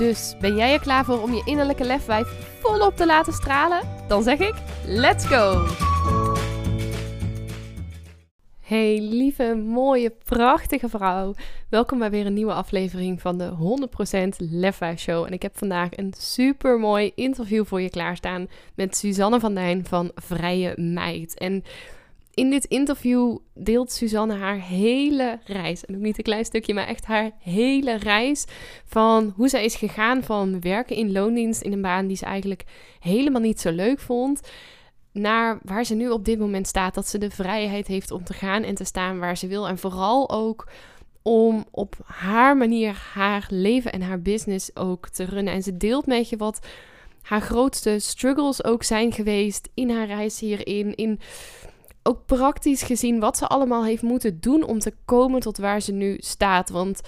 Dus 0.00 0.34
ben 0.40 0.56
jij 0.56 0.72
er 0.72 0.80
klaar 0.80 1.04
voor 1.04 1.22
om 1.22 1.32
je 1.32 1.42
innerlijke 1.44 1.84
lefwijf 1.84 2.26
volop 2.60 2.96
te 2.96 3.06
laten 3.06 3.32
stralen? 3.32 3.80
Dan 4.08 4.22
zeg 4.22 4.38
ik: 4.38 4.54
let's 4.86 5.26
go! 5.26 5.66
Hey 8.60 9.00
lieve, 9.00 9.54
mooie, 9.54 10.10
prachtige 10.24 10.88
vrouw. 10.88 11.34
Welkom 11.68 11.98
bij 11.98 12.10
weer 12.10 12.26
een 12.26 12.34
nieuwe 12.34 12.52
aflevering 12.52 13.20
van 13.20 13.38
de 13.38 13.50
100% 14.34 14.36
Lefwijf 14.36 15.00
Show. 15.00 15.24
En 15.24 15.32
ik 15.32 15.42
heb 15.42 15.58
vandaag 15.58 15.96
een 15.96 16.14
super 16.18 16.78
mooi 16.78 17.12
interview 17.14 17.64
voor 17.64 17.80
je 17.80 17.90
klaarstaan 17.90 18.48
met 18.74 18.96
Suzanne 18.96 19.40
van 19.40 19.54
Dijn 19.54 19.84
van 19.86 20.10
Vrije 20.14 20.72
Meid. 20.76 21.38
En 21.38 21.64
in 22.40 22.50
dit 22.50 22.64
interview 22.64 23.36
deelt 23.54 23.92
Suzanne 23.92 24.34
haar 24.34 24.60
hele 24.60 25.38
reis. 25.44 25.84
En 25.84 25.94
ook 25.94 26.00
niet 26.00 26.18
een 26.18 26.24
klein 26.24 26.44
stukje, 26.44 26.74
maar 26.74 26.86
echt 26.86 27.04
haar 27.04 27.30
hele 27.38 27.96
reis. 27.96 28.44
Van 28.84 29.32
hoe 29.36 29.48
zij 29.48 29.64
is 29.64 29.74
gegaan 29.74 30.22
van 30.22 30.60
werken 30.60 30.96
in 30.96 31.12
loondienst 31.12 31.62
in 31.62 31.72
een 31.72 31.82
baan 31.82 32.06
die 32.06 32.16
ze 32.16 32.24
eigenlijk 32.24 32.64
helemaal 33.00 33.40
niet 33.40 33.60
zo 33.60 33.70
leuk 33.70 34.00
vond. 34.00 34.40
Naar 35.12 35.58
waar 35.62 35.84
ze 35.84 35.94
nu 35.94 36.08
op 36.10 36.24
dit 36.24 36.38
moment 36.38 36.66
staat. 36.66 36.94
Dat 36.94 37.08
ze 37.08 37.18
de 37.18 37.30
vrijheid 37.30 37.86
heeft 37.86 38.10
om 38.10 38.24
te 38.24 38.32
gaan 38.32 38.62
en 38.62 38.74
te 38.74 38.84
staan 38.84 39.18
waar 39.18 39.36
ze 39.36 39.46
wil. 39.46 39.68
En 39.68 39.78
vooral 39.78 40.30
ook 40.30 40.68
om 41.22 41.64
op 41.70 41.96
haar 42.04 42.56
manier 42.56 43.02
haar 43.12 43.46
leven 43.48 43.92
en 43.92 44.02
haar 44.02 44.22
business 44.22 44.76
ook 44.76 45.08
te 45.08 45.24
runnen. 45.24 45.54
En 45.54 45.62
ze 45.62 45.76
deelt 45.76 46.06
met 46.06 46.28
je 46.28 46.36
wat 46.36 46.66
haar 47.22 47.40
grootste 47.40 47.98
struggles 47.98 48.64
ook 48.64 48.82
zijn 48.82 49.12
geweest 49.12 49.68
in 49.74 49.90
haar 49.90 50.06
reis 50.06 50.40
hierin. 50.40 50.94
In 50.94 51.20
ook 52.02 52.26
praktisch 52.26 52.82
gezien 52.82 53.20
wat 53.20 53.36
ze 53.36 53.46
allemaal 53.46 53.84
heeft 53.84 54.02
moeten 54.02 54.40
doen 54.40 54.62
om 54.62 54.78
te 54.78 54.94
komen 55.04 55.40
tot 55.40 55.58
waar 55.58 55.80
ze 55.80 55.92
nu 55.92 56.16
staat. 56.18 56.70
Want 56.70 57.00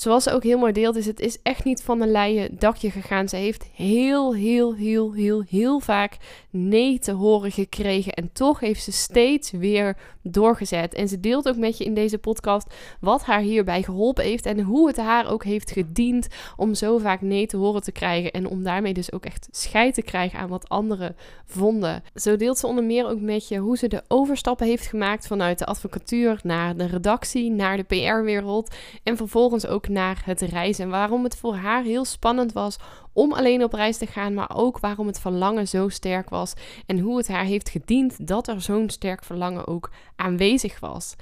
zoals 0.00 0.22
ze 0.22 0.32
ook 0.32 0.42
heel 0.42 0.58
mooi 0.58 0.72
deelt, 0.72 0.96
is 0.96 1.06
het 1.06 1.20
is 1.20 1.38
echt 1.42 1.64
niet 1.64 1.82
van 1.82 2.00
een 2.00 2.10
leien 2.10 2.58
dakje 2.58 2.90
gegaan. 2.90 3.28
Ze 3.28 3.36
heeft 3.36 3.64
heel, 3.74 4.34
heel, 4.34 4.74
heel, 4.74 5.12
heel, 5.12 5.42
heel 5.48 5.80
vaak 5.80 6.16
nee 6.50 6.98
te 6.98 7.12
horen 7.12 7.52
gekregen. 7.52 8.12
En 8.12 8.32
toch 8.32 8.60
heeft 8.60 8.82
ze 8.82 8.92
steeds 8.92 9.50
weer 9.50 9.96
doorgezet. 10.22 10.94
En 10.94 11.08
ze 11.08 11.20
deelt 11.20 11.48
ook 11.48 11.56
met 11.56 11.78
je 11.78 11.84
in 11.84 11.94
deze 11.94 12.18
podcast 12.18 12.74
wat 13.00 13.24
haar 13.24 13.40
hierbij 13.40 13.82
geholpen 13.82 14.24
heeft. 14.24 14.46
En 14.46 14.60
hoe 14.60 14.86
het 14.86 14.96
haar 14.96 15.30
ook 15.30 15.44
heeft 15.44 15.70
gediend 15.70 16.26
om 16.56 16.74
zo 16.74 16.98
vaak 16.98 17.20
nee 17.20 17.46
te 17.46 17.56
horen 17.56 17.82
te 17.82 17.92
krijgen. 17.92 18.30
En 18.30 18.46
om 18.46 18.62
daarmee 18.62 18.94
dus 18.94 19.12
ook 19.12 19.24
echt 19.24 19.48
scheid 19.50 19.94
te 19.94 20.02
krijgen 20.02 20.38
aan 20.38 20.48
wat 20.48 20.68
anderen 20.68 21.16
vonden. 21.44 22.02
Zo 22.14 22.36
deelt 22.36 22.58
ze 22.58 22.66
onder 22.66 22.84
meer 22.84 23.08
ook 23.08 23.20
met 23.20 23.48
je 23.48 23.58
hoe 23.58 23.76
ze 23.76 23.88
de 23.88 24.02
overstappen 24.08 24.66
heeft 24.66 24.86
gemaakt 24.86 25.26
vanuit 25.26 25.58
de 25.58 25.66
advocatuur 25.66 26.40
naar 26.42 26.76
de 26.76 26.86
redactie, 26.86 27.50
naar 27.50 27.76
de 27.76 27.82
PR-wereld. 27.82 28.74
En 29.02 29.16
vervolgens 29.16 29.66
ook 29.66 29.87
naar 29.88 30.22
het 30.24 30.40
reizen. 30.40 30.84
En 30.84 30.90
waarom 30.90 31.24
het 31.24 31.36
voor 31.36 31.54
haar 31.54 31.82
heel 31.82 32.04
spannend 32.04 32.52
was 32.52 32.76
om 33.12 33.32
alleen 33.32 33.64
op 33.64 33.72
reis 33.72 33.96
te 33.96 34.06
gaan, 34.06 34.34
maar 34.34 34.50
ook 34.54 34.78
waarom 34.78 35.06
het 35.06 35.20
verlangen 35.20 35.68
zo 35.68 35.88
sterk 35.88 36.28
was 36.28 36.52
en 36.86 36.98
hoe 36.98 37.16
het 37.16 37.28
haar 37.28 37.44
heeft 37.44 37.68
gediend 37.68 38.26
dat 38.26 38.48
er 38.48 38.60
zo'n 38.60 38.90
sterk 38.90 39.24
verlangen 39.24 39.66
ook 39.66 39.90
aanwezig 40.16 40.80
was. 40.80 41.14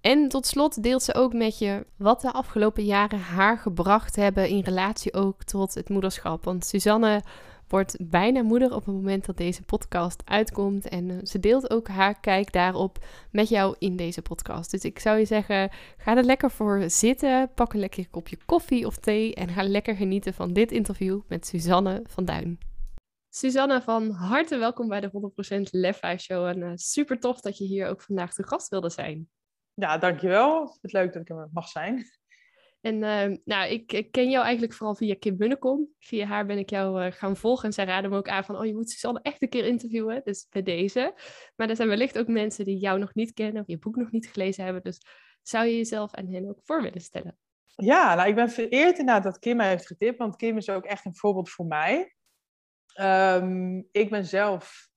En 0.00 0.28
tot 0.28 0.46
slot 0.46 0.82
deelt 0.82 1.02
ze 1.02 1.14
ook 1.14 1.32
met 1.32 1.58
je 1.58 1.86
wat 1.96 2.20
de 2.20 2.32
afgelopen 2.32 2.84
jaren 2.84 3.20
haar 3.20 3.58
gebracht 3.58 4.16
hebben 4.16 4.48
in 4.48 4.60
relatie 4.60 5.14
ook 5.14 5.42
tot 5.42 5.74
het 5.74 5.88
moederschap. 5.88 6.44
Want 6.44 6.64
Suzanne 6.66 7.22
wordt 7.68 7.96
bijna 8.00 8.42
moeder 8.42 8.74
op 8.74 8.84
het 8.84 8.94
moment 8.94 9.26
dat 9.26 9.36
deze 9.36 9.62
podcast 9.62 10.22
uitkomt. 10.24 10.88
En 10.88 11.10
eh, 11.10 11.16
ze 11.22 11.40
deelt 11.40 11.70
ook 11.70 11.88
haar 11.88 12.20
kijk 12.20 12.52
daarop 12.52 13.04
met 13.30 13.48
jou 13.48 13.76
in 13.78 13.96
deze 13.96 14.22
podcast. 14.22 14.70
Dus 14.70 14.84
ik 14.84 14.98
zou 14.98 15.18
je 15.18 15.24
zeggen, 15.24 15.70
ga 15.96 16.16
er 16.16 16.24
lekker 16.24 16.50
voor 16.50 16.90
zitten. 16.90 17.50
Pak 17.54 17.72
een 17.72 17.80
lekker 17.80 18.08
kopje 18.08 18.38
koffie 18.46 18.86
of 18.86 18.96
thee. 18.96 19.34
En 19.34 19.48
ga 19.48 19.62
lekker 19.62 19.96
genieten 19.96 20.34
van 20.34 20.52
dit 20.52 20.72
interview 20.72 21.20
met 21.28 21.46
Suzanne 21.46 22.02
van 22.06 22.24
Duin. 22.24 22.58
Suzanne, 23.28 23.82
van 23.82 24.10
harte 24.10 24.58
welkom 24.58 24.88
bij 24.88 25.00
de 25.00 25.32
100% 25.58 25.60
Lef 25.70 26.00
Show. 26.16 26.46
En 26.46 26.58
uh, 26.58 26.70
super 26.74 27.20
tof 27.20 27.40
dat 27.40 27.58
je 27.58 27.64
hier 27.64 27.88
ook 27.88 28.02
vandaag 28.02 28.32
te 28.32 28.46
gast 28.46 28.68
wilde 28.68 28.90
zijn. 28.90 29.28
Ja, 29.74 29.98
dankjewel. 29.98 30.60
Het 30.60 30.84
is 30.84 30.92
leuk 30.92 31.12
dat 31.12 31.22
ik 31.22 31.28
er 31.28 31.48
mag 31.52 31.68
zijn. 31.68 32.04
En 32.86 32.94
uh, 32.94 33.36
nou, 33.44 33.70
ik, 33.70 33.92
ik, 33.92 34.12
ken 34.12 34.30
jou 34.30 34.44
eigenlijk 34.44 34.74
vooral 34.74 34.94
via 34.94 35.14
Kim 35.18 35.36
Bunnekom. 35.36 35.88
Via 35.98 36.26
haar 36.26 36.46
ben 36.46 36.58
ik 36.58 36.70
jou 36.70 37.04
uh, 37.04 37.12
gaan 37.12 37.36
volgen. 37.36 37.64
En 37.64 37.72
zij 37.72 37.84
raden 37.84 38.10
me 38.10 38.16
ook 38.16 38.28
aan 38.28 38.44
van, 38.44 38.56
oh, 38.56 38.66
je 38.66 38.74
moet 38.74 38.90
Suzanne 38.90 39.20
echt 39.22 39.42
een 39.42 39.48
keer 39.48 39.64
interviewen. 39.64 40.20
Dus 40.24 40.46
bij 40.50 40.62
deze. 40.62 41.14
Maar 41.56 41.68
er 41.68 41.76
zijn 41.76 41.88
wellicht 41.88 42.18
ook 42.18 42.26
mensen 42.26 42.64
die 42.64 42.78
jou 42.78 42.98
nog 42.98 43.14
niet 43.14 43.32
kennen 43.32 43.62
of 43.62 43.68
je 43.68 43.78
boek 43.78 43.96
nog 43.96 44.10
niet 44.10 44.26
gelezen 44.26 44.64
hebben. 44.64 44.82
Dus 44.82 45.00
zou 45.42 45.66
je 45.66 45.76
jezelf 45.76 46.12
en 46.12 46.32
hen 46.32 46.48
ook 46.48 46.60
voor 46.62 46.82
willen 46.82 47.00
stellen? 47.00 47.38
Ja, 47.64 48.14
nou, 48.14 48.28
ik 48.28 48.34
ben 48.34 48.50
vereerd 48.50 48.98
inderdaad 48.98 49.22
dat 49.22 49.38
Kim 49.38 49.56
mij 49.56 49.68
heeft 49.68 49.86
getipt. 49.86 50.18
Want 50.18 50.36
Kim 50.36 50.56
is 50.56 50.68
ook 50.68 50.84
echt 50.84 51.04
een 51.04 51.16
voorbeeld 51.16 51.50
voor 51.50 51.66
mij. 51.66 52.14
Um, 53.00 53.88
ik 53.90 54.10
ben 54.10 54.24
zelf 54.24 54.88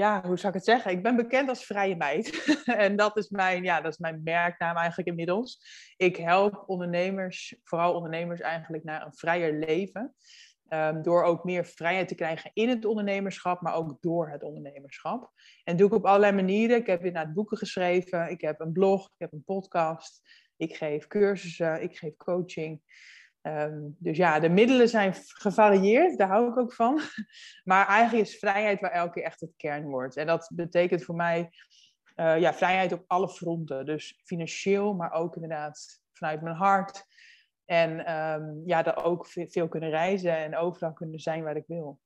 ja, 0.00 0.22
hoe 0.26 0.38
zou 0.38 0.48
ik 0.48 0.54
het 0.54 0.64
zeggen? 0.64 0.90
Ik 0.90 1.02
ben 1.02 1.16
bekend 1.16 1.48
als 1.48 1.64
vrije 1.64 1.96
meid. 1.96 2.44
en 2.64 2.96
dat 2.96 3.16
is, 3.16 3.28
mijn, 3.28 3.62
ja, 3.62 3.80
dat 3.80 3.92
is 3.92 3.98
mijn 3.98 4.20
merknaam 4.24 4.76
eigenlijk 4.76 5.08
inmiddels. 5.08 5.60
Ik 5.96 6.16
help 6.16 6.62
ondernemers, 6.66 7.56
vooral 7.64 7.94
ondernemers 7.94 8.40
eigenlijk, 8.40 8.84
naar 8.84 9.06
een 9.06 9.14
vrijer 9.14 9.58
leven. 9.58 10.14
Um, 10.68 11.02
door 11.02 11.22
ook 11.22 11.44
meer 11.44 11.64
vrijheid 11.64 12.08
te 12.08 12.14
krijgen 12.14 12.50
in 12.54 12.68
het 12.68 12.84
ondernemerschap, 12.84 13.60
maar 13.60 13.74
ook 13.74 13.96
door 14.00 14.30
het 14.30 14.42
ondernemerschap. 14.42 15.32
En 15.64 15.76
doe 15.76 15.86
ik 15.86 15.94
op 15.94 16.06
allerlei 16.06 16.32
manieren. 16.32 16.76
Ik 16.76 16.86
heb 16.86 17.04
inderdaad 17.04 17.34
boeken 17.34 17.56
geschreven, 17.56 18.30
ik 18.30 18.40
heb 18.40 18.60
een 18.60 18.72
blog, 18.72 19.04
ik 19.06 19.18
heb 19.18 19.32
een 19.32 19.44
podcast, 19.44 20.20
ik 20.56 20.76
geef 20.76 21.06
cursussen, 21.06 21.82
ik 21.82 21.96
geef 21.98 22.16
coaching. 22.16 22.80
Ehm, 23.42 23.78
dus 23.98 24.16
ja, 24.16 24.40
de 24.40 24.48
middelen 24.48 24.88
zijn 24.88 25.14
gevarieerd, 25.14 26.18
daar 26.18 26.28
hou 26.28 26.50
ik 26.50 26.58
ook 26.58 26.72
van. 26.72 27.00
Maar 27.64 27.86
eigenlijk 27.86 28.28
is 28.28 28.38
vrijheid 28.38 28.80
waar 28.80 28.90
elke 28.90 29.12
keer 29.12 29.22
echt 29.22 29.40
het 29.40 29.56
kernwoord. 29.56 30.16
En 30.16 30.26
dat 30.26 30.50
betekent 30.54 31.04
voor 31.04 31.14
mij 31.14 31.50
uh, 32.16 32.40
ja, 32.40 32.54
vrijheid 32.54 32.92
op 32.92 33.04
alle 33.06 33.28
fronten. 33.28 33.86
Dus 33.86 34.20
financieel, 34.24 34.94
maar 34.94 35.12
ook 35.12 35.34
inderdaad 35.34 36.02
vanuit 36.12 36.42
mijn 36.42 36.56
hart. 36.56 37.04
En 37.64 38.12
um, 38.18 38.62
ja, 38.66 38.82
daar 38.82 39.04
ook 39.04 39.26
veel 39.26 39.68
kunnen 39.68 39.90
reizen 39.90 40.36
en 40.36 40.56
overal 40.56 40.92
kunnen 40.92 41.20
zijn 41.20 41.42
waar 41.42 41.56
ik 41.56 41.64
wil. 41.66 42.00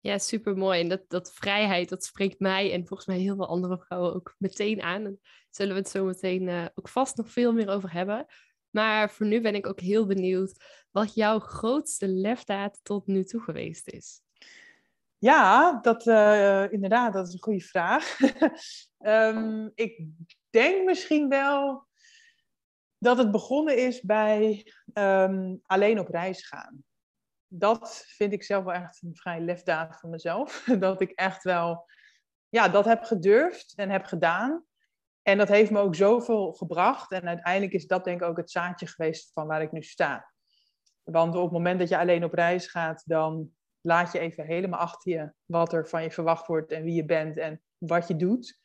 Ja, 0.00 0.18
super 0.18 0.56
mooi. 0.56 0.80
En 0.80 0.88
dat, 0.88 1.02
dat 1.08 1.32
vrijheid, 1.32 1.88
dat 1.88 2.04
spreekt 2.04 2.40
mij 2.40 2.72
en 2.72 2.86
volgens 2.86 3.08
mij 3.08 3.18
heel 3.18 3.36
veel 3.36 3.48
andere 3.48 3.78
vrouwen 3.78 4.14
ook 4.14 4.34
meteen 4.38 4.82
aan. 4.82 5.04
En 5.04 5.20
zullen 5.50 5.74
we 5.74 5.80
het 5.80 5.90
zo 5.90 6.04
meteen 6.04 6.42
uh, 6.42 6.66
ook 6.74 6.88
vast 6.88 7.16
nog 7.16 7.30
veel 7.30 7.52
meer 7.52 7.68
over 7.68 7.92
hebben. 7.92 8.26
Maar 8.70 9.10
voor 9.10 9.26
nu 9.26 9.40
ben 9.40 9.54
ik 9.54 9.66
ook 9.66 9.80
heel 9.80 10.06
benieuwd 10.06 10.64
wat 10.90 11.14
jouw 11.14 11.38
grootste 11.38 12.08
lefdaad 12.08 12.80
tot 12.82 13.06
nu 13.06 13.24
toe 13.24 13.40
geweest 13.40 13.88
is. 13.88 14.22
Ja, 15.18 15.78
dat, 15.80 16.06
uh, 16.06 16.72
inderdaad, 16.72 17.12
dat 17.12 17.26
is 17.26 17.32
een 17.32 17.42
goede 17.42 17.60
vraag. 17.60 18.18
um, 18.98 19.70
ik 19.74 20.04
denk 20.50 20.84
misschien 20.84 21.28
wel 21.28 21.88
dat 22.98 23.18
het 23.18 23.30
begonnen 23.30 23.76
is 23.76 24.00
bij 24.00 24.72
um, 24.94 25.60
alleen 25.62 25.98
op 25.98 26.08
reis 26.08 26.46
gaan. 26.46 26.84
Dat 27.46 28.04
vind 28.06 28.32
ik 28.32 28.42
zelf 28.42 28.64
wel 28.64 28.74
echt 28.74 29.02
een 29.02 29.16
vrij 29.16 29.40
lefdaad 29.40 30.00
van 30.00 30.10
mezelf. 30.10 30.64
Dat 30.78 31.00
ik 31.00 31.10
echt 31.10 31.42
wel 31.42 31.88
ja, 32.48 32.68
dat 32.68 32.84
heb 32.84 33.02
gedurfd 33.02 33.72
en 33.74 33.90
heb 33.90 34.04
gedaan. 34.04 34.64
En 35.22 35.38
dat 35.38 35.48
heeft 35.48 35.70
me 35.70 35.78
ook 35.78 35.94
zoveel 35.94 36.52
gebracht. 36.52 37.12
En 37.12 37.28
uiteindelijk 37.28 37.72
is 37.72 37.86
dat 37.86 38.04
denk 38.04 38.20
ik 38.20 38.26
ook 38.26 38.36
het 38.36 38.50
zaadje 38.50 38.86
geweest 38.86 39.32
van 39.32 39.46
waar 39.46 39.62
ik 39.62 39.72
nu 39.72 39.82
sta. 39.82 40.32
Want 41.02 41.34
op 41.34 41.42
het 41.42 41.52
moment 41.52 41.78
dat 41.78 41.88
je 41.88 41.98
alleen 41.98 42.24
op 42.24 42.32
reis 42.32 42.66
gaat, 42.66 43.02
dan 43.06 43.50
laat 43.80 44.12
je 44.12 44.18
even 44.18 44.46
helemaal 44.46 44.80
achter 44.80 45.12
je 45.12 45.32
wat 45.44 45.72
er 45.72 45.88
van 45.88 46.02
je 46.02 46.10
verwacht 46.10 46.46
wordt 46.46 46.72
en 46.72 46.82
wie 46.82 46.94
je 46.94 47.04
bent 47.04 47.36
en 47.36 47.62
wat 47.78 48.08
je 48.08 48.16
doet. 48.16 48.58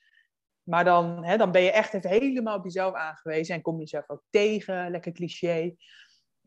Maar 0.63 0.84
dan, 0.84 1.24
hè, 1.24 1.38
dan 1.38 1.52
ben 1.52 1.62
je 1.62 1.72
echt 1.72 1.94
even 1.94 2.10
helemaal 2.10 2.58
op 2.58 2.63
jezelf 2.63 2.94
aangewezen 2.94 3.56
en 3.56 3.62
kom 3.62 3.74
je 3.74 3.80
jezelf 3.80 4.10
ook 4.10 4.24
tegen, 4.30 4.92
lekker 4.92 5.12
cliché. 5.12 5.75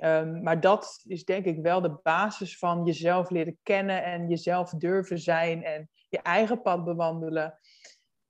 Um, 0.00 0.42
maar 0.42 0.60
dat 0.60 1.02
is 1.06 1.24
denk 1.24 1.44
ik 1.44 1.62
wel 1.62 1.80
de 1.80 1.98
basis 2.02 2.58
van 2.58 2.84
jezelf 2.84 3.30
leren 3.30 3.58
kennen 3.62 4.04
en 4.04 4.28
jezelf 4.28 4.70
durven 4.70 5.18
zijn 5.18 5.64
en 5.64 5.90
je 6.08 6.22
eigen 6.22 6.62
pad 6.62 6.84
bewandelen. 6.84 7.58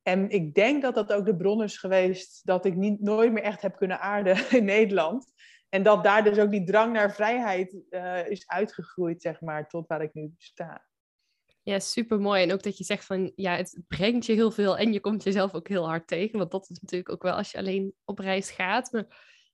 En 0.09 0.31
ik 0.31 0.55
denk 0.55 0.83
dat 0.83 0.95
dat 0.95 1.13
ook 1.13 1.25
de 1.25 1.37
bron 1.37 1.63
is 1.63 1.79
geweest 1.79 2.47
dat 2.47 2.65
ik 2.65 2.75
niet, 2.75 3.01
nooit 3.01 3.33
meer 3.33 3.43
echt 3.43 3.63
heb 3.63 3.77
kunnen 3.77 4.01
aarden 4.01 4.51
in 4.59 4.65
Nederland. 4.65 5.33
En 5.69 5.83
dat 5.83 6.05
daar 6.05 6.25
dus 6.25 6.39
ook 6.39 6.51
die 6.51 6.65
drang 6.65 6.93
naar 6.93 7.15
vrijheid 7.15 7.77
uh, 7.91 8.31
is 8.31 8.47
uitgegroeid, 8.47 9.23
zeg 9.23 9.41
maar, 9.41 9.69
tot 9.69 9.87
waar 9.87 10.03
ik 10.03 10.15
nu 10.15 10.33
sta. 10.37 10.87
Ja, 11.63 11.79
super 11.79 12.21
mooi. 12.21 12.43
En 12.43 12.53
ook 12.53 12.63
dat 12.63 12.79
je 12.79 12.85
zegt 12.85 13.05
van 13.05 13.33
ja, 13.35 13.57
het 13.57 13.81
brengt 13.89 14.27
je 14.27 14.33
heel 14.33 14.51
veel 14.51 14.79
en 14.79 14.93
je 14.93 15.01
komt 15.01 15.23
jezelf 15.23 15.55
ook 15.55 15.69
heel 15.69 15.89
hard 15.89 16.07
tegen. 16.07 16.39
Want 16.39 16.51
dat 16.51 16.71
is 16.71 16.79
natuurlijk 16.81 17.11
ook 17.11 17.23
wel 17.23 17.35
als 17.35 17.51
je 17.51 17.59
alleen 17.59 17.95
op 18.05 18.19
reis 18.19 18.51
gaat. 18.51 18.93
Maar 18.93 19.07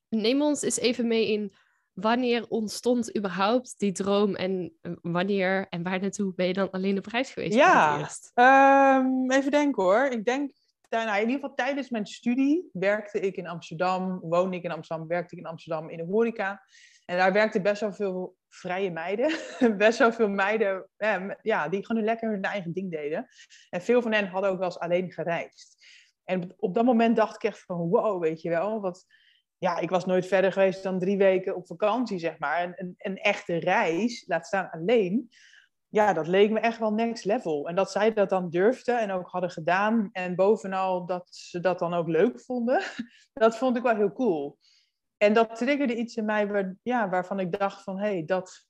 neem 0.09 0.43
ons 0.43 0.63
eens 0.63 0.79
even 0.79 1.07
mee 1.07 1.33
in 1.33 1.55
wanneer 1.95 2.47
ontstond 2.49 3.17
überhaupt 3.17 3.75
die 3.79 3.93
droom 3.93 4.35
en 4.35 4.73
eh, 4.81 4.93
wanneer 5.03 5.67
en 5.69 5.83
waar 5.83 6.01
naartoe 6.01 6.35
ben 6.35 6.47
je 6.47 6.53
dan 6.53 6.71
alleen 6.71 6.99
op 6.99 7.07
reis 7.07 7.31
geweest? 7.31 7.55
Ja, 7.55 8.09
um, 8.99 9.31
even 9.31 9.51
denken 9.51 9.83
hoor. 9.83 10.05
Ik 10.05 10.25
denk, 10.25 10.53
nou, 10.89 11.09
in 11.09 11.21
ieder 11.21 11.35
geval 11.35 11.55
tijdens 11.55 11.91
mijn 11.91 12.07
studie 12.07 12.69
werkte 12.73 13.21
ik 13.21 13.37
in 13.37 13.47
Amsterdam, 13.47 14.21
woonde 14.21 14.57
ik 14.57 14.63
in 14.63 14.71
Amsterdam, 14.71 15.07
werkte 15.07 15.35
ik 15.35 15.41
in 15.41 15.49
Amsterdam 15.49 15.91
in 15.91 15.97
de 15.97 16.05
horeca. 16.05 16.63
En 17.05 17.17
daar 17.17 17.33
werkten 17.33 17.63
best 17.63 17.81
wel 17.81 17.93
veel 17.93 18.37
vrije 18.49 18.91
meiden. 18.91 19.33
best 19.77 19.99
wel 19.99 20.13
veel 20.13 20.29
meiden 20.29 20.89
ja, 21.43 21.69
die 21.69 21.87
gewoon 21.87 22.05
lekker 22.05 22.31
hun 22.31 22.43
eigen 22.43 22.73
ding 22.73 22.91
deden. 22.91 23.29
En 23.71 23.83
veel 23.83 24.03
van 24.03 24.13
hen 24.13 24.27
hadden 24.27 24.51
ook 24.51 24.59
wel 24.59 24.67
eens 24.67 24.79
alleen 24.79 25.13
gereisd. 25.13 25.77
En 26.25 26.55
op 26.57 26.75
dat 26.75 26.85
moment 26.85 27.17
dacht 27.17 27.35
ik 27.35 27.43
echt 27.43 27.65
van 27.65 27.77
wow, 27.77 28.23
weet 28.23 28.43
je 28.43 28.49
wel, 28.49 28.81
wat, 28.81 29.07
ja, 29.59 29.79
ik 29.79 29.91
was 29.91 30.05
nooit 30.05 30.27
verder 30.27 30.53
geweest 30.53 30.83
dan 30.83 30.99
drie 30.99 31.17
weken 31.17 31.57
op 31.57 31.67
vakantie, 31.67 32.19
zeg 32.19 32.39
maar. 32.39 32.59
En 32.61 32.73
een, 32.77 32.95
een 32.99 33.17
echte 33.17 33.57
reis, 33.57 34.25
laat 34.27 34.47
staan 34.47 34.71
alleen, 34.71 35.31
ja, 35.89 36.13
dat 36.13 36.27
leek 36.27 36.51
me 36.51 36.61
echt 36.61 36.79
wel 36.79 36.93
next 36.93 37.25
level. 37.25 37.69
En 37.69 37.75
dat 37.75 37.91
zij 37.91 38.13
dat 38.13 38.29
dan 38.29 38.51
durfden 38.51 39.01
en 39.01 39.11
ook 39.11 39.29
hadden 39.29 39.51
gedaan. 39.51 40.09
En 40.13 40.35
bovenal 40.35 41.07
dat 41.07 41.35
ze 41.35 41.61
dat 41.61 41.79
dan 41.79 41.95
ook 41.95 42.09
leuk 42.09 42.41
vonden, 42.41 42.83
dat 43.33 43.59
vond 43.59 43.77
ik 43.77 43.83
wel 43.83 43.97
heel 43.97 44.13
cool. 44.13 44.59
En 45.17 45.33
dat 45.33 45.57
triggerde 45.57 45.97
iets 45.97 46.17
in 46.17 46.25
mij 46.25 46.49
waar, 46.49 46.77
ja, 46.83 47.09
waarvan 47.09 47.41
ik 47.41 47.59
dacht 47.59 47.83
van, 47.83 47.99
hé, 47.99 48.09
hey, 48.09 48.25
dat, 48.25 48.67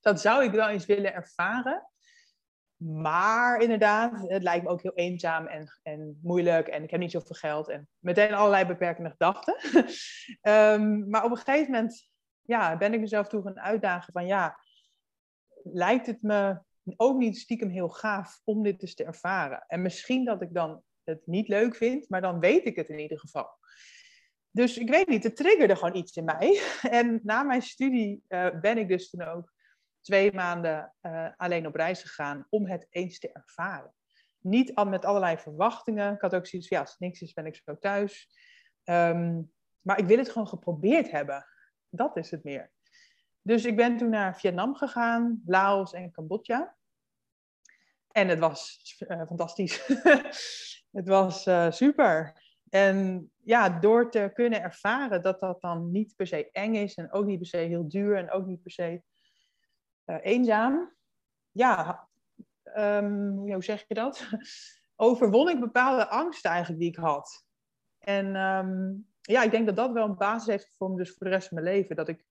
dat 0.00 0.20
zou 0.20 0.44
ik 0.44 0.50
wel 0.50 0.68
eens 0.68 0.86
willen 0.86 1.14
ervaren. 1.14 1.90
Maar 2.76 3.60
inderdaad, 3.60 4.28
het 4.28 4.42
lijkt 4.42 4.64
me 4.64 4.70
ook 4.70 4.82
heel 4.82 4.94
eenzaam 4.94 5.46
en, 5.46 5.78
en 5.82 6.18
moeilijk. 6.22 6.68
En 6.68 6.82
ik 6.82 6.90
heb 6.90 7.00
niet 7.00 7.10
zoveel 7.10 7.36
geld. 7.36 7.68
En 7.68 7.88
meteen 7.98 8.34
allerlei 8.34 8.64
beperkende 8.64 9.10
gedachten. 9.10 9.56
um, 10.42 11.04
maar 11.10 11.24
op 11.24 11.30
een 11.30 11.36
gegeven 11.36 11.72
moment 11.72 12.08
ja, 12.42 12.76
ben 12.76 12.92
ik 12.92 13.00
mezelf 13.00 13.28
toe 13.28 13.42
gaan 13.42 13.60
uitdagen 13.60 14.12
van 14.12 14.26
ja, 14.26 14.58
lijkt 15.62 16.06
het 16.06 16.22
me 16.22 16.58
ook 16.96 17.18
niet 17.18 17.38
stiekem 17.38 17.68
heel 17.68 17.88
gaaf 17.88 18.40
om 18.44 18.62
dit 18.62 18.82
eens 18.82 18.94
te 18.94 19.04
ervaren. 19.04 19.64
En 19.66 19.82
misschien 19.82 20.24
dat 20.24 20.42
ik 20.42 20.54
dan 20.54 20.82
het 21.04 21.26
niet 21.26 21.48
leuk 21.48 21.76
vind, 21.76 22.08
maar 22.08 22.20
dan 22.20 22.40
weet 22.40 22.66
ik 22.66 22.76
het 22.76 22.88
in 22.88 22.98
ieder 22.98 23.18
geval. 23.18 23.48
Dus 24.50 24.78
ik 24.78 24.88
weet 24.88 25.08
niet, 25.08 25.24
het 25.24 25.36
triggerde 25.36 25.76
gewoon 25.76 25.96
iets 25.96 26.16
in 26.16 26.24
mij. 26.24 26.60
En 26.82 27.20
na 27.22 27.42
mijn 27.42 27.62
studie 27.62 28.22
uh, 28.28 28.60
ben 28.60 28.78
ik 28.78 28.88
dus 28.88 29.10
toen 29.10 29.22
ook 29.22 29.52
twee 30.06 30.32
maanden 30.32 30.94
uh, 31.02 31.28
alleen 31.36 31.66
op 31.66 31.74
reis 31.74 32.02
gegaan 32.02 32.46
om 32.48 32.66
het 32.66 32.86
eens 32.90 33.18
te 33.18 33.32
ervaren. 33.32 33.94
Niet 34.38 34.74
al 34.74 34.86
met 34.86 35.04
allerlei 35.04 35.38
verwachtingen. 35.38 36.14
Ik 36.14 36.20
had 36.20 36.34
ook 36.34 36.46
zoiets 36.46 36.68
van, 36.68 36.76
ja, 36.76 36.82
als 36.82 36.92
het 36.92 37.00
niks 37.00 37.20
is, 37.20 37.32
ben 37.32 37.46
ik 37.46 37.60
zo 37.64 37.78
thuis. 37.78 38.28
Um, 38.84 39.52
maar 39.80 39.98
ik 39.98 40.06
wil 40.06 40.18
het 40.18 40.28
gewoon 40.28 40.48
geprobeerd 40.48 41.10
hebben. 41.10 41.46
Dat 41.88 42.16
is 42.16 42.30
het 42.30 42.44
meer. 42.44 42.72
Dus 43.42 43.64
ik 43.64 43.76
ben 43.76 43.96
toen 43.96 44.08
naar 44.08 44.38
Vietnam 44.38 44.74
gegaan, 44.74 45.42
Laos 45.46 45.92
en 45.92 46.12
Cambodja. 46.12 46.76
En 48.10 48.28
het 48.28 48.38
was 48.38 48.80
uh, 49.08 49.26
fantastisch. 49.26 49.86
het 50.98 51.08
was 51.08 51.46
uh, 51.46 51.70
super. 51.70 52.42
En 52.68 53.30
ja, 53.42 53.68
door 53.68 54.10
te 54.10 54.30
kunnen 54.34 54.62
ervaren 54.62 55.22
dat 55.22 55.40
dat 55.40 55.60
dan 55.60 55.90
niet 55.90 56.16
per 56.16 56.26
se 56.26 56.50
eng 56.50 56.74
is 56.74 56.94
en 56.94 57.12
ook 57.12 57.26
niet 57.26 57.38
per 57.38 57.46
se 57.46 57.56
heel 57.56 57.88
duur 57.88 58.16
en 58.16 58.30
ook 58.30 58.46
niet 58.46 58.62
per 58.62 58.70
se 58.70 59.02
uh, 60.06 60.16
eenzaam. 60.22 60.94
Ja, 61.50 62.08
um, 62.76 63.52
hoe 63.52 63.64
zeg 63.64 63.84
je 63.88 63.94
dat? 63.94 64.28
Overwon 64.96 65.48
ik 65.48 65.60
bepaalde 65.60 66.08
angsten 66.08 66.50
eigenlijk 66.50 66.80
die 66.80 66.90
ik 66.90 66.96
had. 66.96 67.46
En 67.98 68.36
um, 68.36 69.08
ja, 69.20 69.42
ik 69.42 69.50
denk 69.50 69.66
dat 69.66 69.76
dat 69.76 69.92
wel 69.92 70.04
een 70.04 70.16
basis 70.16 70.46
heeft 70.46 70.64
gevormd 70.64 70.98
dus 70.98 71.10
voor 71.10 71.26
de 71.26 71.32
rest 71.32 71.48
van 71.48 71.62
mijn 71.62 71.76
leven. 71.76 71.96
Dat 71.96 72.08
ik 72.08 72.24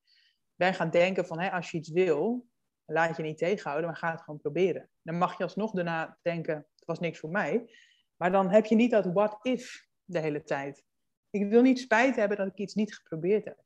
ben 0.56 0.74
gaan 0.74 0.90
denken 0.90 1.26
van, 1.26 1.40
hè, 1.40 1.52
als 1.52 1.72
je 1.72 1.78
iets 1.78 1.90
wil, 1.90 2.48
laat 2.86 3.18
je 3.18 3.24
niet 3.24 3.38
tegenhouden, 3.38 3.90
maar 3.90 3.98
ga 4.00 4.12
het 4.12 4.22
gewoon 4.22 4.40
proberen. 4.40 4.90
Dan 5.02 5.18
mag 5.18 5.38
je 5.38 5.44
alsnog 5.44 5.72
daarna 5.72 6.18
denken, 6.22 6.56
het 6.56 6.86
was 6.86 7.00
niks 7.00 7.20
voor 7.20 7.30
mij. 7.30 7.70
Maar 8.16 8.32
dan 8.32 8.50
heb 8.50 8.66
je 8.66 8.76
niet 8.76 8.92
dat 8.92 9.06
what 9.06 9.40
if 9.42 9.88
de 10.04 10.20
hele 10.20 10.44
tijd. 10.44 10.84
Ik 11.30 11.50
wil 11.50 11.62
niet 11.62 11.80
spijt 11.80 12.16
hebben 12.16 12.38
dat 12.38 12.48
ik 12.48 12.58
iets 12.58 12.74
niet 12.74 12.96
geprobeerd 12.96 13.46
heb. 13.46 13.64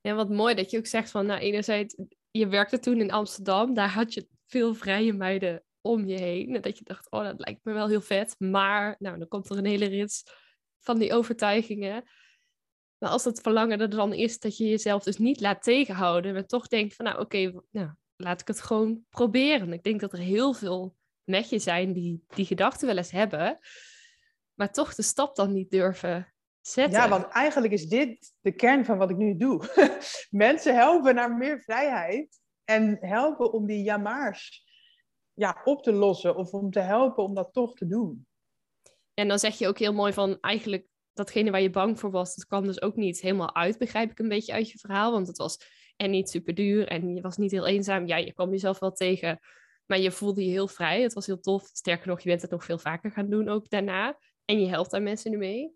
Ja, 0.00 0.14
wat 0.14 0.28
mooi 0.28 0.54
dat 0.54 0.70
je 0.70 0.78
ook 0.78 0.86
zegt 0.86 1.10
van, 1.10 1.26
nou, 1.26 1.40
enerzijds, 1.40 1.96
je 2.32 2.48
werkte 2.48 2.78
toen 2.78 3.00
in 3.00 3.10
Amsterdam, 3.10 3.74
daar 3.74 3.90
had 3.90 4.14
je 4.14 4.26
veel 4.46 4.74
vrije 4.74 5.12
meiden 5.12 5.62
om 5.80 6.06
je 6.06 6.18
heen. 6.18 6.54
En 6.54 6.62
dat 6.62 6.78
je 6.78 6.84
dacht, 6.84 7.10
oh, 7.10 7.22
dat 7.22 7.40
lijkt 7.40 7.64
me 7.64 7.72
wel 7.72 7.88
heel 7.88 8.00
vet. 8.00 8.34
Maar, 8.38 8.96
nou, 8.98 9.18
dan 9.18 9.28
komt 9.28 9.50
er 9.50 9.58
een 9.58 9.64
hele 9.64 9.86
rits 9.86 10.22
van 10.78 10.98
die 10.98 11.12
overtuigingen. 11.12 12.04
Maar 12.98 13.10
als 13.10 13.24
het 13.24 13.40
verlangen 13.40 13.80
er 13.80 13.90
dan 13.90 14.12
is 14.12 14.38
dat 14.38 14.56
je 14.56 14.68
jezelf 14.68 15.02
dus 15.02 15.18
niet 15.18 15.40
laat 15.40 15.62
tegenhouden, 15.62 16.32
maar 16.32 16.46
toch 16.46 16.68
denkt 16.68 16.94
van, 16.94 17.04
nou, 17.04 17.20
oké, 17.20 17.62
nou, 17.70 17.90
laat 18.16 18.40
ik 18.40 18.46
het 18.46 18.60
gewoon 18.60 19.04
proberen. 19.08 19.72
Ik 19.72 19.82
denk 19.82 20.00
dat 20.00 20.12
er 20.12 20.18
heel 20.18 20.52
veel 20.52 20.96
met 21.24 21.48
je 21.48 21.58
zijn 21.58 21.92
die 21.92 22.24
die 22.34 22.46
gedachten 22.46 22.86
wel 22.86 22.96
eens 22.96 23.10
hebben, 23.10 23.58
maar 24.54 24.72
toch 24.72 24.94
de 24.94 25.02
stap 25.02 25.36
dan 25.36 25.52
niet 25.52 25.70
durven 25.70 26.31
zetten. 26.66 27.00
Ja, 27.00 27.08
want 27.08 27.26
eigenlijk 27.26 27.72
is 27.72 27.88
dit 27.88 28.32
de 28.40 28.52
kern 28.52 28.84
van 28.84 28.98
wat 28.98 29.10
ik 29.10 29.16
nu 29.16 29.36
doe. 29.36 29.90
Mensen 30.30 30.74
helpen 30.74 31.14
naar 31.14 31.36
meer 31.36 31.60
vrijheid 31.60 32.40
en 32.64 32.98
helpen 33.00 33.52
om 33.52 33.66
die 33.66 33.82
jamaars 33.82 34.64
ja, 35.34 35.60
op 35.64 35.82
te 35.82 35.92
lossen 35.92 36.36
of 36.36 36.52
om 36.52 36.70
te 36.70 36.80
helpen 36.80 37.24
om 37.24 37.34
dat 37.34 37.52
toch 37.52 37.74
te 37.74 37.86
doen. 37.86 38.26
En 39.14 39.28
dan 39.28 39.38
zeg 39.38 39.58
je 39.58 39.68
ook 39.68 39.78
heel 39.78 39.94
mooi 39.94 40.12
van 40.12 40.38
eigenlijk 40.40 40.86
datgene 41.12 41.50
waar 41.50 41.60
je 41.60 41.70
bang 41.70 42.00
voor 42.00 42.10
was, 42.10 42.34
dat 42.34 42.46
kwam 42.46 42.66
dus 42.66 42.82
ook 42.82 42.96
niet 42.96 43.20
helemaal 43.20 43.54
uit, 43.54 43.78
begrijp 43.78 44.10
ik 44.10 44.18
een 44.18 44.28
beetje 44.28 44.52
uit 44.52 44.70
je 44.70 44.78
verhaal. 44.78 45.12
Want 45.12 45.26
het 45.26 45.36
was 45.36 45.58
en 45.96 46.10
niet 46.10 46.30
super 46.30 46.54
duur 46.54 46.88
en 46.88 47.14
je 47.14 47.20
was 47.20 47.36
niet 47.36 47.50
heel 47.50 47.66
eenzaam. 47.66 48.06
Ja, 48.06 48.16
je 48.16 48.32
kwam 48.32 48.50
jezelf 48.50 48.78
wel 48.78 48.92
tegen, 48.92 49.38
maar 49.86 49.98
je 49.98 50.10
voelde 50.10 50.44
je 50.44 50.50
heel 50.50 50.68
vrij. 50.68 51.02
Het 51.02 51.12
was 51.12 51.26
heel 51.26 51.40
tof. 51.40 51.66
Sterker 51.72 52.08
nog, 52.08 52.20
je 52.20 52.28
bent 52.28 52.42
het 52.42 52.50
nog 52.50 52.64
veel 52.64 52.78
vaker 52.78 53.10
gaan 53.10 53.30
doen 53.30 53.48
ook 53.48 53.70
daarna. 53.70 54.18
En 54.44 54.60
je 54.60 54.68
helpt 54.68 54.90
daar 54.90 55.02
mensen 55.02 55.30
nu 55.30 55.36
mee. 55.36 55.74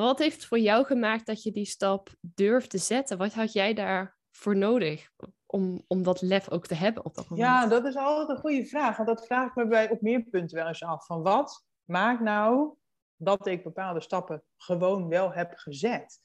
Wat 0.00 0.18
heeft 0.18 0.36
het 0.36 0.44
voor 0.44 0.58
jou 0.58 0.84
gemaakt 0.84 1.26
dat 1.26 1.42
je 1.42 1.50
die 1.50 1.64
stap 1.64 2.08
durfde 2.20 2.78
zetten? 2.78 3.18
Wat 3.18 3.32
had 3.32 3.52
jij 3.52 3.74
daarvoor 3.74 4.56
nodig 4.56 5.10
om, 5.46 5.84
om 5.86 6.02
dat 6.02 6.22
lef 6.22 6.50
ook 6.50 6.66
te 6.66 6.74
hebben 6.74 7.04
op 7.04 7.14
dat 7.14 7.28
moment? 7.28 7.48
Ja, 7.48 7.66
dat 7.66 7.84
is 7.84 7.96
altijd 7.96 8.28
een 8.28 8.42
goede 8.42 8.66
vraag. 8.66 8.96
Want 8.96 9.08
dat 9.08 9.26
vraag 9.26 9.48
ik 9.48 9.54
me 9.54 9.66
bij 9.66 9.90
op 9.90 10.00
meer 10.00 10.22
punten 10.22 10.56
wel 10.56 10.66
eens 10.66 10.82
af. 10.82 11.06
Van 11.06 11.22
wat 11.22 11.66
maakt 11.84 12.20
nou 12.20 12.76
dat 13.16 13.46
ik 13.46 13.62
bepaalde 13.62 14.00
stappen 14.00 14.42
gewoon 14.56 15.08
wel 15.08 15.32
heb 15.32 15.52
gezet? 15.54 16.18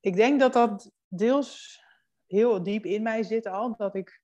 Ik 0.00 0.16
denk 0.16 0.40
dat 0.40 0.52
dat 0.52 0.90
deels 1.08 1.82
heel 2.26 2.62
diep 2.62 2.84
in 2.84 3.02
mij 3.02 3.22
zit 3.22 3.46
al. 3.46 3.76
Dat 3.76 3.94
ik 3.94 4.22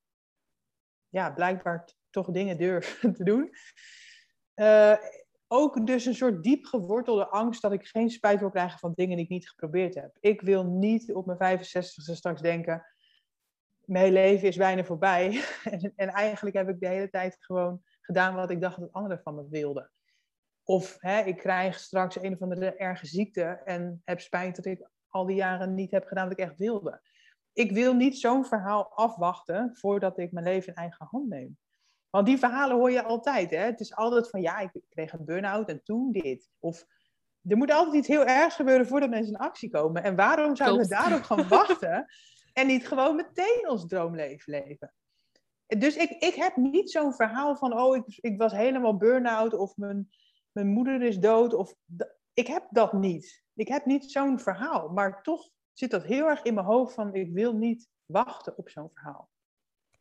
ja, 1.09 1.31
blijkbaar 1.31 1.89
toch 2.11 2.31
dingen 2.31 2.59
durf 2.59 2.99
te 3.17 3.25
doen. 3.25 3.51
Uh, 4.55 4.97
ook 5.49 5.87
dus 5.87 6.07
een 6.07 6.15
soort 6.15 6.43
diep 6.43 6.65
gewortelde 6.65 7.29
angst 7.29 7.63
dat 7.63 7.73
ik 7.73 7.87
geen 7.87 8.11
spijt 8.11 8.41
wil 8.41 8.51
krijgen 8.51 8.79
van 8.79 8.93
dingen 8.95 9.17
die 9.17 9.25
ik 9.25 9.31
niet 9.31 9.49
geprobeerd 9.49 9.95
heb. 9.95 10.17
Ik 10.21 10.41
wil 10.41 10.65
niet 10.65 11.13
op 11.13 11.27
mijn 11.27 11.59
65ste 11.59 12.13
straks 12.13 12.41
denken, 12.41 12.87
mijn 13.85 14.13
leven 14.13 14.49
is 14.49 14.57
bijna 14.57 14.85
voorbij. 14.85 15.43
en, 15.65 15.93
en, 15.97 16.09
eigenlijk 16.09 16.57
heb 16.57 16.69
ik 16.69 16.81
de 16.81 16.89
hele 16.89 17.11
tijd 17.11 17.37
gewoon 17.41 17.83
gedaan 18.01 18.35
wat 18.35 18.51
ik 18.51 18.61
dacht 18.61 18.81
dat 18.81 18.93
anderen 18.93 19.21
van 19.23 19.35
me 19.35 19.49
wilden. 19.49 19.91
Of 20.65 20.97
hè, 20.99 21.21
ik 21.21 21.37
krijg 21.37 21.79
straks 21.79 22.23
een 22.23 22.33
of 22.33 22.43
andere 22.43 22.77
erge 22.77 23.07
ziekte 23.07 23.43
en 23.45 24.03
heb 24.05 24.21
spijt 24.21 24.57
dat 24.57 24.65
ik 24.65 24.89
al 25.09 25.27
die 25.27 25.37
jaren 25.37 25.75
niet 25.75 25.91
heb 25.91 26.07
gedaan 26.07 26.29
wat 26.29 26.39
ik 26.39 26.45
echt 26.45 26.57
wilde. 26.57 27.01
Ik 27.53 27.73
wil 27.73 27.95
niet 27.95 28.19
zo'n 28.19 28.45
verhaal 28.45 28.93
afwachten 28.95 29.77
voordat 29.77 30.19
ik 30.19 30.33
mijn 30.33 30.45
leven 30.45 30.69
in 30.69 30.75
eigen 30.75 31.07
hand 31.07 31.29
neem. 31.29 31.59
Want 32.17 32.29
die 32.29 32.39
verhalen 32.39 32.77
hoor 32.77 32.91
je 32.91 33.03
altijd. 33.03 33.51
Hè? 33.51 33.57
Het 33.57 33.81
is 33.81 33.95
altijd 33.95 34.31
van 34.31 34.41
ja, 34.41 34.59
ik 34.59 34.71
kreeg 34.89 35.13
een 35.13 35.25
burn-out 35.25 35.69
en 35.69 35.83
toen 35.83 36.13
dit. 36.13 36.51
Of 36.59 36.87
er 37.49 37.57
moet 37.57 37.71
altijd 37.71 37.97
iets 37.97 38.09
heel 38.09 38.25
ergs 38.25 38.55
gebeuren 38.55 38.87
voordat 38.87 39.11
mensen 39.11 39.33
in 39.33 39.39
actie 39.39 39.71
komen. 39.71 40.03
En 40.03 40.17
waarom 40.17 40.57
zouden 40.57 40.83
we 40.83 40.89
daarop 40.89 41.23
gaan 41.23 41.49
wachten 41.59 42.07
en 42.53 42.67
niet 42.67 42.89
gewoon 42.89 43.17
meteen 43.17 43.69
ons 43.69 43.87
droomleven 43.87 44.53
leven? 44.53 44.95
Dus 45.67 45.97
ik, 45.97 46.11
ik 46.11 46.35
heb 46.35 46.57
niet 46.57 46.91
zo'n 46.91 47.15
verhaal 47.15 47.57
van, 47.57 47.81
oh, 47.81 47.97
ik, 47.97 48.19
ik 48.21 48.39
was 48.39 48.53
helemaal 48.53 48.97
burn-out 48.97 49.55
of 49.55 49.77
mijn, 49.77 50.09
mijn 50.53 50.67
moeder 50.67 51.03
is 51.03 51.19
dood. 51.19 51.55
Of, 51.55 51.75
ik 52.35 52.47
heb 52.47 52.67
dat 52.71 52.93
niet. 52.93 53.45
Ik 53.55 53.69
heb 53.69 53.85
niet 53.85 54.11
zo'n 54.11 54.41
verhaal. 54.41 54.89
Maar 54.89 55.23
toch 55.23 55.49
zit 55.73 55.91
dat 55.91 56.05
heel 56.05 56.29
erg 56.29 56.43
in 56.43 56.55
mijn 56.55 56.67
hoofd 56.67 56.95
van, 56.95 57.15
ik 57.15 57.33
wil 57.33 57.53
niet 57.53 57.89
wachten 58.07 58.59
op 58.59 58.69
zo'n 58.69 58.91
verhaal. 58.93 59.29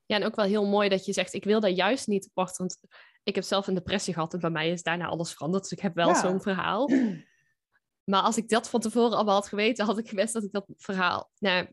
Ja, 0.05 0.15
en 0.15 0.23
ook 0.23 0.35
wel 0.35 0.45
heel 0.45 0.65
mooi 0.65 0.89
dat 0.89 1.05
je 1.05 1.13
zegt, 1.13 1.33
ik 1.33 1.43
wil 1.43 1.59
daar 1.59 1.69
juist 1.69 2.07
niet 2.07 2.25
op 2.25 2.31
wachten. 2.33 2.65
Want 2.65 2.77
ik 3.23 3.35
heb 3.35 3.43
zelf 3.43 3.67
een 3.67 3.73
depressie 3.73 4.13
gehad 4.13 4.33
en 4.33 4.39
bij 4.39 4.49
mij 4.49 4.69
is 4.69 4.83
daarna 4.83 5.05
alles 5.05 5.33
veranderd. 5.33 5.63
Dus 5.63 5.71
ik 5.71 5.79
heb 5.79 5.95
wel 5.95 6.15
zo'n 6.15 6.41
verhaal. 6.41 6.89
Maar 8.03 8.21
als 8.21 8.37
ik 8.37 8.49
dat 8.49 8.69
van 8.69 8.79
tevoren 8.79 9.15
allemaal 9.15 9.35
had 9.35 9.47
geweten, 9.47 9.85
had 9.85 9.97
ik 9.97 10.09
gewist 10.09 10.33
dat 10.33 10.43
ik 10.43 10.51
dat 10.51 10.65
verhaal... 10.77 11.31
Nou, 11.39 11.67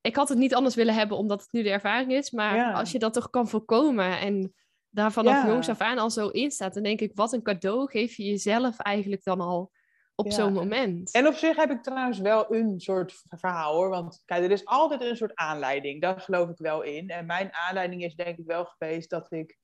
ik 0.00 0.16
had 0.16 0.28
het 0.28 0.38
niet 0.38 0.54
anders 0.54 0.74
willen 0.74 0.94
hebben 0.94 1.16
omdat 1.16 1.40
het 1.40 1.52
nu 1.52 1.62
de 1.62 1.70
ervaring 1.70 2.12
is. 2.12 2.30
Maar 2.30 2.74
als 2.74 2.92
je 2.92 2.98
dat 2.98 3.12
toch 3.12 3.30
kan 3.30 3.48
voorkomen 3.48 4.18
en 4.18 4.54
daar 4.90 5.12
vanaf 5.12 5.46
jongs 5.46 5.68
af 5.68 5.80
aan 5.80 5.98
al 5.98 6.10
zo 6.10 6.28
in 6.28 6.50
staat, 6.50 6.74
dan 6.74 6.82
denk 6.82 7.00
ik, 7.00 7.10
wat 7.14 7.32
een 7.32 7.42
cadeau 7.42 7.90
geef 7.90 8.16
je 8.16 8.24
jezelf 8.24 8.78
eigenlijk 8.78 9.24
dan 9.24 9.40
al 9.40 9.70
op 10.14 10.32
zo'n 10.32 10.52
moment. 10.52 11.12
En 11.12 11.26
op 11.26 11.34
zich 11.34 11.56
heb 11.56 11.70
ik 11.70 11.82
trouwens 11.82 12.18
wel 12.18 12.54
een 12.54 12.80
soort 12.80 13.22
verhaal 13.28 13.74
hoor. 13.74 13.88
Want 13.88 14.22
kijk, 14.24 14.44
er 14.44 14.50
is 14.50 14.64
altijd 14.64 15.00
een 15.00 15.16
soort 15.16 15.34
aanleiding. 15.34 16.00
Daar 16.00 16.20
geloof 16.20 16.48
ik 16.48 16.58
wel 16.58 16.82
in. 16.82 17.08
En 17.08 17.26
mijn 17.26 17.52
aanleiding 17.52 18.04
is 18.04 18.14
denk 18.14 18.38
ik 18.38 18.46
wel 18.46 18.64
geweest 18.64 19.10
dat 19.10 19.32
ik 19.32 19.58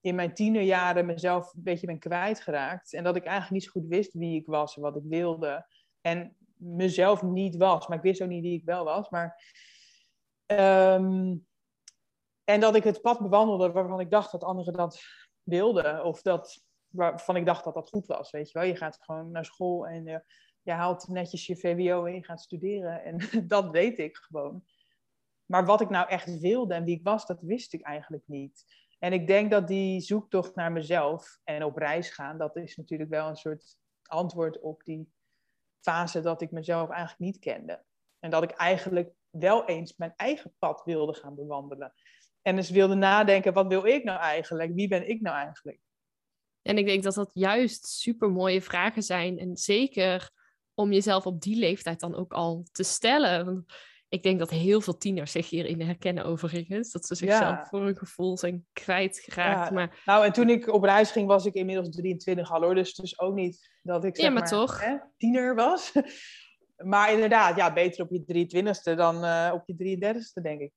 in 0.00 0.14
mijn 0.14 0.34
tienerjaren 0.34 1.06
mezelf 1.06 1.54
een 1.54 1.62
beetje 1.62 1.86
ben 1.86 1.98
kwijtgeraakt. 1.98 2.92
En 2.92 3.04
dat 3.04 3.16
ik 3.16 3.24
eigenlijk 3.24 3.52
niet 3.52 3.64
zo 3.64 3.80
goed 3.80 3.88
wist 3.88 4.12
wie 4.12 4.40
ik 4.40 4.46
was 4.46 4.76
en 4.76 4.82
wat 4.82 4.96
ik 4.96 5.04
wilde. 5.04 5.66
En 6.00 6.36
mezelf 6.56 7.22
niet 7.22 7.56
was. 7.56 7.88
Maar 7.88 7.96
ik 7.96 8.02
wist 8.02 8.22
ook 8.22 8.28
niet 8.28 8.42
wie 8.42 8.58
ik 8.58 8.64
wel 8.64 8.84
was. 8.84 9.10
Maar, 9.10 9.42
ehm, 10.46 11.36
en 12.44 12.60
dat 12.60 12.76
ik 12.76 12.84
het 12.84 13.00
pad 13.00 13.20
bewandelde 13.20 13.72
waarvan 13.72 14.00
ik 14.00 14.10
dacht 14.10 14.32
dat 14.32 14.44
anderen 14.44 14.72
dat 14.72 15.00
wilden. 15.42 16.04
Of 16.04 16.22
dat, 16.22 16.62
waarvan 16.90 17.36
ik 17.36 17.46
dacht 17.46 17.64
dat 17.64 17.74
dat 17.74 17.88
goed 17.88 18.06
was. 18.06 18.30
Weet 18.30 18.50
je 18.50 18.58
wel, 18.58 18.68
je 18.68 18.76
gaat 18.76 18.98
gewoon 19.00 19.30
naar 19.30 19.44
school 19.44 19.86
en 19.86 20.06
uh, 20.06 20.18
je 20.62 20.72
haalt 20.72 21.08
netjes 21.08 21.46
je 21.46 21.56
VWO 21.56 22.04
en 22.04 22.14
je 22.14 22.24
gaat 22.24 22.40
studeren. 22.40 23.04
En 23.04 23.18
dat 23.48 23.70
weet 23.70 23.98
ik 23.98 24.16
gewoon. 24.16 24.64
Maar 25.46 25.64
wat 25.64 25.80
ik 25.80 25.90
nou 25.90 26.08
echt 26.08 26.38
wilde 26.38 26.74
en 26.74 26.84
wie 26.84 26.96
ik 26.96 27.04
was, 27.04 27.26
dat 27.26 27.40
wist 27.40 27.72
ik 27.72 27.82
eigenlijk 27.82 28.22
niet. 28.26 28.64
En 28.98 29.12
ik 29.12 29.26
denk 29.26 29.50
dat 29.50 29.68
die 29.68 30.00
zoektocht 30.00 30.54
naar 30.54 30.72
mezelf 30.72 31.40
en 31.44 31.64
op 31.64 31.76
reis 31.76 32.10
gaan, 32.10 32.38
dat 32.38 32.56
is 32.56 32.76
natuurlijk 32.76 33.10
wel 33.10 33.28
een 33.28 33.36
soort 33.36 33.78
antwoord 34.02 34.60
op 34.60 34.84
die 34.84 35.12
fase 35.80 36.20
dat 36.20 36.42
ik 36.42 36.50
mezelf 36.50 36.88
eigenlijk 36.88 37.20
niet 37.20 37.38
kende. 37.38 37.84
En 38.18 38.30
dat 38.30 38.42
ik 38.42 38.50
eigenlijk 38.50 39.12
wel 39.30 39.64
eens 39.64 39.96
mijn 39.96 40.12
eigen 40.16 40.54
pad 40.58 40.82
wilde 40.84 41.14
gaan 41.14 41.34
bewandelen. 41.34 41.92
En 42.42 42.56
dus 42.56 42.70
wilde 42.70 42.94
nadenken, 42.94 43.52
wat 43.52 43.66
wil 43.66 43.84
ik 43.84 44.04
nou 44.04 44.20
eigenlijk? 44.20 44.74
Wie 44.74 44.88
ben 44.88 45.08
ik 45.08 45.20
nou 45.20 45.36
eigenlijk? 45.36 45.80
En 46.62 46.78
ik 46.78 46.86
denk 46.86 47.02
dat 47.02 47.14
dat 47.14 47.30
juist 47.34 47.86
super 47.86 48.30
mooie 48.30 48.62
vragen 48.62 49.02
zijn. 49.02 49.38
En 49.38 49.56
zeker 49.56 50.30
om 50.74 50.92
jezelf 50.92 51.26
op 51.26 51.40
die 51.40 51.56
leeftijd 51.56 52.00
dan 52.00 52.14
ook 52.14 52.32
al 52.32 52.66
te 52.72 52.82
stellen. 52.82 53.44
Want 53.44 53.72
ik 54.08 54.22
denk 54.22 54.38
dat 54.38 54.50
heel 54.50 54.80
veel 54.80 54.96
tieners 54.96 55.32
zich 55.32 55.50
hierin 55.50 55.80
herkennen 55.80 56.24
overigens. 56.24 56.92
Dat 56.92 57.06
ze 57.06 57.14
zichzelf 57.14 57.68
voor 57.68 57.84
hun 57.84 57.96
gevoel 57.96 58.38
zijn 58.38 58.66
kwijtgeraakt. 58.72 59.68
Ja. 59.68 59.74
Maar... 59.74 60.02
Nou, 60.04 60.24
en 60.24 60.32
toen 60.32 60.48
ik 60.48 60.72
op 60.72 60.82
reis 60.82 61.10
ging, 61.10 61.26
was 61.26 61.46
ik 61.46 61.54
inmiddels 61.54 61.90
23 61.90 62.52
al 62.52 62.62
hoor. 62.62 62.74
Dus 62.74 62.94
dus 62.94 63.18
ook 63.18 63.34
niet 63.34 63.70
dat 63.82 64.04
ik 64.04 64.16
zeg 64.16 64.24
ja, 64.24 64.32
maar, 64.32 64.48
toch. 64.48 64.80
Hè, 64.80 64.96
tiener 65.16 65.54
was. 65.54 65.92
maar 66.92 67.12
inderdaad, 67.12 67.56
ja, 67.56 67.72
beter 67.72 68.04
op 68.04 68.10
je 68.10 68.48
23ste 68.48 68.96
dan 68.96 69.24
uh, 69.24 69.50
op 69.54 69.62
je 69.66 69.98
33ste, 69.98 70.42
denk 70.42 70.60
ik. 70.60 70.72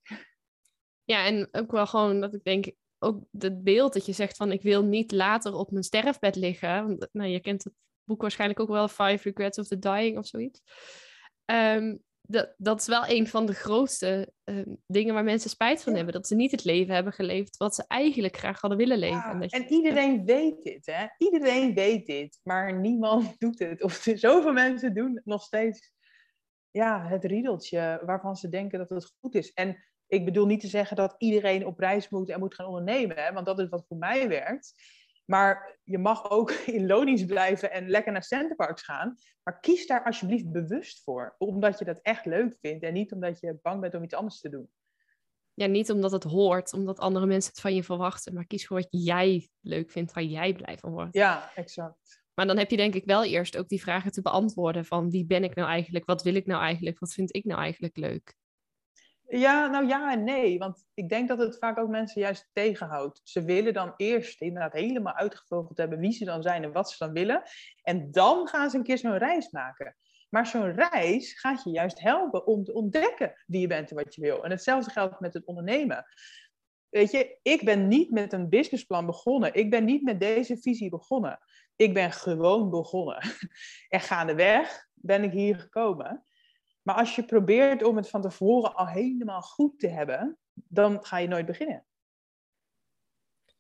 Ja, 1.03 1.25
en 1.25 1.47
ook 1.51 1.71
wel 1.71 1.87
gewoon 1.87 2.21
dat 2.21 2.33
ik 2.33 2.43
denk, 2.43 2.71
ook 3.03 3.23
het 3.37 3.63
beeld 3.63 3.93
dat 3.93 4.05
je 4.05 4.13
zegt 4.13 4.37
van 4.37 4.51
ik 4.51 4.61
wil 4.61 4.83
niet 4.83 5.11
later 5.11 5.53
op 5.53 5.71
mijn 5.71 5.83
sterfbed 5.83 6.35
liggen. 6.35 6.87
Want, 6.87 7.07
nou, 7.11 7.29
je 7.29 7.39
kent 7.39 7.63
het 7.63 7.73
boek 8.03 8.21
waarschijnlijk 8.21 8.59
ook 8.59 8.69
wel, 8.69 8.87
Five 8.87 9.29
Regrets 9.29 9.57
of 9.57 9.67
the 9.67 9.79
Dying 9.79 10.17
of 10.17 10.27
zoiets. 10.27 10.61
Um, 11.45 12.03
dat, 12.27 12.53
dat 12.57 12.79
is 12.79 12.87
wel 12.87 13.07
een 13.07 13.27
van 13.27 13.45
de 13.45 13.53
grootste 13.53 14.33
ehm, 14.43 14.75
dingen 14.87 15.13
waar 15.13 15.23
mensen 15.23 15.49
spijt 15.49 15.83
van 15.83 15.95
hebben. 15.95 16.13
Dat 16.13 16.27
ze 16.27 16.35
niet 16.35 16.51
het 16.51 16.63
leven 16.63 16.93
hebben 16.93 17.13
geleefd 17.13 17.57
wat 17.57 17.75
ze 17.75 17.83
eigenlijk 17.87 18.37
graag 18.37 18.61
hadden 18.61 18.79
willen 18.79 18.97
leven. 18.97 19.41
en, 19.41 19.47
en 19.47 19.71
iedereen 19.71 20.25
weet 20.25 20.63
dit, 20.63 20.85
hè? 20.85 21.05
Iedereen 21.17 21.73
weet 21.73 22.05
dit, 22.05 22.39
maar 22.43 22.79
niemand 22.79 23.35
doet 23.39 23.59
het. 23.59 23.83
Of 23.83 23.93
zoveel 24.15 24.53
mensen 24.53 24.93
doen 24.93 25.21
nog 25.23 25.43
steeds 25.43 25.91
ja, 26.71 27.07
het 27.07 27.23
riedeltje 27.23 28.01
waarvan 28.05 28.35
ze 28.35 28.49
denken 28.49 28.79
dat 28.79 28.89
het 28.89 29.13
goed 29.19 29.35
is. 29.35 29.53
En 29.53 29.83
ik 30.13 30.25
bedoel 30.25 30.45
niet 30.45 30.59
te 30.59 30.67
zeggen 30.67 30.95
dat 30.95 31.15
iedereen 31.17 31.65
op 31.65 31.79
reis 31.79 32.09
moet 32.09 32.29
en 32.29 32.39
moet 32.39 32.55
gaan 32.55 32.65
ondernemen, 32.65 33.17
hè? 33.17 33.33
want 33.33 33.45
dat 33.45 33.59
is 33.59 33.69
wat 33.69 33.85
voor 33.87 33.97
mij 33.97 34.27
werkt. 34.27 34.73
Maar 35.25 35.79
je 35.83 35.97
mag 35.97 36.29
ook 36.29 36.51
in 36.77 36.85
Lonisch 36.85 37.25
blijven 37.25 37.71
en 37.71 37.89
lekker 37.89 38.11
naar 38.11 38.23
Centerparks 38.23 38.81
gaan. 38.81 39.15
Maar 39.43 39.59
kies 39.59 39.87
daar 39.87 40.03
alsjeblieft 40.03 40.51
bewust 40.51 41.03
voor. 41.03 41.35
Omdat 41.37 41.79
je 41.79 41.85
dat 41.85 41.99
echt 42.01 42.25
leuk 42.25 42.57
vindt 42.61 42.83
en 42.83 42.93
niet 42.93 43.11
omdat 43.11 43.39
je 43.39 43.59
bang 43.61 43.81
bent 43.81 43.93
om 43.93 44.03
iets 44.03 44.13
anders 44.13 44.39
te 44.39 44.49
doen. 44.49 44.69
Ja, 45.53 45.65
niet 45.65 45.91
omdat 45.91 46.11
het 46.11 46.23
hoort, 46.23 46.73
omdat 46.73 46.99
andere 46.99 47.25
mensen 47.25 47.51
het 47.51 47.61
van 47.61 47.75
je 47.75 47.83
verwachten. 47.83 48.33
Maar 48.33 48.45
kies 48.45 48.67
voor 48.67 48.77
wat 48.77 48.87
jij 48.89 49.49
leuk 49.61 49.91
vindt, 49.91 50.13
waar 50.13 50.23
jij 50.23 50.53
blij 50.53 50.77
van 50.77 50.91
wordt. 50.91 51.13
Ja, 51.13 51.51
exact. 51.55 52.23
Maar 52.33 52.47
dan 52.47 52.57
heb 52.57 52.69
je 52.69 52.77
denk 52.77 52.93
ik 52.93 53.05
wel 53.05 53.23
eerst 53.23 53.57
ook 53.57 53.67
die 53.67 53.81
vragen 53.81 54.11
te 54.11 54.21
beantwoorden 54.21 54.85
van 54.85 55.09
wie 55.09 55.25
ben 55.25 55.43
ik 55.43 55.55
nou 55.55 55.69
eigenlijk? 55.69 56.05
Wat 56.05 56.23
wil 56.23 56.35
ik 56.35 56.45
nou 56.45 56.61
eigenlijk? 56.61 56.99
Wat 56.99 57.13
vind 57.13 57.35
ik 57.35 57.43
nou 57.43 57.61
eigenlijk 57.61 57.97
leuk? 57.97 58.35
Ja, 59.27 59.67
nou 59.67 59.87
ja 59.87 60.11
en 60.11 60.23
nee. 60.23 60.57
Want 60.57 60.85
ik 60.93 61.09
denk 61.09 61.27
dat 61.27 61.37
het 61.37 61.57
vaak 61.57 61.77
ook 61.77 61.89
mensen 61.89 62.21
juist 62.21 62.49
tegenhoudt. 62.53 63.21
Ze 63.23 63.43
willen 63.43 63.73
dan 63.73 63.93
eerst 63.97 64.41
inderdaad 64.41 64.73
helemaal 64.73 65.13
uitgevogeld 65.13 65.77
hebben 65.77 65.99
wie 65.99 66.11
ze 66.11 66.25
dan 66.25 66.41
zijn 66.41 66.63
en 66.63 66.71
wat 66.71 66.91
ze 66.91 67.03
dan 67.05 67.13
willen. 67.13 67.43
En 67.81 68.11
dan 68.11 68.47
gaan 68.47 68.69
ze 68.69 68.77
een 68.77 68.83
keer 68.83 68.97
zo'n 68.97 69.17
reis 69.17 69.51
maken. 69.51 69.95
Maar 70.29 70.47
zo'n 70.47 70.73
reis 70.75 71.39
gaat 71.39 71.63
je 71.63 71.69
juist 71.69 71.99
helpen 71.99 72.47
om 72.47 72.63
te 72.63 72.73
ontdekken 72.73 73.33
wie 73.45 73.61
je 73.61 73.67
bent 73.67 73.89
en 73.89 73.95
wat 73.95 74.15
je 74.15 74.21
wil. 74.21 74.43
En 74.43 74.51
hetzelfde 74.51 74.91
geldt 74.91 75.19
met 75.19 75.33
het 75.33 75.45
ondernemen. 75.45 76.05
Weet 76.89 77.11
je, 77.11 77.39
ik 77.41 77.63
ben 77.63 77.87
niet 77.87 78.11
met 78.11 78.33
een 78.33 78.49
businessplan 78.49 79.05
begonnen. 79.05 79.53
Ik 79.53 79.69
ben 79.69 79.85
niet 79.85 80.03
met 80.03 80.19
deze 80.19 80.57
visie 80.57 80.89
begonnen. 80.89 81.39
Ik 81.75 81.93
ben 81.93 82.11
gewoon 82.11 82.69
begonnen. 82.69 83.17
En 83.89 83.99
gaandeweg 83.99 84.87
ben 84.93 85.23
ik 85.23 85.31
hier 85.31 85.59
gekomen. 85.59 86.25
Maar 86.83 86.95
als 86.95 87.15
je 87.15 87.25
probeert 87.25 87.83
om 87.83 87.95
het 87.95 88.09
van 88.09 88.21
tevoren 88.21 88.75
al 88.75 88.87
helemaal 88.87 89.41
goed 89.41 89.79
te 89.79 89.87
hebben, 89.87 90.37
dan 90.53 91.05
ga 91.05 91.17
je 91.17 91.27
nooit 91.27 91.45
beginnen. 91.45 91.85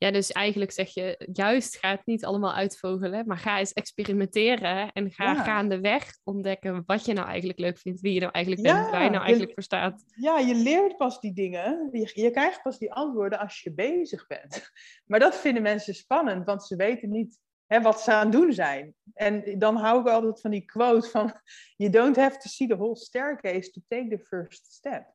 Ja, 0.03 0.11
dus 0.11 0.31
eigenlijk 0.31 0.71
zeg 0.71 0.93
je, 0.93 1.29
juist 1.33 1.77
ga 1.77 1.89
het 1.89 2.05
niet 2.05 2.25
allemaal 2.25 2.53
uitvogelen, 2.53 3.27
maar 3.27 3.37
ga 3.37 3.59
eens 3.59 3.73
experimenteren 3.73 4.91
en 4.91 5.11
ga 5.11 5.23
ja. 5.23 5.43
gaandeweg 5.43 6.17
ontdekken 6.23 6.83
wat 6.85 7.05
je 7.05 7.13
nou 7.13 7.27
eigenlijk 7.27 7.59
leuk 7.59 7.77
vindt, 7.77 8.01
wie 8.01 8.13
je 8.13 8.19
nou 8.19 8.31
eigenlijk 8.31 8.65
bent, 8.65 8.89
waar 8.89 9.03
je 9.03 9.09
nou 9.09 9.21
eigenlijk 9.21 9.47
je, 9.47 9.53
voor 9.53 9.63
staat. 9.63 10.03
Ja, 10.15 10.39
je 10.39 10.55
leert 10.55 10.97
pas 10.97 11.19
die 11.19 11.33
dingen, 11.33 11.89
je, 11.91 12.11
je 12.13 12.31
krijgt 12.31 12.61
pas 12.61 12.77
die 12.77 12.93
antwoorden 12.93 13.39
als 13.39 13.61
je 13.61 13.73
bezig 13.73 14.27
bent. 14.27 14.71
Maar 15.09 15.19
dat 15.19 15.35
vinden 15.35 15.61
mensen 15.61 15.95
spannend, 15.95 16.45
want 16.45 16.63
ze 16.63 16.75
weten 16.75 17.09
niet 17.09 17.39
hè, 17.67 17.81
wat 17.81 18.01
ze 18.01 18.11
aan 18.11 18.23
het 18.23 18.31
doen 18.31 18.53
zijn. 18.53 18.95
En 19.13 19.59
dan 19.59 19.75
hou 19.75 19.99
ik 19.99 20.07
altijd 20.07 20.41
van 20.41 20.51
die 20.51 20.65
quote 20.65 21.09
van, 21.09 21.33
you 21.75 21.91
don't 21.91 22.15
have 22.15 22.37
to 22.37 22.49
see 22.49 22.67
the 22.67 22.75
whole 22.75 22.95
staircase 22.95 23.71
to 23.71 23.81
take 23.87 24.07
the 24.07 24.19
first 24.19 24.71
step. 24.71 25.05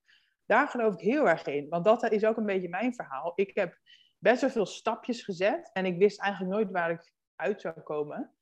Daar 0.46 0.68
geloof 0.68 0.94
ik 0.94 1.00
heel 1.00 1.28
erg 1.28 1.46
in, 1.46 1.68
want 1.68 1.84
dat 1.84 2.12
is 2.12 2.24
ook 2.24 2.36
een 2.36 2.46
beetje 2.46 2.68
mijn 2.68 2.94
verhaal. 2.94 3.32
Ik 3.34 3.50
heb 3.54 3.78
best 4.18 4.40
wel 4.40 4.50
veel 4.50 4.66
stapjes 4.66 5.22
gezet 5.22 5.70
en 5.72 5.84
ik 5.84 5.98
wist 5.98 6.20
eigenlijk 6.20 6.52
nooit 6.52 6.70
waar 6.70 6.90
ik 6.90 7.12
uit 7.36 7.60
zou 7.60 7.80
komen. 7.80 8.32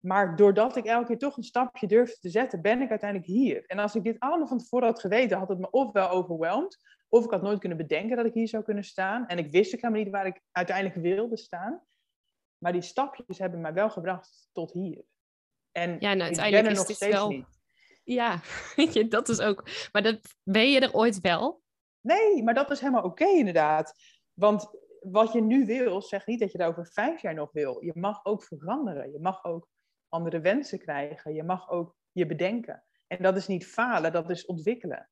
Maar 0.00 0.36
doordat 0.36 0.76
ik 0.76 0.84
elke 0.84 1.06
keer 1.06 1.18
toch 1.18 1.36
een 1.36 1.42
stapje 1.42 1.86
durfde 1.86 2.18
te 2.20 2.28
zetten, 2.28 2.62
ben 2.62 2.82
ik 2.82 2.90
uiteindelijk 2.90 3.30
hier. 3.30 3.64
En 3.66 3.78
als 3.78 3.94
ik 3.94 4.04
dit 4.04 4.20
allemaal 4.20 4.46
van 4.46 4.58
tevoren 4.58 4.86
had 4.86 5.00
geweten, 5.00 5.38
had 5.38 5.48
het 5.48 5.58
me 5.58 5.70
ofwel 5.70 6.08
overweldigd, 6.08 6.78
of 7.08 7.24
ik 7.24 7.30
had 7.30 7.42
nooit 7.42 7.58
kunnen 7.58 7.78
bedenken 7.78 8.16
dat 8.16 8.26
ik 8.26 8.34
hier 8.34 8.48
zou 8.48 8.64
kunnen 8.64 8.84
staan. 8.84 9.26
En 9.26 9.38
ik 9.38 9.50
wist 9.50 9.74
ook 9.74 9.80
helemaal 9.80 10.02
niet 10.02 10.12
waar 10.12 10.26
ik 10.26 10.40
uiteindelijk 10.52 10.96
wilde 10.96 11.36
staan. 11.36 11.82
Maar 12.64 12.72
die 12.72 12.82
stapjes 12.82 13.38
hebben 13.38 13.60
mij 13.60 13.72
wel 13.72 13.90
gebracht 13.90 14.48
tot 14.52 14.72
hier. 14.72 15.04
En 15.72 15.96
ja, 16.00 16.14
nou, 16.14 16.20
uiteindelijk 16.20 16.70
is 16.70 16.76
nog 16.76 16.90
steeds 16.90 17.12
wel... 17.12 17.28
niet. 17.28 17.60
Ja, 18.04 18.40
dat 19.08 19.28
is 19.28 19.40
ook. 19.40 19.68
Maar 19.92 20.02
dat, 20.02 20.20
ben 20.42 20.70
je 20.70 20.80
er 20.80 20.94
ooit 20.94 21.20
wel? 21.20 21.62
Nee, 22.00 22.42
maar 22.42 22.54
dat 22.54 22.70
is 22.70 22.80
helemaal 22.80 23.02
oké 23.02 23.26
inderdaad. 23.26 23.94
Want 24.32 24.70
wat 25.00 25.32
je 25.32 25.40
nu 25.40 25.66
wil, 25.66 26.02
zegt 26.02 26.26
niet 26.26 26.40
dat 26.40 26.52
je 26.52 26.58
dat 26.58 26.68
over 26.68 26.86
vijf 26.86 27.22
jaar 27.22 27.34
nog 27.34 27.52
wil. 27.52 27.84
Je 27.84 27.92
mag 27.94 28.24
ook 28.24 28.44
veranderen. 28.44 29.12
Je 29.12 29.20
mag 29.20 29.44
ook 29.44 29.68
andere 30.08 30.40
wensen 30.40 30.78
krijgen. 30.78 31.34
Je 31.34 31.42
mag 31.42 31.70
ook 31.70 31.96
je 32.12 32.26
bedenken. 32.26 32.84
En 33.06 33.22
dat 33.22 33.36
is 33.36 33.46
niet 33.46 33.66
falen, 33.66 34.12
dat 34.12 34.30
is 34.30 34.46
ontwikkelen. 34.46 35.10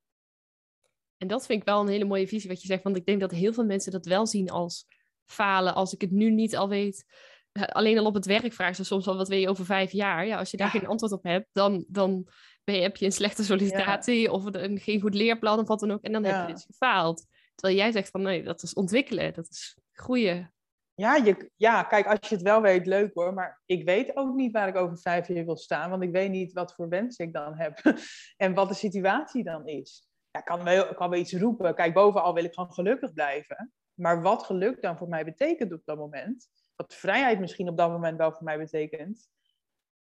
En 1.17 1.27
dat 1.27 1.45
vind 1.45 1.59
ik 1.59 1.67
wel 1.67 1.81
een 1.81 1.87
hele 1.87 2.05
mooie 2.05 2.27
visie 2.27 2.49
wat 2.49 2.61
je 2.61 2.67
zegt. 2.67 2.83
Want 2.83 2.97
ik 2.97 3.05
denk 3.05 3.19
dat 3.19 3.31
heel 3.31 3.53
veel 3.53 3.65
mensen 3.65 3.91
dat 3.91 4.05
wel 4.05 4.27
zien 4.27 4.49
als 4.49 4.85
falen. 5.25 5.75
Als 5.75 5.93
ik 5.93 6.01
het 6.01 6.11
nu 6.11 6.31
niet 6.31 6.55
al 6.55 6.69
weet, 6.69 7.05
alleen 7.53 7.97
al 7.97 8.05
op 8.05 8.13
het 8.13 8.25
werk 8.25 8.53
vragen 8.53 8.75
ze 8.75 8.83
soms 8.83 9.07
al 9.07 9.17
wat 9.17 9.27
wil 9.27 9.37
je 9.37 9.49
over 9.49 9.65
vijf 9.65 9.91
jaar. 9.91 10.25
Ja, 10.25 10.37
als 10.37 10.51
je 10.51 10.57
daar 10.57 10.69
geen 10.69 10.87
antwoord 10.87 11.11
op 11.11 11.23
hebt, 11.23 11.47
dan, 11.51 11.85
dan 11.87 12.27
ben 12.63 12.75
je, 12.75 12.81
heb 12.81 12.95
je 12.95 13.05
een 13.05 13.11
slechte 13.11 13.43
sollicitatie 13.43 14.31
of 14.31 14.45
een, 14.45 14.79
geen 14.79 15.01
goed 15.01 15.13
leerplan 15.13 15.59
of 15.59 15.67
wat 15.67 15.79
dan 15.79 15.91
ook. 15.91 16.01
En 16.01 16.11
dan 16.11 16.23
heb 16.23 16.47
je 16.47 16.53
dus 16.53 16.65
gefaald. 16.65 17.25
Terwijl 17.55 17.79
jij 17.79 17.91
zegt 17.91 18.09
van 18.09 18.21
nee, 18.21 18.43
dat 18.43 18.63
is 18.63 18.73
ontwikkelen, 18.73 19.33
dat 19.33 19.47
is 19.49 19.77
groeien. 19.91 20.53
Ja, 20.95 21.15
je, 21.15 21.51
ja, 21.55 21.83
kijk, 21.83 22.05
als 22.05 22.29
je 22.29 22.35
het 22.35 22.43
wel 22.43 22.61
weet, 22.61 22.85
leuk 22.85 23.13
hoor. 23.13 23.33
Maar 23.33 23.61
ik 23.65 23.85
weet 23.85 24.15
ook 24.15 24.35
niet 24.35 24.51
waar 24.51 24.67
ik 24.67 24.75
over 24.75 24.97
vijf 24.97 25.27
jaar 25.27 25.45
wil 25.45 25.57
staan. 25.57 25.89
Want 25.89 26.03
ik 26.03 26.11
weet 26.11 26.29
niet 26.29 26.53
wat 26.53 26.73
voor 26.73 26.89
wens 26.89 27.17
ik 27.17 27.33
dan 27.33 27.57
heb. 27.57 27.81
en 28.37 28.53
wat 28.53 28.67
de 28.67 28.73
situatie 28.73 29.43
dan 29.43 29.67
is. 29.67 30.09
Ja, 30.31 30.39
ik 30.39 30.45
kan 30.45 30.63
wel, 30.63 30.93
kan 30.93 31.09
wel 31.09 31.19
iets 31.19 31.33
roepen. 31.33 31.75
Kijk, 31.75 31.93
bovenal 31.93 32.33
wil 32.33 32.43
ik 32.43 32.53
gewoon 32.53 32.73
gelukkig 32.73 33.13
blijven. 33.13 33.73
Maar 33.93 34.21
wat 34.21 34.43
geluk 34.43 34.81
dan 34.81 34.97
voor 34.97 35.07
mij 35.07 35.25
betekent 35.25 35.73
op 35.73 35.81
dat 35.85 35.97
moment 35.97 36.49
wat 36.75 36.93
vrijheid 36.93 37.39
misschien 37.39 37.69
op 37.69 37.77
dat 37.77 37.89
moment 37.89 38.17
wel 38.17 38.31
voor 38.31 38.43
mij 38.43 38.57
betekent. 38.57 39.27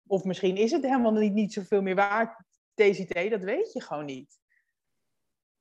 Of 0.07 0.25
misschien 0.25 0.57
is 0.57 0.71
het 0.71 0.83
helemaal 0.83 1.12
niet, 1.12 1.33
niet 1.33 1.53
zoveel 1.53 1.83
meer 1.83 1.95
waard, 1.95 2.45
TCT, 2.75 3.31
dat 3.31 3.45
weet 3.45 3.73
je 3.73 3.83
gewoon 3.83 4.05
niet. 4.05 4.39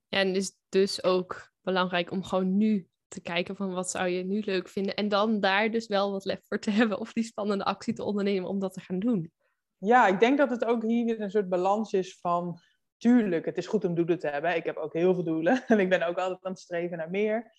Ja, 0.08 0.20
en 0.20 0.28
het 0.28 0.36
is 0.36 0.56
dus 0.70 1.04
ook 1.04 1.52
belangrijk 1.62 2.12
om 2.12 2.24
gewoon 2.24 2.58
nu 2.58 2.88
te 3.08 3.22
kijken 3.22 3.56
van 3.56 3.74
wat 3.74 3.90
zou 3.90 4.08
je 4.08 4.24
nu 4.24 4.40
leuk 4.40 4.70
vinden. 4.70 4.96
En 4.96 5.08
dan 5.08 5.40
daar 5.40 5.72
dus 5.72 5.88
wel 5.88 6.12
wat 6.12 6.26
lef 6.26 6.40
voor 6.48 6.60
te 6.60 6.72
hebben 6.80 7.00
of 7.00 7.14
die 7.14 7.24
spannende 7.24 7.64
actie 7.64 7.94
te 7.94 8.04
ondernemen 8.04 8.50
om 8.50 8.60
dat 8.60 8.74
te 8.74 8.80
gaan 8.80 9.00
doen. 9.00 9.32
Ja, 9.78 10.08
ik 10.08 10.20
denk 10.20 10.38
dat 10.38 10.50
het 10.50 10.66
ook 10.66 10.84
hier 10.84 11.06
weer 11.06 11.22
een 11.22 11.32
soort 11.32 11.50
balans 11.50 11.94
is 11.94 12.20
van... 12.20 12.60
Tuurlijk, 12.98 13.46
het 13.46 13.58
is 13.58 13.68
goed 13.68 13.86
om 13.86 13.96
doelen 13.96 14.20
te 14.20 14.28
hebben. 14.28 14.56
Ik 14.56 14.66
heb 14.66 14.78
ook 14.78 14.94
heel 14.94 15.14
veel 15.14 15.24
doelen. 15.24 15.64
En 15.68 15.80
ik 15.80 15.90
ben 15.90 16.08
ook 16.08 16.18
altijd 16.18 16.46
aan 16.46 16.52
het 16.52 16.60
streven 16.62 16.98
naar 16.98 17.10
meer. 17.10 17.52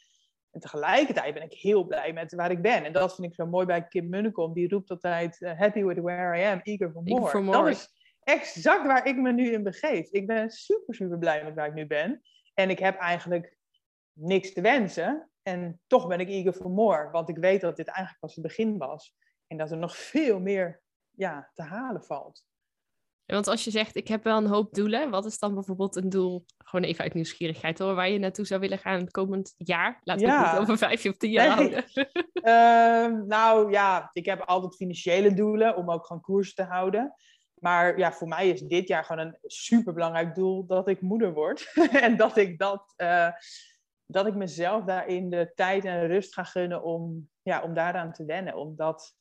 En 0.50 0.60
tegelijkertijd 0.60 1.34
ben 1.34 1.42
ik 1.42 1.52
heel 1.52 1.84
blij 1.84 2.12
met 2.12 2.34
waar 2.34 2.50
ik 2.50 2.62
ben. 2.62 2.84
En 2.84 2.92
dat 2.92 3.14
vind 3.14 3.26
ik 3.26 3.34
zo 3.34 3.46
mooi 3.46 3.66
bij 3.66 3.86
Kim 3.88 4.08
Munnekom. 4.08 4.52
Die 4.52 4.68
roept 4.68 4.90
altijd, 4.90 5.40
uh, 5.40 5.58
happy 5.58 5.84
with 5.84 5.98
where 5.98 6.38
I 6.38 6.44
am, 6.44 6.60
eager 6.62 6.90
for 6.90 7.02
more. 7.02 7.30
for 7.30 7.42
more. 7.42 7.58
Dat 7.58 7.68
is 7.68 7.94
exact 8.22 8.86
waar 8.86 9.06
ik 9.06 9.16
me 9.16 9.32
nu 9.32 9.52
in 9.52 9.62
begeef. 9.62 10.10
Ik 10.10 10.26
ben 10.26 10.50
super, 10.50 10.94
super 10.94 11.18
blij 11.18 11.44
met 11.44 11.54
waar 11.54 11.66
ik 11.66 11.74
nu 11.74 11.86
ben. 11.86 12.22
En 12.54 12.70
ik 12.70 12.78
heb 12.78 12.98
eigenlijk 12.98 13.56
niks 14.12 14.52
te 14.52 14.60
wensen. 14.60 15.30
En 15.42 15.80
toch 15.86 16.06
ben 16.06 16.20
ik 16.20 16.28
eager 16.28 16.52
for 16.52 16.70
more. 16.70 17.10
Want 17.10 17.28
ik 17.28 17.36
weet 17.36 17.60
dat 17.60 17.76
dit 17.76 17.86
eigenlijk 17.86 18.20
pas 18.20 18.34
het 18.34 18.44
begin 18.44 18.78
was. 18.78 19.14
En 19.46 19.56
dat 19.56 19.70
er 19.70 19.76
nog 19.76 19.96
veel 19.96 20.40
meer 20.40 20.82
ja, 21.10 21.50
te 21.54 21.62
halen 21.62 22.04
valt. 22.04 22.44
Want 23.30 23.48
als 23.48 23.64
je 23.64 23.70
zegt, 23.70 23.96
ik 23.96 24.08
heb 24.08 24.24
wel 24.24 24.36
een 24.36 24.46
hoop 24.46 24.74
doelen, 24.74 25.10
wat 25.10 25.24
is 25.24 25.38
dan 25.38 25.54
bijvoorbeeld 25.54 25.96
een 25.96 26.08
doel, 26.08 26.44
gewoon 26.58 26.84
even 26.84 27.04
uit 27.04 27.14
nieuwsgierigheid 27.14 27.78
hoor, 27.78 27.94
waar 27.94 28.10
je 28.10 28.18
naartoe 28.18 28.46
zou 28.46 28.60
willen 28.60 28.78
gaan 28.78 29.00
het 29.00 29.10
komend 29.10 29.54
jaar? 29.56 30.00
Laten 30.04 30.26
we 30.26 30.32
het 30.32 30.50
niet 30.50 30.60
over 30.60 30.78
vijf 30.78 31.06
of 31.06 31.16
tien 31.16 31.30
jaar 31.30 31.48
houden. 31.48 31.84
uh, 32.34 33.22
nou 33.36 33.70
ja, 33.70 34.10
ik 34.12 34.24
heb 34.24 34.40
altijd 34.40 34.76
financiële 34.76 35.34
doelen 35.34 35.76
om 35.76 35.90
ook 35.90 36.06
gewoon 36.06 36.22
koers 36.22 36.54
te 36.54 36.62
houden. 36.62 37.14
Maar 37.60 37.98
ja, 37.98 38.12
voor 38.12 38.28
mij 38.28 38.48
is 38.48 38.60
dit 38.60 38.88
jaar 38.88 39.04
gewoon 39.04 39.26
een 39.26 39.38
superbelangrijk 39.42 40.34
doel 40.34 40.66
dat 40.66 40.88
ik 40.88 41.00
moeder 41.00 41.32
word. 41.32 41.72
en 41.92 42.16
dat 42.16 42.36
ik 42.36 42.58
dat, 42.58 42.94
uh, 42.96 43.28
dat 44.06 44.26
ik 44.26 44.34
mezelf 44.34 44.84
daarin 44.84 45.30
de 45.30 45.52
tijd 45.54 45.84
en 45.84 46.06
rust 46.06 46.34
ga 46.34 46.44
gunnen 46.44 46.82
om, 46.82 47.28
ja, 47.42 47.62
om 47.62 47.74
daaraan 47.74 48.12
te 48.12 48.24
wennen. 48.24 48.56
Omdat 48.56 49.14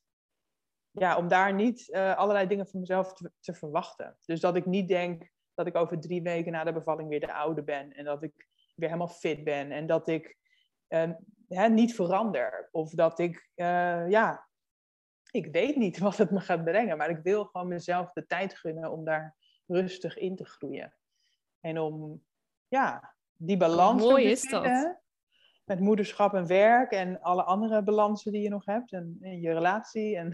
ja, 0.91 1.17
om 1.17 1.27
daar 1.27 1.53
niet 1.53 1.88
uh, 1.88 2.15
allerlei 2.15 2.48
dingen 2.48 2.67
van 2.67 2.79
mezelf 2.79 3.13
te, 3.13 3.31
te, 3.39 3.53
verwachten. 3.53 4.17
Dus 4.25 4.39
dat 4.39 4.55
ik 4.55 4.65
niet 4.65 4.88
denk 4.88 5.29
dat 5.53 5.67
ik 5.67 5.75
over 5.75 6.00
drie 6.00 6.22
weken 6.22 6.51
na 6.51 6.63
de 6.63 6.74
bevalling 6.74 7.10
weer 7.10 7.19
de 7.19 7.34
oude 7.34 7.63
ben. 7.63 7.93
En 7.93 8.05
dat 8.05 8.24
ik 8.24 8.48
weer 8.75 8.89
helemaal 8.89 9.08
fit 9.08 9.43
ben. 9.43 9.72
En 9.72 9.88
dat 9.88 10.08
ik 10.08 10.38
uh, 10.89 11.12
hè, 11.48 11.69
niet 11.69 11.96
verander. 11.96 12.69
Of 12.72 12.91
dat 12.91 13.19
ik, 13.19 13.50
uh, 13.55 14.10
ja, 14.10 14.48
ik 15.31 15.51
weet 15.51 15.75
niet 15.75 15.98
wat 16.08 16.17
het 16.17 16.31
me 16.31 16.39
gaat 16.39 16.63
brengen. 16.63 16.98
Maar 16.98 17.10
ik 17.10 17.24
wil 17.24 17.46
gewoon 17.46 17.67
mezelf 17.67 18.12
de 18.12 18.25
tijd 18.25 18.58
gunnen 18.58 18.91
om 18.91 19.05
daar 19.05 19.36
rustig 19.67 20.17
in 20.17 20.36
te 20.36 20.46
groeien. 20.46 20.96
En 21.60 21.79
om, 21.79 22.24
ja, 22.67 23.15
die 23.34 23.58
balans 23.58 24.01
Hoe 24.01 24.12
mooi 24.12 24.25
is 24.25 24.50
dat? 24.50 24.98
Met 25.69 25.79
moederschap 25.79 26.33
en 26.33 26.47
werk 26.47 26.91
en 26.91 27.21
alle 27.21 27.43
andere 27.43 27.83
balansen 27.83 28.31
die 28.31 28.41
je 28.41 28.49
nog 28.49 28.65
hebt 28.65 28.91
en, 28.91 29.17
en 29.21 29.41
je 29.41 29.53
relatie 29.53 30.17
en 30.17 30.33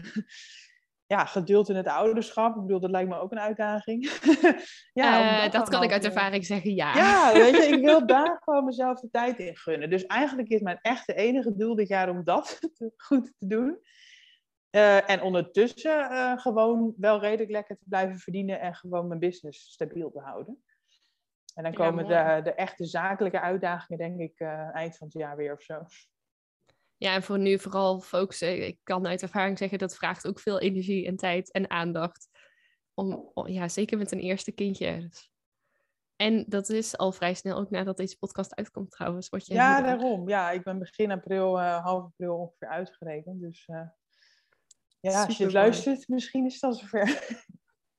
ja, 1.14 1.24
geduld 1.24 1.68
in 1.68 1.76
het 1.76 1.86
ouderschap. 1.86 2.56
Ik 2.56 2.62
bedoel, 2.62 2.80
dat 2.80 2.90
lijkt 2.90 3.08
me 3.08 3.18
ook 3.18 3.32
een 3.32 3.38
uitdaging. 3.38 4.10
ja, 4.92 5.36
uh, 5.36 5.42
dat, 5.42 5.52
dat 5.52 5.68
kan 5.68 5.82
ik 5.82 5.92
uit 5.92 6.04
ervaring 6.04 6.46
zeggen, 6.46 6.74
ja. 6.74 6.94
Ja, 6.94 7.32
weet 7.32 7.56
je, 7.56 7.76
ik 7.76 7.84
wil 7.84 8.06
daar 8.16 8.40
gewoon 8.44 8.64
mezelf 8.64 9.00
de 9.00 9.10
tijd 9.10 9.38
in 9.38 9.56
gunnen. 9.56 9.90
Dus 9.90 10.06
eigenlijk 10.06 10.48
is 10.48 10.60
mijn 10.60 10.78
echte 10.82 11.14
enige 11.14 11.56
doel 11.56 11.74
dit 11.74 11.88
jaar 11.88 12.08
om 12.08 12.24
dat 12.24 12.58
goed 12.96 13.32
te 13.38 13.46
doen. 13.46 13.78
Uh, 14.70 15.10
en 15.10 15.22
ondertussen 15.22 16.12
uh, 16.12 16.38
gewoon 16.38 16.94
wel 16.96 17.20
redelijk 17.20 17.50
lekker 17.50 17.76
te 17.76 17.84
blijven 17.88 18.18
verdienen 18.18 18.60
en 18.60 18.74
gewoon 18.74 19.08
mijn 19.08 19.20
business 19.20 19.72
stabiel 19.72 20.10
te 20.10 20.20
houden. 20.20 20.64
En 21.56 21.62
dan 21.62 21.72
komen 21.72 22.06
ja, 22.06 22.36
de, 22.36 22.42
de 22.42 22.54
echte 22.54 22.84
zakelijke 22.84 23.40
uitdagingen, 23.40 23.98
denk 23.98 24.30
ik, 24.30 24.40
uh, 24.40 24.74
eind 24.74 24.96
van 24.96 25.06
het 25.06 25.16
jaar 25.16 25.36
weer 25.36 25.52
of 25.52 25.62
zo. 25.62 25.82
Ja, 26.96 27.14
en 27.14 27.22
voor 27.22 27.38
nu 27.38 27.58
vooral 27.58 28.00
focussen. 28.00 28.66
Ik 28.66 28.78
kan 28.82 29.06
uit 29.06 29.22
ervaring 29.22 29.58
zeggen 29.58 29.78
dat 29.78 29.96
vraagt 29.96 30.26
ook 30.26 30.40
veel 30.40 30.60
energie 30.60 31.06
en 31.06 31.16
tijd 31.16 31.52
en 31.52 31.70
aandacht. 31.70 32.28
Om, 32.94 33.30
ja, 33.46 33.68
zeker 33.68 33.98
met 33.98 34.12
een 34.12 34.20
eerste 34.20 34.52
kindje. 34.52 35.00
Dus. 35.00 35.30
En 36.16 36.44
dat 36.48 36.68
is 36.68 36.96
al 36.96 37.12
vrij 37.12 37.34
snel 37.34 37.58
ook 37.58 37.70
nadat 37.70 37.96
deze 37.96 38.18
podcast 38.18 38.54
uitkomt 38.54 38.90
trouwens. 38.90 39.28
Wat 39.28 39.46
je 39.46 39.54
ja, 39.54 39.82
daarom. 39.82 40.28
Ja, 40.28 40.50
ik 40.50 40.62
ben 40.62 40.78
begin 40.78 41.10
april, 41.10 41.58
uh, 41.58 41.84
half 41.84 42.02
april 42.02 42.36
ongeveer 42.36 42.68
uitgerekend. 42.68 43.40
Dus 43.40 43.66
uh, 43.66 43.76
ja, 45.00 45.10
Super 45.10 45.26
als 45.26 45.36
je 45.36 45.44
het 45.44 45.52
luistert, 45.52 46.08
misschien 46.08 46.44
is 46.44 46.54
het 46.54 46.62
al 46.62 46.72
zover. 46.72 47.06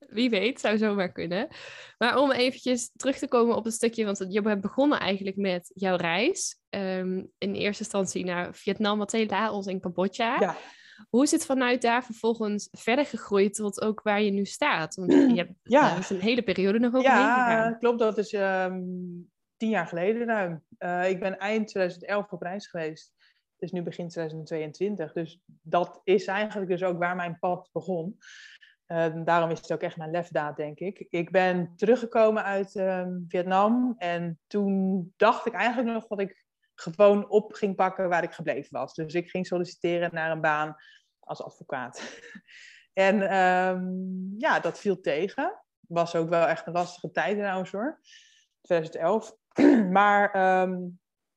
Wie 0.09 0.29
weet, 0.29 0.59
zou 0.59 0.77
zomaar 0.77 1.11
kunnen. 1.11 1.47
Maar 1.97 2.17
om 2.17 2.31
eventjes 2.31 2.91
terug 2.95 3.17
te 3.17 3.27
komen 3.27 3.55
op 3.55 3.65
een 3.65 3.71
stukje, 3.71 4.05
want 4.05 4.25
je 4.29 4.41
hebt 4.41 4.61
begonnen 4.61 4.99
eigenlijk 4.99 5.37
met 5.37 5.71
jouw 5.75 5.95
reis. 5.95 6.59
Um, 6.69 7.31
in 7.37 7.53
eerste 7.53 7.83
instantie 7.83 8.25
naar 8.25 8.55
Vietnam, 8.55 8.97
Mathé, 8.97 9.25
Laos 9.27 9.65
en 9.65 9.79
Cambodja. 9.79 10.39
Ja. 10.39 10.55
Hoe 11.09 11.23
is 11.23 11.31
het 11.31 11.45
vanuit 11.45 11.81
daar 11.81 12.03
vervolgens 12.03 12.67
verder 12.71 13.05
gegroeid 13.05 13.53
tot 13.53 13.81
ook 13.81 14.01
waar 14.01 14.21
je 14.21 14.31
nu 14.31 14.45
staat? 14.45 14.95
Want 14.95 15.11
je 15.11 15.35
hebt 15.35 15.53
ja. 15.77 15.97
een 16.09 16.19
hele 16.19 16.41
periode 16.41 16.79
nog 16.79 16.93
overheen 16.95 17.19
ja, 17.19 17.45
gegaan. 17.45 17.79
klopt. 17.79 17.99
Dat 17.99 18.17
is 18.17 18.33
um, 18.33 19.29
tien 19.57 19.69
jaar 19.69 19.87
geleden 19.87 20.25
ruim. 20.25 20.63
Uh, 20.79 21.09
ik 21.09 21.19
ben 21.19 21.37
eind 21.37 21.67
2011 21.67 22.31
op 22.31 22.41
reis 22.41 22.67
geweest. 22.67 23.13
Het 23.53 23.61
is 23.61 23.71
nu 23.71 23.81
begin 23.81 24.07
2022. 24.07 25.13
Dus 25.13 25.39
dat 25.61 26.01
is 26.03 26.25
eigenlijk 26.25 26.69
dus 26.71 26.83
ook 26.83 26.97
waar 26.97 27.15
mijn 27.15 27.39
pad 27.39 27.69
begon. 27.71 28.17
Uh, 28.87 29.23
daarom 29.23 29.49
is 29.49 29.59
het 29.59 29.73
ook 29.73 29.81
echt 29.81 29.97
mijn 29.97 30.11
lefdaad, 30.11 30.57
denk 30.57 30.79
ik. 30.79 31.05
Ik 31.09 31.31
ben 31.31 31.73
teruggekomen 31.75 32.43
uit 32.43 32.75
uh, 32.75 33.07
Vietnam 33.27 33.95
en 33.97 34.39
toen 34.47 35.13
dacht 35.17 35.45
ik 35.45 35.53
eigenlijk 35.53 35.93
nog 35.93 36.07
dat 36.07 36.19
ik 36.19 36.45
gewoon 36.75 37.29
op 37.29 37.53
ging 37.53 37.75
pakken 37.75 38.09
waar 38.09 38.23
ik 38.23 38.31
gebleven 38.31 38.79
was. 38.79 38.93
Dus 38.93 39.13
ik 39.13 39.29
ging 39.29 39.47
solliciteren 39.47 40.13
naar 40.13 40.31
een 40.31 40.41
baan 40.41 40.75
als 41.19 41.43
advocaat. 41.43 42.21
en 42.93 43.37
um, 43.37 44.33
ja, 44.37 44.59
dat 44.59 44.79
viel 44.79 45.01
tegen. 45.01 45.63
Was 45.87 46.15
ook 46.15 46.29
wel 46.29 46.47
echt 46.47 46.67
een 46.67 46.73
lastige 46.73 47.11
tijd 47.11 47.37
trouwens 47.37 47.71
hoor. 47.71 47.99
2011. 48.61 49.35
maar 49.97 50.31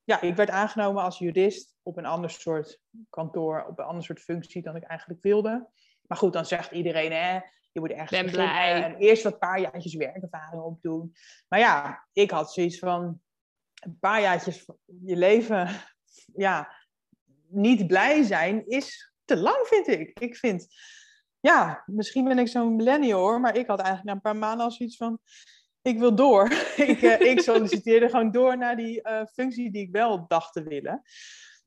ja, 0.05 0.21
ik 0.21 0.37
werd 0.37 0.51
aangenomen 0.51 1.03
als 1.03 1.19
jurist 1.19 1.77
op 1.83 1.97
een 1.97 2.07
ander 2.07 2.31
soort 2.31 2.81
kantoor, 3.11 3.67
op 3.67 3.79
een 3.79 3.85
ander 3.85 4.05
soort 4.05 4.21
functie 4.21 4.63
dan 4.63 4.77
ik 4.77 4.83
eigenlijk 4.83 5.23
wilde. 5.23 5.69
Maar 6.11 6.19
goed, 6.19 6.33
dan 6.33 6.47
zegt 6.47 6.71
iedereen, 6.71 7.13
hè, 7.13 7.33
je 7.73 7.81
moet 7.81 7.91
echt 7.91 8.11
ben 8.11 8.31
blij. 8.31 8.83
en 8.83 8.97
eerst 8.97 9.23
wat 9.23 9.39
paar 9.39 9.61
jaartjes 9.61 9.95
werkervaring 9.95 10.63
opdoen. 10.63 11.15
Maar 11.49 11.59
ja, 11.59 12.07
ik 12.13 12.31
had 12.31 12.53
zoiets 12.53 12.79
van 12.79 13.21
een 13.75 13.99
paar 13.99 14.21
jaartjes 14.21 14.67
je 15.05 15.17
leven, 15.17 15.69
ja, 16.47 16.73
niet 17.49 17.87
blij 17.87 18.23
zijn 18.23 18.67
is 18.67 19.13
te 19.25 19.37
lang, 19.37 19.67
vind 19.67 19.87
ik. 19.87 20.19
Ik 20.21 20.37
vind, 20.37 20.67
ja, 21.41 21.83
misschien 21.87 22.25
ben 22.25 22.39
ik 22.39 22.49
zo'n 22.49 22.77
millennial 22.77 23.21
hoor, 23.21 23.41
maar 23.41 23.57
ik 23.57 23.67
had 23.67 23.79
eigenlijk 23.79 24.09
na 24.09 24.15
een 24.15 24.21
paar 24.21 24.49
maanden 24.49 24.65
al 24.65 24.73
zoiets 24.73 24.97
van, 24.97 25.19
ik 25.83 25.99
wil 25.99 26.15
door. 26.15 26.53
ik, 26.87 27.03
uh, 27.03 27.21
ik 27.21 27.41
solliciteerde 27.41 28.09
gewoon 28.09 28.31
door 28.31 28.59
naar 28.59 28.77
die 28.77 29.09
uh, 29.09 29.23
functie 29.33 29.71
die 29.71 29.83
ik 29.83 29.93
wel 29.93 30.27
dacht 30.29 30.53
te 30.53 30.63
willen. 30.63 31.03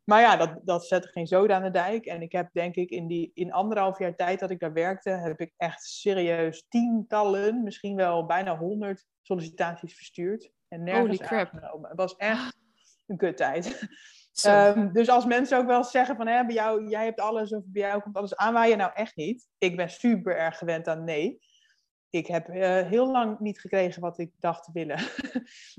Maar 0.04 0.22
ja, 0.22 0.38
dat, 0.38 0.60
dat 0.63 0.88
zette 0.88 1.08
geen 1.08 1.28
zoden 1.28 1.56
aan 1.56 1.63
de 1.63 1.72
dijk. 1.72 2.06
En 2.06 2.22
ik 2.22 2.32
heb 2.32 2.50
denk 2.54 2.76
ik 2.76 2.89
in 2.89 3.08
die 3.08 3.32
in 3.34 3.52
anderhalf 3.52 4.00
jaar 4.00 4.16
tijd 4.16 4.39
dat 4.39 4.50
ik 4.50 4.60
daar 4.60 4.74
werkte, 4.74 5.10
heb 5.10 5.39
ik 5.39 5.54
echt 5.58 5.84
serieus 5.84 6.66
tientallen, 6.70 7.63
misschien 7.63 7.96
wel 7.96 8.26
bijna 8.26 8.58
honderd 8.58 9.06
sollicitaties 9.22 9.96
verstuurd. 9.96 10.52
En 10.68 10.84
nergens 10.84 11.18
Holy 11.18 11.18
crap. 11.18 11.54
aangenomen. 11.54 11.89
Het 11.89 11.98
was 11.98 12.16
echt 12.16 12.58
een 13.08 13.18
kuttijd. 13.18 13.88
Um, 14.46 14.94
dus 14.94 15.10
als 15.10 15.26
mensen 15.26 15.58
ook 15.58 15.66
wel 15.66 15.84
zeggen 15.84 16.16
van, 16.16 16.28
hè, 16.28 16.46
bij 16.46 16.56
jou, 16.56 16.88
jij 16.89 17.06
hebt 17.06 17.20
alles 17.20 17.52
of 17.52 17.63
bij 17.66 17.82
jou 17.82 18.02
komt 18.02 18.16
alles 18.16 18.36
aanwaaien, 18.36 18.78
nou 18.78 18.92
echt 18.94 19.16
niet. 19.16 19.48
Ik 19.58 19.76
ben 19.76 19.89
super 19.89 20.38
erg 20.38 20.58
gewend 20.58 20.88
aan 20.88 21.04
nee. 21.04 21.39
Ik 22.10 22.28
heb 22.28 22.50
uh, 22.50 22.56
heel 22.82 23.12
lang 23.12 23.39
niet 23.39 23.60
gekregen 23.60 24.02
wat 24.02 24.20
ik 24.20 24.32
dacht 24.39 24.63
te 24.63 24.72
willen. 24.74 25.00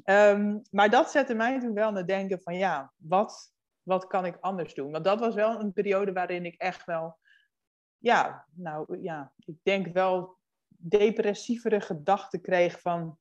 um, 0.04 0.62
maar 0.76 0.90
dat 0.90 1.10
zette 1.10 1.34
mij 1.34 1.60
toen 1.60 1.74
wel 1.74 1.86
aan 1.86 1.96
het 1.96 2.08
denken 2.08 2.40
van, 2.42 2.56
ja, 2.56 2.92
wat 2.96 3.53
wat 3.84 4.06
kan 4.06 4.24
ik 4.24 4.36
anders 4.40 4.74
doen? 4.74 4.90
Want 4.90 5.04
dat 5.04 5.20
was 5.20 5.34
wel 5.34 5.60
een 5.60 5.72
periode 5.72 6.12
waarin 6.12 6.44
ik 6.44 6.54
echt 6.54 6.84
wel, 6.84 7.18
ja, 7.98 8.46
nou 8.54 9.02
ja, 9.02 9.32
ik 9.38 9.56
denk 9.62 9.86
wel 9.86 10.38
depressievere 10.68 11.80
gedachten 11.80 12.40
kreeg 12.40 12.80
van, 12.80 13.18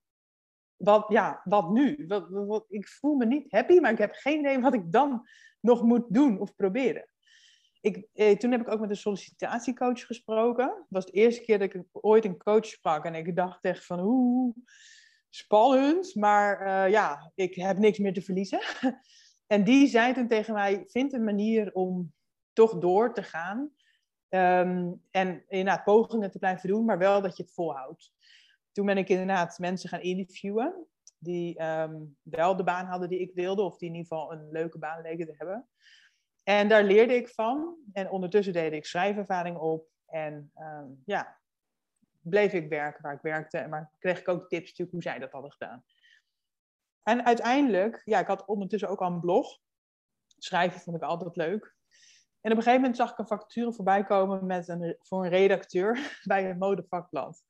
wat, 0.75 1.05
ja, 1.07 1.41
wat 1.43 1.69
nu? 1.69 2.05
Wat, 2.07 2.65
ik 2.67 2.87
voel 2.87 3.15
me 3.15 3.25
niet 3.25 3.51
happy, 3.51 3.79
maar 3.79 3.91
ik 3.91 3.97
heb 3.97 4.13
geen 4.13 4.39
idee 4.39 4.59
wat 4.59 4.73
ik 4.73 4.91
dan 4.91 5.27
nog 5.59 5.83
moet 5.83 6.05
doen 6.07 6.39
of 6.39 6.55
proberen. 6.55 7.07
Ik, 7.81 8.07
eh, 8.13 8.37
toen 8.37 8.51
heb 8.51 8.61
ik 8.61 8.71
ook 8.71 8.79
met 8.79 8.89
een 8.89 8.95
sollicitatiecoach 8.95 10.05
gesproken. 10.05 10.65
Het 10.65 10.85
was 10.89 11.05
de 11.05 11.11
eerste 11.11 11.41
keer 11.41 11.59
dat 11.59 11.73
ik 11.73 11.83
ooit 11.91 12.25
een 12.25 12.37
coach 12.37 12.65
sprak. 12.65 13.05
En 13.05 13.15
ik 13.15 13.35
dacht 13.35 13.63
echt 13.63 13.85
van, 13.85 13.99
oeh, 13.99 14.55
spannend. 15.29 16.15
Maar 16.15 16.61
uh, 16.61 16.91
ja, 16.91 17.31
ik 17.35 17.55
heb 17.55 17.77
niks 17.77 17.97
meer 17.97 18.13
te 18.13 18.21
verliezen. 18.21 18.61
En 19.53 19.63
die 19.63 19.87
zei 19.87 20.13
toen 20.13 20.27
tegen 20.27 20.53
mij: 20.53 20.83
vind 20.87 21.13
een 21.13 21.23
manier 21.23 21.73
om 21.73 22.13
toch 22.53 22.77
door 22.77 23.13
te 23.13 23.23
gaan. 23.23 23.71
Um, 24.29 25.01
en 25.11 25.43
inderdaad 25.47 25.83
pogingen 25.83 26.31
te 26.31 26.39
blijven 26.39 26.69
doen, 26.69 26.85
maar 26.85 26.97
wel 26.97 27.21
dat 27.21 27.37
je 27.37 27.43
het 27.43 27.53
volhoudt. 27.53 28.13
Toen 28.71 28.85
ben 28.85 28.97
ik 28.97 29.09
inderdaad 29.09 29.59
mensen 29.59 29.89
gaan 29.89 30.01
interviewen. 30.01 30.87
die 31.17 31.57
ehm, 31.57 31.95
wel 32.21 32.55
de 32.55 32.63
baan 32.63 32.85
hadden 32.85 33.09
die 33.09 33.19
ik 33.19 33.31
wilde, 33.33 33.61
of 33.61 33.77
die 33.77 33.89
in 33.89 33.95
ieder 33.95 34.09
geval 34.11 34.31
een 34.31 34.51
leuke 34.51 34.77
baan 34.77 35.01
leken 35.01 35.25
te 35.25 35.35
hebben. 35.37 35.67
En 36.43 36.67
daar 36.67 36.83
leerde 36.83 37.15
ik 37.15 37.27
van. 37.29 37.75
En 37.93 38.09
ondertussen 38.09 38.53
deed 38.53 38.73
ik 38.73 38.85
schrijfervaring 38.85 39.57
op. 39.57 39.87
En 40.05 40.51
ehm, 40.53 40.87
ja, 41.05 41.37
bleef 42.21 42.53
ik 42.53 42.69
werken 42.69 43.01
waar 43.01 43.13
ik 43.13 43.21
werkte. 43.21 43.67
Maar 43.69 43.91
kreeg 43.99 44.19
ik 44.19 44.27
ook 44.27 44.49
tips 44.49 44.69
natuurlijk 44.69 44.91
hoe 44.91 45.01
zij 45.01 45.19
dat 45.19 45.31
hadden 45.31 45.51
gedaan. 45.51 45.83
En 47.03 47.25
uiteindelijk, 47.25 48.01
ja, 48.05 48.19
ik 48.19 48.27
had 48.27 48.45
ondertussen 48.45 48.89
ook 48.89 49.01
al 49.01 49.11
een 49.11 49.19
blog. 49.19 49.59
Schrijven 50.37 50.79
vond 50.79 50.95
ik 50.95 51.03
altijd 51.03 51.35
leuk. 51.35 51.75
En 52.41 52.51
op 52.51 52.57
een 52.57 52.63
gegeven 52.63 52.81
moment 52.81 52.97
zag 52.97 53.11
ik 53.11 53.17
een 53.17 53.27
vacature 53.27 53.73
voorbij 53.73 54.03
komen 54.03 54.45
met 54.45 54.67
een, 54.67 54.97
voor 54.99 55.23
een 55.23 55.29
redacteur 55.29 55.99
bij 56.23 56.49
een 56.49 56.57
modevakblad. 56.57 57.43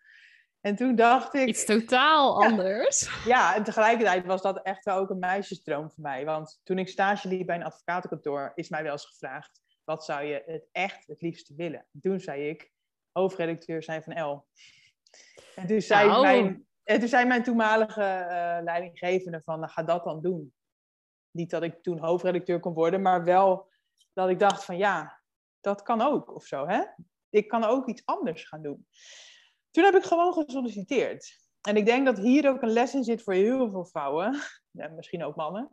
En 0.61 0.75
toen 0.75 0.95
dacht 0.95 1.33
ik... 1.33 1.47
Iets 1.47 1.65
totaal 1.65 2.43
anders. 2.43 3.09
Ja, 3.25 3.55
en 3.55 3.63
tegelijkertijd 3.63 4.25
was 4.25 4.41
dat 4.41 4.61
echt 4.61 4.85
wel 4.85 4.97
ook 4.97 5.09
een 5.09 5.19
meisjesdroom 5.19 5.91
voor 5.91 6.03
mij. 6.03 6.25
Want 6.25 6.61
toen 6.63 6.77
ik 6.77 6.87
stage 6.87 7.27
liep 7.27 7.45
bij 7.45 7.55
een 7.55 7.63
advocatenkantoor, 7.63 8.51
is 8.55 8.69
mij 8.69 8.83
wel 8.83 8.91
eens 8.91 9.05
gevraagd... 9.05 9.61
wat 9.83 10.05
zou 10.05 10.23
je 10.23 10.43
het 10.45 10.67
echt 10.71 11.07
het 11.07 11.21
liefste 11.21 11.55
willen? 11.55 11.85
En 11.93 12.01
toen 12.01 12.19
zei 12.19 12.49
ik, 12.49 12.71
hoofdredacteur 13.11 13.83
zijn 13.83 14.03
van 14.03 14.23
L. 14.23 14.45
En 15.55 15.67
toen 15.67 15.81
zei, 15.81 16.07
nou. 16.07 16.21
mijn, 16.21 16.67
en 16.83 16.99
toen 16.99 17.07
zei 17.07 17.25
mijn 17.25 17.43
toenmalige 17.43 18.01
uh, 18.01 18.63
leidinggevende 18.63 19.41
van, 19.41 19.59
nou, 19.59 19.71
ga 19.71 19.83
dat 19.83 20.03
dan 20.03 20.21
doen. 20.21 20.53
Niet 21.31 21.49
dat 21.49 21.63
ik 21.63 21.83
toen 21.83 21.99
hoofdredacteur 21.99 22.59
kon 22.59 22.73
worden, 22.73 23.01
maar 23.01 23.23
wel 23.23 23.71
dat 24.13 24.29
ik 24.29 24.39
dacht 24.39 24.65
van 24.65 24.77
ja, 24.77 25.21
dat 25.61 25.81
kan 25.81 26.01
ook 26.01 26.35
of 26.35 26.45
zo. 26.45 26.67
Hè? 26.67 26.83
Ik 27.29 27.47
kan 27.47 27.63
ook 27.63 27.87
iets 27.87 28.05
anders 28.05 28.43
gaan 28.43 28.61
doen. 28.61 28.87
Toen 29.71 29.83
heb 29.83 29.95
ik 29.95 30.03
gewoon 30.03 30.33
gesolliciteerd. 30.33 31.41
En 31.61 31.77
ik 31.77 31.85
denk 31.85 32.05
dat 32.05 32.17
hier 32.17 32.49
ook 32.49 32.61
een 32.61 32.69
les 32.73 32.93
in 32.93 33.03
zit 33.03 33.23
voor 33.23 33.33
heel 33.33 33.69
veel 33.69 33.85
vrouwen, 33.85 34.39
ja, 34.71 34.87
misschien 34.87 35.23
ook 35.23 35.35
mannen. 35.35 35.71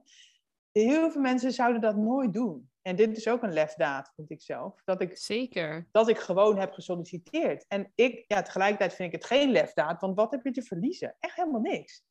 Heel 0.73 1.11
veel 1.11 1.21
mensen 1.21 1.53
zouden 1.53 1.81
dat 1.81 1.97
nooit 1.97 2.33
doen. 2.33 2.70
En 2.83 2.97
dit 2.97 3.17
is 3.17 3.29
ook 3.29 3.43
een 3.43 3.53
lefdaad, 3.53 4.13
vind 4.15 4.31
ik 4.31 4.43
zelf. 4.43 4.83
Dat 4.85 5.01
ik, 5.01 5.19
Zeker. 5.19 5.89
Dat 5.93 6.09
ik 6.09 6.19
gewoon 6.19 6.59
heb 6.59 6.73
gesolliciteerd. 6.73 7.65
En 7.69 7.93
ik, 7.95 8.25
ja, 8.27 8.43
tegelijkertijd 8.43 8.95
vind 8.95 9.13
ik 9.13 9.21
het 9.21 9.31
geen 9.31 9.51
lefdaad, 9.51 10.01
want 10.01 10.17
wat 10.17 10.31
heb 10.31 10.45
je 10.45 10.51
te 10.51 10.63
verliezen? 10.63 11.17
Echt 11.21 11.37
helemaal 11.37 11.61
niks. 11.61 12.03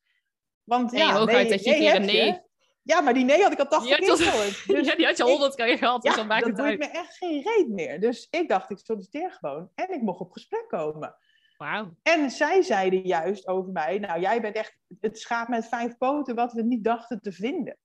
Want 0.64 0.92
ja, 0.92 1.18
ook 1.18 1.28
nee, 1.28 1.36
uit 1.36 1.50
dat 1.50 1.64
je 1.64 1.70
nee, 1.70 1.96
een 1.96 2.06
nee. 2.06 2.42
Ja, 2.82 3.02
maar 3.02 3.14
die 3.14 3.26
nee 3.26 3.42
had 3.42 3.52
ik 3.52 3.60
al 3.60 3.68
80 3.68 3.98
keer 3.98 4.18
gehoord. 4.18 4.68
Dus 4.78 4.88
ja, 4.88 4.96
die 4.96 5.06
had 5.06 5.18
je 5.18 5.24
100 5.24 5.56
keer 5.56 5.78
gehad, 5.78 6.02
dus 6.02 6.12
ja, 6.12 6.18
dan 6.18 6.28
maakt 6.28 6.46
dat 6.46 6.58
het 6.58 6.68
doet 6.68 6.78
me 6.78 6.86
echt 6.86 7.18
geen 7.18 7.42
reet 7.42 7.70
meer. 7.70 8.00
Dus 8.00 8.28
ik 8.30 8.50
dacht, 8.50 8.70
ik 8.70 8.80
solliciteer 8.84 9.32
gewoon. 9.32 9.70
En 9.76 9.94
ik 9.94 10.02
mocht 10.02 10.20
op 10.20 10.32
gesprek 10.32 10.66
komen. 10.68 11.16
Wauw. 11.58 11.96
En 12.04 12.32
zij 12.32 12.62
zeiden 12.62 13.02
juist 13.02 13.48
over 13.48 13.72
mij, 13.72 14.00
nou 14.00 14.22
jij 14.22 14.42
bent 14.42 14.56
echt 14.56 14.78
het 15.00 15.20
schaap 15.20 15.48
met 15.48 15.68
vijf 15.68 15.98
poten 15.98 16.36
wat 16.36 16.54
we 16.54 16.64
niet 16.64 16.84
dachten 16.84 17.22
te 17.22 17.32
vinden. 17.32 17.78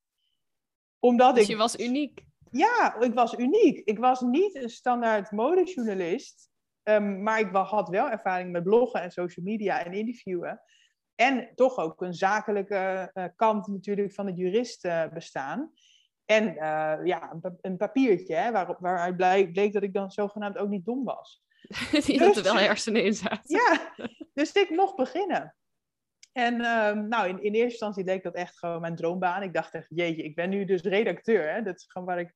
Omdat 0.99 1.35
dus 1.35 1.45
ik, 1.45 1.51
je 1.51 1.57
was 1.57 1.77
uniek. 1.79 2.25
Ja, 2.57 3.01
ik 3.01 3.15
was 3.15 3.39
uniek. 3.39 3.79
Ik 3.85 3.99
was 3.99 4.21
niet 4.21 4.55
een 4.55 4.71
standaard 4.71 5.31
modejournalist. 5.31 6.51
Um, 6.83 7.23
maar 7.23 7.41
ik 7.41 7.51
had 7.53 7.89
wel 7.89 8.11
ervaring 8.11 8.53
met 8.53 8.63
bloggen 8.63 9.03
en 9.03 9.11
social 9.11 9.47
media 9.47 9.85
en 9.85 9.93
interviewen. 9.93 10.61
En 11.15 11.53
toch 11.55 11.77
ook 11.77 12.01
een 12.01 12.15
zakelijke 12.15 13.11
uh, 13.15 13.25
kant 13.37 13.67
natuurlijk 13.67 14.13
van 14.13 14.27
het 14.27 14.37
jurist 14.37 14.85
uh, 14.85 15.09
bestaan. 15.09 15.73
En 16.25 16.49
uh, 16.49 16.97
ja, 17.05 17.33
een, 17.41 17.59
een 17.61 17.77
papiertje 17.77 18.35
hè, 18.35 18.53
waarop, 18.53 18.79
waaruit 18.81 19.17
bleek, 19.17 19.53
bleek 19.53 19.73
dat 19.73 19.83
ik 19.83 19.93
dan 19.93 20.11
zogenaamd 20.11 20.59
ook 20.59 20.69
niet 20.69 20.85
dom 20.85 21.05
was. 21.05 21.43
Die 22.07 22.19
dus, 22.19 22.37
er 22.37 22.43
wel 22.43 22.59
hersenen 22.59 23.05
in 23.05 23.15
zaten. 23.15 23.57
Ja, 23.57 23.95
dus 24.33 24.53
ik 24.53 24.71
mocht 24.71 24.97
beginnen. 24.97 25.57
En 26.33 26.55
um, 26.65 27.09
nou, 27.09 27.29
in, 27.29 27.43
in 27.43 27.53
eerste 27.53 27.71
instantie 27.71 28.05
leek 28.05 28.23
dat 28.23 28.35
echt 28.35 28.59
gewoon 28.59 28.81
mijn 28.81 28.97
droombaan. 28.97 29.43
Ik 29.43 29.53
dacht 29.53 29.75
echt, 29.75 29.87
jeetje, 29.89 30.23
ik 30.23 30.35
ben 30.35 30.51
nu 30.51 30.65
dus 30.65 30.83
redacteur. 30.83 31.53
Hè? 31.53 31.63
Dat 31.63 31.77
is 31.77 31.85
gewoon 31.87 32.07
waar 32.07 32.19
ik 32.19 32.35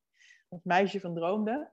als 0.49 0.65
meisje 0.65 1.01
van 1.01 1.15
droomde. 1.15 1.71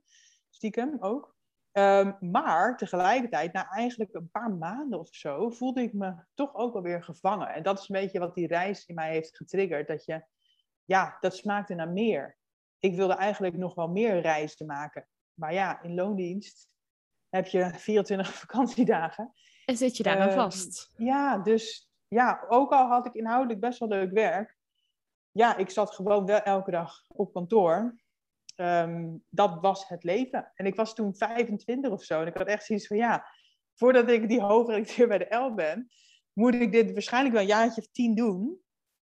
Stiekem 0.50 0.98
ook. 1.00 1.36
Um, 1.78 2.18
maar 2.20 2.78
tegelijkertijd, 2.78 3.54
na 3.54 3.70
eigenlijk 3.70 4.14
een 4.14 4.30
paar 4.32 4.52
maanden 4.52 5.00
of 5.00 5.08
zo, 5.12 5.50
voelde 5.50 5.82
ik 5.82 5.94
me 5.94 6.14
toch 6.34 6.56
ook 6.56 6.76
alweer 6.76 7.04
gevangen. 7.04 7.48
En 7.48 7.64
dat 7.64 7.80
is 7.80 7.90
een 7.90 7.96
beetje 7.96 8.20
wat 8.20 8.36
die 8.36 8.48
reis 8.48 8.86
in 8.86 8.96
mij 8.96 9.12
heeft 9.12 9.38
getriggerd. 9.38 9.88
Dat 9.88 10.06
je, 10.06 10.26
ja, 10.86 11.18
dat 11.20 11.36
smaakte 11.36 11.74
naar 11.74 11.90
meer. 11.90 12.38
Ik 12.80 12.96
wilde 12.96 13.14
eigenlijk 13.14 13.58
nog 13.58 13.76
wel 13.76 13.88
meer 13.88 14.22
reizen 14.22 14.66
maken. 14.66 15.08
Maar 15.34 15.54
ja, 15.54 15.82
in 15.82 15.94
loondienst 15.94 16.70
heb 17.30 17.48
je 17.48 17.72
24 17.74 18.34
vakantiedagen. 18.40 19.34
En 19.66 19.78
zit 19.78 19.98
je 19.98 20.04
daar 20.04 20.18
dan 20.18 20.28
um, 20.28 20.34
vast? 20.34 20.92
Ja, 20.98 21.38
dus 21.38 21.90
ja, 22.08 22.46
ook 22.48 22.72
al 22.72 22.88
had 22.88 23.06
ik 23.06 23.14
inhoudelijk 23.14 23.60
best 23.60 23.80
wel 23.80 23.90
leuk 23.90 24.12
werk. 24.12 24.58
Ja, 25.32 25.58
ik 25.58 25.70
zat 25.70 25.92
gewoon 25.92 26.26
wel 26.26 26.40
elke 26.40 26.72
dag 26.72 27.06
op 27.08 27.34
kantoor. 27.34 27.96
Um, 28.56 29.24
dat 29.30 29.58
was 29.62 29.88
het 29.88 30.04
leven. 30.04 30.52
En 30.54 30.66
ik 30.66 30.76
was 30.76 30.96
toen 30.96 31.16
25 31.16 31.92
of 31.92 32.04
zo. 32.04 32.22
En 32.22 32.28
ik 32.28 32.38
had 32.38 32.48
echt 32.48 32.66
zoiets 32.66 32.88
van, 32.88 32.98
ja, 32.98 33.28
voordat 33.76 34.10
ik 34.10 34.30
die 34.30 34.42
hoofdredacteur 34.52 35.08
bij 35.08 35.18
de 35.18 35.36
L 35.36 35.54
ben, 35.54 35.90
moet 36.34 36.56
ik 36.56 36.72
dit 36.72 36.92
waarschijnlijk 36.92 37.34
wel 37.34 37.44
een 37.44 37.50
jaartje 37.50 37.82
of 37.82 37.88
tien 37.92 38.16
doen. 38.16 38.60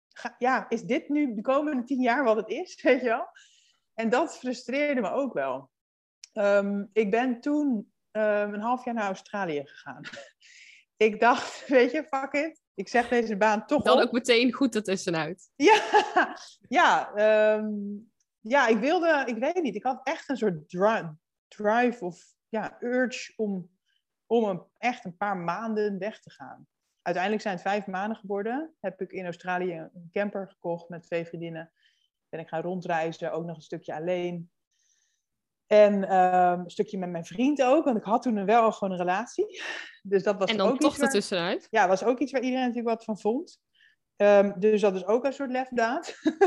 Ga, 0.10 0.36
ja, 0.38 0.70
is 0.70 0.82
dit 0.82 1.10
nu 1.10 1.36
de 1.36 1.42
komende 1.42 1.84
tien 1.84 2.02
jaar 2.02 2.24
wat 2.24 2.36
het 2.36 2.50
is, 2.50 2.80
weet 2.84 3.02
je 3.02 3.08
wel? 3.08 3.28
En 3.94 4.10
dat 4.10 4.38
frustreerde 4.38 5.02
me 5.02 5.12
ook 5.12 5.34
wel. 5.34 5.70
Um, 6.34 6.90
ik 6.94 7.12
ben 7.12 7.42
toen 7.42 7.68
um, 8.12 8.54
een 8.54 8.62
half 8.62 8.86
jaar 8.86 8.94
naar 8.94 9.06
Australië 9.06 9.62
gegaan. 9.66 10.02
ik 11.08 11.20
dacht, 11.20 11.68
weet 11.68 11.92
je, 11.92 12.04
fuck 12.04 12.34
it. 12.34 12.62
Ik 12.74 12.88
zeg 12.88 13.08
deze 13.08 13.38
baan 13.38 13.66
toch 13.66 13.84
Dan 13.84 13.98
op. 13.98 14.04
ook 14.04 14.12
meteen 14.12 14.54
goed 14.54 14.76
ertussenuit. 14.76 15.50
Ja, 15.56 15.82
ja 16.68 17.12
ja, 18.42 18.68
ik 18.68 18.78
wilde, 18.78 19.24
ik 19.26 19.38
weet 19.38 19.64
niet, 19.64 19.76
ik 19.76 19.84
had 19.84 20.00
echt 20.04 20.30
een 20.30 20.38
soort 20.38 20.70
drive, 20.70 21.16
drive 21.48 22.06
of 22.06 22.36
ja, 22.50 22.78
urge 22.80 23.34
om, 23.36 23.70
om 24.26 24.44
een, 24.44 24.64
echt 24.78 25.06
een 25.06 25.18
paar 25.18 25.38
maanden 25.38 26.00
weg 26.00 26.20
te 26.20 26.32
gaan. 26.32 26.68
Uiteindelijk 27.02 27.44
zijn 27.44 27.56
het 27.56 27.64
vijf 27.64 27.86
maanden 27.86 28.18
geworden. 28.18 28.76
Heb 28.80 29.02
ik 29.02 29.12
in 29.12 29.24
Australië 29.24 29.90
een 29.94 30.10
camper 30.12 30.50
gekocht 30.50 30.90
met 30.90 31.04
twee 31.04 31.26
vriendinnen. 31.26 31.72
Ben 32.30 32.40
ik 32.40 32.48
gaan 32.48 32.62
rondreizen, 32.62 33.32
ook 33.32 33.46
nog 33.46 33.56
een 33.56 33.62
stukje 33.62 33.96
alleen. 33.96 34.52
En 35.66 36.16
um, 36.16 36.60
een 36.60 36.70
stukje 36.70 36.98
met 36.98 37.10
mijn 37.10 37.26
vriend 37.26 37.64
ook, 37.64 37.86
want 37.86 37.98
ik 37.98 38.04
had 38.04 38.22
toen 38.22 38.46
wel 38.46 38.62
al 38.62 38.72
gewoon 38.72 38.94
een 38.94 39.00
relatie. 39.00 39.62
Dus 40.02 40.24
dat 40.24 40.38
was 40.38 40.50
en 40.50 40.58
dan 40.58 40.70
ook 40.70 40.80
toch 40.80 40.98
ertussenuit? 40.98 41.68
Ja, 41.70 41.88
was 41.88 42.04
ook 42.04 42.20
iets 42.20 42.32
waar 42.32 42.42
iedereen 42.42 42.68
natuurlijk 42.68 42.96
wat 42.96 43.04
van 43.04 43.20
vond. 43.20 43.60
Um, 44.22 44.54
dus 44.60 44.82
dat 44.82 44.96
is 44.96 45.06
ook 45.06 45.26
een 45.26 45.34
soort 45.34 45.52
lefdaad. 45.52 46.20
um, 46.24 46.40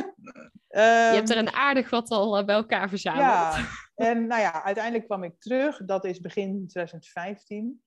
je 1.13 1.15
hebt 1.15 1.31
er 1.31 1.37
een 1.37 1.53
aardig 1.53 1.91
wat 1.91 2.11
al 2.11 2.39
eh, 2.39 2.45
bij 2.45 2.55
elkaar 2.55 2.89
verzameld. 2.89 3.23
Ja, 3.23 3.67
en 4.09 4.27
nou 4.27 4.41
ja, 4.41 4.65
uiteindelijk 4.65 5.05
kwam 5.05 5.25
ik 5.25 5.41
terug. 5.41 5.85
Dat 5.85 6.05
is 6.05 6.21
begin 6.21 6.67
2015. 6.67 7.83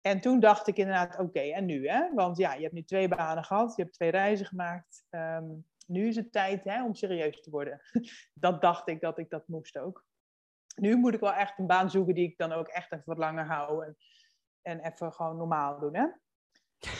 En 0.00 0.20
toen 0.20 0.40
dacht 0.40 0.66
ik 0.66 0.76
inderdaad, 0.76 1.12
oké, 1.12 1.22
okay, 1.22 1.52
en 1.52 1.64
nu 1.64 1.88
hè? 1.88 2.14
Want 2.14 2.36
ja, 2.36 2.54
je 2.54 2.62
hebt 2.62 2.74
nu 2.74 2.82
twee 2.82 3.08
banen 3.08 3.44
gehad, 3.44 3.76
je 3.76 3.82
hebt 3.82 3.94
twee 3.94 4.10
reizen 4.10 4.46
gemaakt. 4.46 5.04
Um, 5.10 5.66
nu 5.86 6.08
is 6.08 6.16
het 6.16 6.32
tijd 6.32 6.64
hè, 6.64 6.84
om 6.84 6.94
serieus 6.94 7.40
te 7.40 7.50
worden. 7.50 7.80
dat 8.34 8.62
dacht 8.62 8.88
ik 8.88 9.00
dat 9.00 9.18
ik 9.18 9.30
dat 9.30 9.48
moest 9.48 9.78
ook. 9.78 10.04
Nu 10.74 10.96
moet 10.96 11.14
ik 11.14 11.20
wel 11.20 11.34
echt 11.34 11.58
een 11.58 11.66
baan 11.66 11.90
zoeken 11.90 12.14
die 12.14 12.28
ik 12.28 12.38
dan 12.38 12.52
ook 12.52 12.68
echt 12.68 12.92
even 12.92 13.04
wat 13.06 13.18
langer 13.18 13.46
hou. 13.46 13.84
En, 13.84 13.96
en 14.62 14.80
even 14.80 15.12
gewoon 15.12 15.36
normaal 15.36 15.78
doen, 15.78 15.96
hè? 15.96 16.06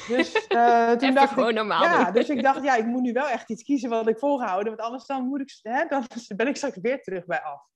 Dus 0.08 0.34
uh, 0.48 0.88
toen 0.90 1.00
Even 1.00 1.14
dacht 1.14 1.32
gewoon 1.32 1.48
ik, 1.48 1.54
normaal 1.54 1.82
ja, 1.82 2.04
doen. 2.04 2.14
dus 2.14 2.28
ik 2.28 2.42
dacht, 2.42 2.64
ja, 2.64 2.76
ik 2.76 2.84
moet 2.84 3.02
nu 3.02 3.12
wel 3.12 3.28
echt 3.28 3.50
iets 3.50 3.62
kiezen 3.62 3.90
wat 3.90 4.08
ik 4.08 4.18
volgehouden, 4.18 4.68
want 4.68 4.80
anders 4.80 5.06
dan 5.06 5.26
moet 5.26 5.40
ik, 5.40 5.58
hè, 5.62 5.86
dan 5.86 6.06
ben 6.36 6.48
ik 6.48 6.56
straks 6.56 6.76
weer 6.80 7.02
terug 7.02 7.24
bij 7.24 7.42
af. 7.42 7.70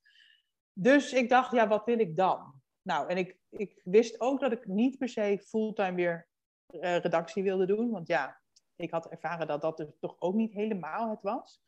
Dus 0.72 1.12
ik 1.12 1.28
dacht, 1.28 1.52
ja, 1.52 1.68
wat 1.68 1.84
wil 1.84 1.98
ik 1.98 2.16
dan? 2.16 2.54
Nou, 2.82 3.08
en 3.08 3.16
ik, 3.16 3.38
ik 3.50 3.80
wist 3.84 4.20
ook 4.20 4.40
dat 4.40 4.52
ik 4.52 4.66
niet 4.66 4.98
per 4.98 5.08
se 5.08 5.42
fulltime 5.46 5.94
weer 5.94 6.28
uh, 6.70 6.98
redactie 6.98 7.42
wilde 7.42 7.66
doen, 7.66 7.90
want 7.90 8.08
ja, 8.08 8.40
ik 8.76 8.90
had 8.90 9.08
ervaren 9.08 9.46
dat 9.46 9.60
dat 9.60 9.76
dus 9.76 9.98
toch 10.00 10.16
ook 10.18 10.34
niet 10.34 10.52
helemaal 10.52 11.10
het 11.10 11.22
was. 11.22 11.62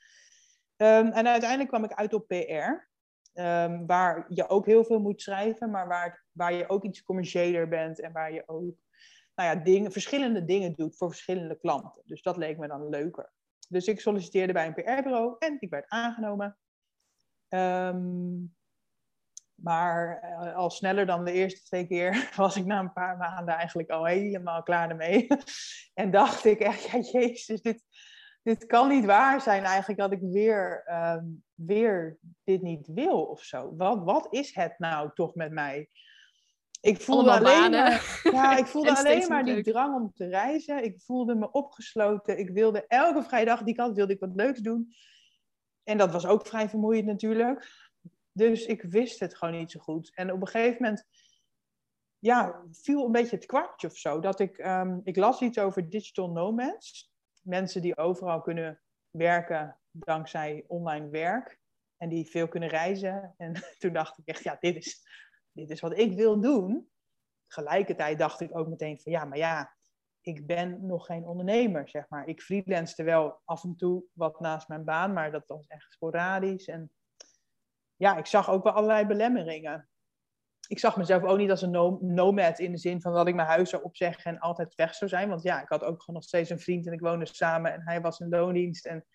Um, 0.77 1.07
en 1.13 1.27
uiteindelijk 1.27 1.69
kwam 1.69 1.85
ik 1.85 1.93
uit 1.93 2.15
op 2.15 2.29
PR, 2.29 2.89
um, 3.41 3.87
waar 3.87 4.27
je 4.29 4.49
ook 4.49 4.67
heel 4.67 4.85
veel 4.85 5.01
moet 5.01 5.23
schrijven, 5.23 5.71
maar 5.71 5.89
waar, 5.89 6.25
waar 6.33 6.53
je 6.53 6.69
ook 6.69 6.85
iets 6.85 7.03
commerciëler 7.03 7.69
bent 7.69 8.01
en 8.01 8.13
waar 8.13 8.33
je 8.33 8.43
ook 8.47 8.77
nou 9.39 9.83
ja, 9.85 9.91
verschillende 9.91 10.45
dingen 10.45 10.75
doet 10.75 10.97
voor 10.97 11.09
verschillende 11.09 11.59
klanten. 11.59 12.03
Dus 12.05 12.23
dat 12.23 12.37
leek 12.37 12.59
me 12.59 12.69
dan 12.69 12.89
leuker. 12.89 13.33
Dus 13.69 13.87
ik 13.87 14.01
solliciteerde 14.01 14.53
bij 14.53 14.67
een 14.67 14.75
PR-bureau 14.75 15.37
en 15.39 15.57
ik 15.61 15.71
werd 15.71 15.89
aangenomen. 15.89 16.59
Um, 17.49 18.57
maar 19.55 20.23
uh, 20.23 20.57
al 20.57 20.71
sneller 20.71 21.07
dan 21.07 21.25
de 21.25 21.33
eerste 21.33 21.63
twee 21.63 21.87
keer 21.87 22.31
was 22.37 22.57
ik 22.57 22.65
na 22.65 22.79
een 22.79 22.93
paar 22.93 23.17
maanden 23.17 23.55
eigenlijk 23.55 23.91
al 23.91 24.05
helemaal 24.05 24.63
klaar 24.63 24.91
ermee. 24.91 25.27
en 25.95 26.11
dacht 26.11 26.45
ik 26.45 26.61
echt, 26.61 26.83
ja 26.83 26.99
jezus, 26.99 27.63
dit, 27.63 27.85
dit 28.43 28.67
kan 28.67 28.89
niet 28.89 29.05
waar 29.05 29.41
zijn 29.41 29.65
eigenlijk 29.65 30.01
dat 30.01 30.13
ik 30.13 30.21
weer, 30.21 30.85
um, 30.91 31.45
weer 31.55 32.19
dit 32.45 32.63
niet 32.63 32.87
wil 32.87 33.25
of 33.25 33.43
zo. 33.43 33.77
Wat, 33.77 34.05
wat 34.05 34.27
is 34.31 34.55
het 34.55 34.79
nou 34.79 35.11
toch 35.15 35.35
met 35.35 35.53
mij? 35.53 35.89
Ik 36.81 37.01
voelde 37.01 37.31
alleen 37.31 37.71
maar, 37.71 38.21
ja, 38.23 38.57
ik 38.57 38.67
voelde 38.73 38.97
alleen 38.97 39.29
maar 39.29 39.45
die 39.45 39.55
leuk. 39.55 39.65
drang 39.65 39.95
om 39.95 40.13
te 40.15 40.27
reizen. 40.27 40.85
Ik 40.85 41.01
voelde 41.01 41.35
me 41.35 41.51
opgesloten. 41.51 42.39
Ik 42.39 42.51
wilde 42.51 42.87
elke 42.87 43.23
vrijdag 43.23 43.63
die 43.63 43.81
had, 43.81 43.95
wilde 43.95 44.13
ik 44.13 44.21
wat 44.21 44.35
leuks 44.35 44.61
doen. 44.61 44.95
En 45.83 45.99
dat 45.99 46.13
was 46.13 46.27
ook 46.27 46.47
vrij 46.47 46.69
vermoeiend 46.69 47.07
natuurlijk. 47.07 47.89
Dus 48.33 48.67
ik 48.67 48.83
wist 48.83 49.21
het 49.21 49.37
gewoon 49.37 49.55
niet 49.55 49.71
zo 49.71 49.81
goed. 49.81 50.11
En 50.15 50.33
op 50.33 50.41
een 50.41 50.49
gegeven 50.49 50.83
moment 50.83 51.07
ja, 52.19 52.63
viel 52.71 53.05
een 53.05 53.13
beetje 53.13 53.37
het 53.37 53.47
kwartje 53.47 53.87
of 53.87 53.97
zo. 53.97 54.21
Dat 54.21 54.41
ik, 54.41 54.59
ehm, 54.59 55.01
ik 55.05 55.17
las 55.17 55.41
iets 55.41 55.59
over 55.59 55.89
digital 55.89 56.31
nomads. 56.31 57.13
Mensen 57.43 57.83
die 57.83 57.97
overal 57.97 58.41
kunnen 58.41 58.81
werken 59.11 59.79
dankzij 59.91 60.65
online 60.67 61.09
werk. 61.09 61.59
En 61.97 62.09
die 62.09 62.31
veel 62.31 62.49
kunnen 62.49 62.69
reizen. 62.69 63.35
En 63.37 63.53
toen 63.79 63.93
dacht 63.93 64.19
ik 64.19 64.27
echt, 64.27 64.43
ja, 64.43 64.57
dit 64.61 64.77
is, 64.77 65.03
dit 65.59 65.71
is 65.71 65.81
wat 65.81 65.99
ik 65.99 66.13
wil 66.13 66.41
doen. 66.41 66.91
Tegelijkertijd 67.47 68.19
dacht 68.19 68.41
ik 68.41 68.57
ook 68.57 68.69
meteen 68.69 69.01
van, 69.01 69.13
ja, 69.13 69.25
maar 69.25 69.39
ja, 69.39 69.77
ik 70.21 70.47
ben 70.47 70.87
nog 70.87 71.07
geen 71.07 71.27
ondernemer, 71.27 71.89
zeg 71.89 72.09
maar. 72.09 72.27
Ik 72.27 72.43
freelancete 72.43 73.03
wel 73.03 73.41
af 73.45 73.65
en 73.65 73.77
toe 73.77 74.05
wat 74.13 74.41
naast 74.41 74.69
mijn 74.69 74.85
baan, 74.85 75.13
maar 75.13 75.33
dat 75.33 75.47
was 75.47 75.67
echt 75.67 75.93
sporadisch. 75.93 76.69
En 76.69 76.91
ja, 77.97 78.17
ik 78.17 78.27
zag 78.27 78.51
ook 78.51 78.65
wel 78.65 78.73
allerlei 78.73 79.07
belemmeringen. 79.07 79.89
Ik 80.69 80.79
zag 80.79 80.97
mezelf 80.97 81.23
ook 81.23 81.39
niet 81.39 81.51
als 81.51 81.63
een 81.63 81.71
no- 81.71 81.99
nomad 82.01 82.59
in 82.59 82.73
de 82.73 82.79
zin 82.79 83.01
van 83.01 83.13
dat 83.13 83.29
ik 83.29 83.35
mijn 83.35 83.49
huis 83.49 83.71
zou 83.71 83.83
opzeggen 83.83 84.33
en 84.33 84.39
altijd 84.39 84.75
weg 84.75 84.95
zou 84.95 85.11
zijn. 85.11 85.29
Want 85.29 85.43
ja, 85.43 85.63
ik 85.63 85.69
had 85.69 85.83
ook 85.83 86.07
nog 86.07 86.23
steeds 86.23 86.51
een 86.51 86.61
vriend 86.61 86.87
en 86.87 86.93
ik 86.93 87.01
woonde 87.01 87.27
samen 87.27 87.73
en 87.73 87.83
hij 87.85 88.01
was 88.01 88.21
in 88.21 88.29
loondienst. 88.29 88.87
En 88.87 89.07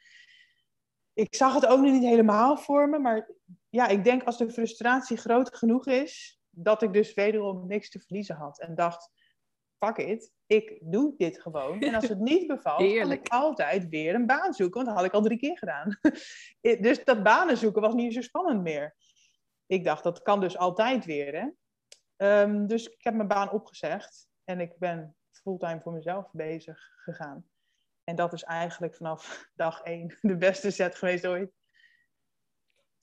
ik 1.14 1.36
zag 1.36 1.54
het 1.54 1.66
ook 1.66 1.80
nog 1.80 1.92
niet 1.92 2.04
helemaal 2.04 2.58
voor 2.58 2.90
me, 2.90 3.00
maar 3.00 3.30
ja, 3.74 3.88
ik 3.88 4.04
denk 4.04 4.24
als 4.24 4.38
de 4.38 4.50
frustratie 4.50 5.18
groot 5.18 5.56
genoeg 5.56 5.88
is, 5.88 6.42
dat 6.50 6.82
ik 6.82 6.94
dus 6.94 7.14
wederom 7.14 7.68
niks 7.68 7.90
te 7.90 8.00
verliezen 8.00 8.36
had. 8.36 8.60
En 8.60 8.76
dacht, 8.76 9.12
fuck 9.78 9.98
it, 9.98 10.32
ik 10.46 10.78
doe 10.82 11.14
dit 11.18 11.42
gewoon. 11.42 11.82
En 11.82 11.96
als 11.96 12.08
het 12.08 12.20
niet 12.32 12.48
bevalt, 12.48 12.98
kan 12.98 13.12
ik 13.12 13.28
altijd 13.28 13.90
weer 13.90 14.16
een 14.16 14.26
baan 14.26 14.54
zoeken. 14.54 14.76
Want 14.76 14.88
dat 14.88 14.96
had 14.96 15.06
ik 15.06 15.14
al 15.14 15.22
drie 15.22 15.38
keer 15.38 15.58
gedaan. 15.58 16.00
dus 16.86 17.04
dat 17.04 17.24
banen 17.24 17.58
zoeken 17.58 17.82
was 17.82 17.94
niet 17.94 18.14
zo 18.14 18.22
spannend 18.22 18.62
meer. 18.62 18.96
Ik 19.66 19.84
dacht, 19.84 20.04
dat 20.04 20.22
kan 20.22 20.40
dus 20.40 20.58
altijd 20.58 21.06
weer. 21.06 21.34
Hè? 21.34 21.48
Ehm, 22.16 22.66
dus 22.66 22.90
ik 22.90 23.04
heb 23.04 23.14
mijn 23.14 23.28
baan 23.28 23.52
opgezegd. 23.52 24.28
En 24.44 24.60
ik 24.60 24.78
ben 24.78 25.16
fulltime 25.32 25.82
voor 25.82 25.94
mezelf 25.94 26.32
bezig 26.32 26.92
gegaan. 26.96 27.50
En 28.04 28.16
dat 28.16 28.34
is 28.34 28.44
eigenlijk 28.44 28.96
vanaf 28.96 29.46
dag 29.56 29.82
één 29.82 30.18
de 30.22 30.38
beste 30.38 30.72
set 30.72 30.96
geweest 30.96 31.28
ooit. 31.28 31.63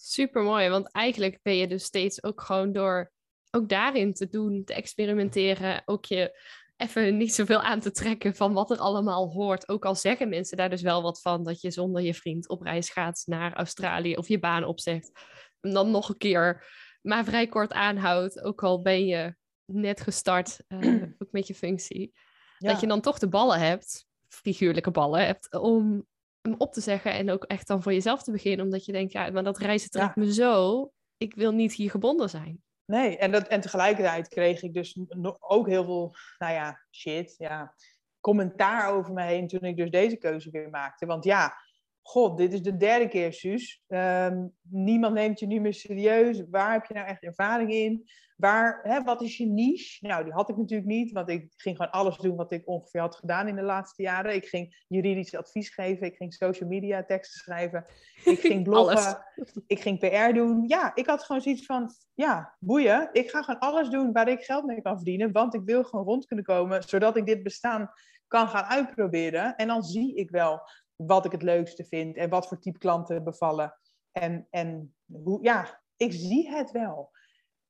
Super 0.03 0.43
mooi, 0.43 0.69
want 0.69 0.93
eigenlijk 0.93 1.39
ben 1.43 1.57
je 1.57 1.67
dus 1.67 1.85
steeds 1.85 2.23
ook 2.23 2.41
gewoon 2.41 2.73
door 2.73 3.13
ook 3.51 3.69
daarin 3.69 4.15
te 4.15 4.29
doen, 4.29 4.65
te 4.65 4.75
experimenteren, 4.75 5.83
ook 5.85 6.05
je 6.05 6.41
even 6.77 7.17
niet 7.17 7.35
zoveel 7.35 7.61
aan 7.61 7.81
te 7.81 7.91
trekken 7.91 8.35
van 8.35 8.53
wat 8.53 8.71
er 8.71 8.79
allemaal 8.79 9.31
hoort. 9.31 9.69
Ook 9.69 9.85
al 9.85 9.95
zeggen 9.95 10.29
mensen 10.29 10.57
daar 10.57 10.71
dus 10.71 10.83
wel 10.83 11.03
wat 11.03 11.21
van 11.21 11.45
dat 11.45 11.61
je 11.61 11.71
zonder 11.71 12.03
je 12.03 12.15
vriend 12.15 12.49
op 12.49 12.63
reis 12.63 12.91
gaat 12.91 13.23
naar 13.27 13.53
Australië 13.53 14.17
of 14.17 14.29
je 14.29 14.39
baan 14.39 14.65
opzegt. 14.65 15.13
En 15.61 15.71
dan 15.71 15.91
nog 15.91 16.09
een 16.09 16.17
keer, 16.17 16.67
maar 17.03 17.25
vrij 17.25 17.47
kort 17.47 17.73
aanhoudt, 17.73 18.41
ook 18.43 18.63
al 18.63 18.83
ben 18.83 19.07
je 19.07 19.35
net 19.65 20.01
gestart, 20.01 20.61
eh, 20.69 21.03
ook 21.19 21.31
met 21.31 21.47
je 21.47 21.55
functie. 21.55 22.13
Ja. 22.59 22.73
Dat 22.73 22.81
je 22.81 22.87
dan 22.87 23.01
toch 23.01 23.19
de 23.19 23.29
ballen 23.29 23.59
hebt, 23.59 24.07
figuurlijke 24.29 24.91
ballen 24.91 25.27
hebt, 25.27 25.53
om 25.61 26.07
hem 26.43 26.55
op 26.59 26.73
te 26.73 26.81
zeggen 26.81 27.13
en 27.13 27.31
ook 27.31 27.45
echt 27.45 27.67
dan 27.67 27.83
voor 27.83 27.93
jezelf 27.93 28.23
te 28.23 28.33
beginnen. 28.33 28.65
Omdat 28.65 28.85
je 28.85 28.93
denkt, 28.93 29.13
ja, 29.13 29.31
maar 29.31 29.45
dat 29.45 29.59
reizen 29.59 29.91
trekt 29.91 30.17
me 30.17 30.33
zo. 30.33 30.91
Ik 31.17 31.35
wil 31.35 31.53
niet 31.53 31.73
hier 31.73 31.91
gebonden 31.91 32.31
zijn. 32.31 32.63
Nee, 32.85 33.17
en, 33.17 33.33
dat, 33.33 33.49
en 33.49 33.61
tegelijkertijd 33.61 34.29
kreeg 34.29 34.63
ik 34.63 34.75
dus 34.75 34.99
ook 35.39 35.67
heel 35.69 35.85
veel, 35.85 36.15
nou 36.39 36.53
ja, 36.53 36.81
shit, 36.91 37.35
ja, 37.39 37.75
commentaar 38.21 38.93
over 38.93 39.13
me 39.13 39.23
heen 39.23 39.49
toen 39.49 39.61
ik 39.61 39.77
dus 39.77 39.91
deze 39.91 40.17
keuze 40.17 40.51
weer 40.51 40.71
maakte. 40.71 41.07
Want 41.07 41.25
ja, 41.25 41.55
god, 42.03 42.39
dit 42.39 42.53
is 42.53 42.63
de 42.63 42.77
derde 42.77 43.09
keer, 43.09 43.33
Suus. 43.33 43.83
Ehm, 43.87 44.47
niemand 44.63 45.15
neemt 45.15 45.41
je 45.41 45.47
nu 45.47 45.61
meer 45.61 45.75
serieus. 45.75 46.43
Waar 46.51 46.73
heb 46.73 46.85
je 46.85 46.95
nou 46.95 47.07
echt 47.07 47.23
ervaring 47.23 47.73
in? 47.73 48.11
Waar, 48.41 48.81
hè, 48.83 49.03
wat 49.03 49.23
is 49.23 49.37
je 49.37 49.47
niche? 49.47 50.07
Nou, 50.07 50.25
die 50.25 50.33
had 50.33 50.49
ik 50.49 50.57
natuurlijk 50.57 50.89
niet, 50.89 51.13
want 51.13 51.29
ik 51.29 51.53
ging 51.57 51.77
gewoon 51.77 51.93
alles 51.93 52.17
doen 52.17 52.37
wat 52.37 52.53
ik 52.53 52.69
ongeveer 52.69 53.01
had 53.01 53.17
gedaan 53.17 53.49
in 53.49 53.57
de 53.57 53.63
laatste 53.63 54.03
jaren. 54.03 54.35
Ik 54.35 54.47
ging 54.47 54.85
juridisch 54.89 55.35
advies 55.35 55.69
geven, 55.69 56.07
ik 56.07 56.17
ging 56.17 56.35
social 56.35 56.69
media 56.69 57.05
teksten 57.05 57.41
schrijven, 57.41 57.85
ik 58.25 58.41
ging 58.51 58.65
bloggen, 58.65 59.25
ik 59.67 59.81
ging 59.81 59.99
PR 59.99 60.35
doen. 60.35 60.65
Ja, 60.67 60.95
ik 60.95 61.07
had 61.07 61.23
gewoon 61.23 61.43
zoiets 61.43 61.67
van, 61.67 61.91
ja, 62.15 62.57
boeien. 62.59 63.09
Ik 63.13 63.31
ga 63.31 63.43
gewoon 63.43 63.61
alles 63.61 63.89
doen 63.89 64.13
waar 64.13 64.29
ik 64.29 64.45
geld 64.45 64.65
mee 64.65 64.83
kan 64.83 64.97
verdienen, 64.97 65.33
want 65.33 65.55
ik 65.55 65.63
wil 65.65 65.85
gewoon 65.85 66.05
rond 66.05 66.27
kunnen 66.27 66.45
komen, 66.45 66.83
zodat 66.83 67.17
ik 67.17 67.27
dit 67.27 67.43
bestaan 67.43 67.91
kan 68.27 68.49
gaan 68.49 68.65
uitproberen. 68.65 69.57
En 69.57 69.67
dan 69.67 69.83
zie 69.83 70.15
ik 70.15 70.31
wel 70.31 70.61
wat 70.97 71.25
ik 71.25 71.33
het 71.33 71.43
leukste 71.43 71.85
vind 71.85 72.17
en 72.17 72.31
wat 72.31 72.49
voor 72.49 72.59
type 72.59 72.79
klanten 72.79 73.25
bevallen. 73.25 73.79
En, 74.13 74.47
en 74.51 74.95
hoe, 75.07 75.39
ja, 75.43 75.81
ik 75.97 76.13
zie 76.13 76.51
het 76.51 76.71
wel. 76.71 77.11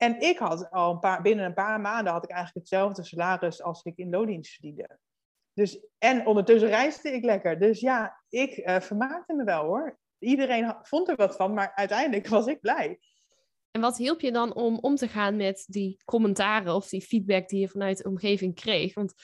En 0.02 0.20
ik 0.20 0.38
had 0.38 0.70
al 0.70 0.92
een 0.92 0.98
paar, 0.98 1.22
binnen 1.22 1.44
een 1.44 1.54
paar 1.54 1.80
maanden 1.80 2.12
had 2.12 2.24
ik 2.24 2.30
eigenlijk 2.30 2.66
hetzelfde 2.66 3.04
salaris 3.04 3.62
als 3.62 3.82
ik 3.82 3.96
in 3.96 4.10
loondienst 4.10 4.52
verdiende. 4.52 4.98
Dus, 5.52 5.80
en 5.98 6.26
ondertussen 6.26 6.68
reisde 6.68 7.10
ik 7.12 7.24
lekker. 7.24 7.58
Dus 7.58 7.80
ja, 7.80 8.22
ik 8.28 8.50
eh, 8.50 8.80
vermaakte 8.80 9.34
me 9.34 9.44
wel 9.44 9.64
hoor. 9.64 9.98
Iedereen 10.18 10.74
vond 10.82 11.08
er 11.08 11.16
wat 11.16 11.36
van, 11.36 11.54
maar 11.54 11.72
uiteindelijk 11.74 12.28
was 12.28 12.46
ik 12.46 12.60
blij. 12.60 12.98
En 13.70 13.80
wat 13.80 13.96
hielp 13.96 14.20
je 14.20 14.32
dan 14.32 14.54
om 14.54 14.78
om 14.80 14.96
te 14.96 15.08
gaan 15.08 15.36
met 15.36 15.64
die 15.68 16.02
commentaren 16.04 16.74
of 16.74 16.88
die 16.88 17.02
feedback 17.02 17.48
die 17.48 17.60
je 17.60 17.68
vanuit 17.68 17.98
de 17.98 18.08
omgeving 18.08 18.54
kreeg? 18.54 18.94
Want 18.94 19.14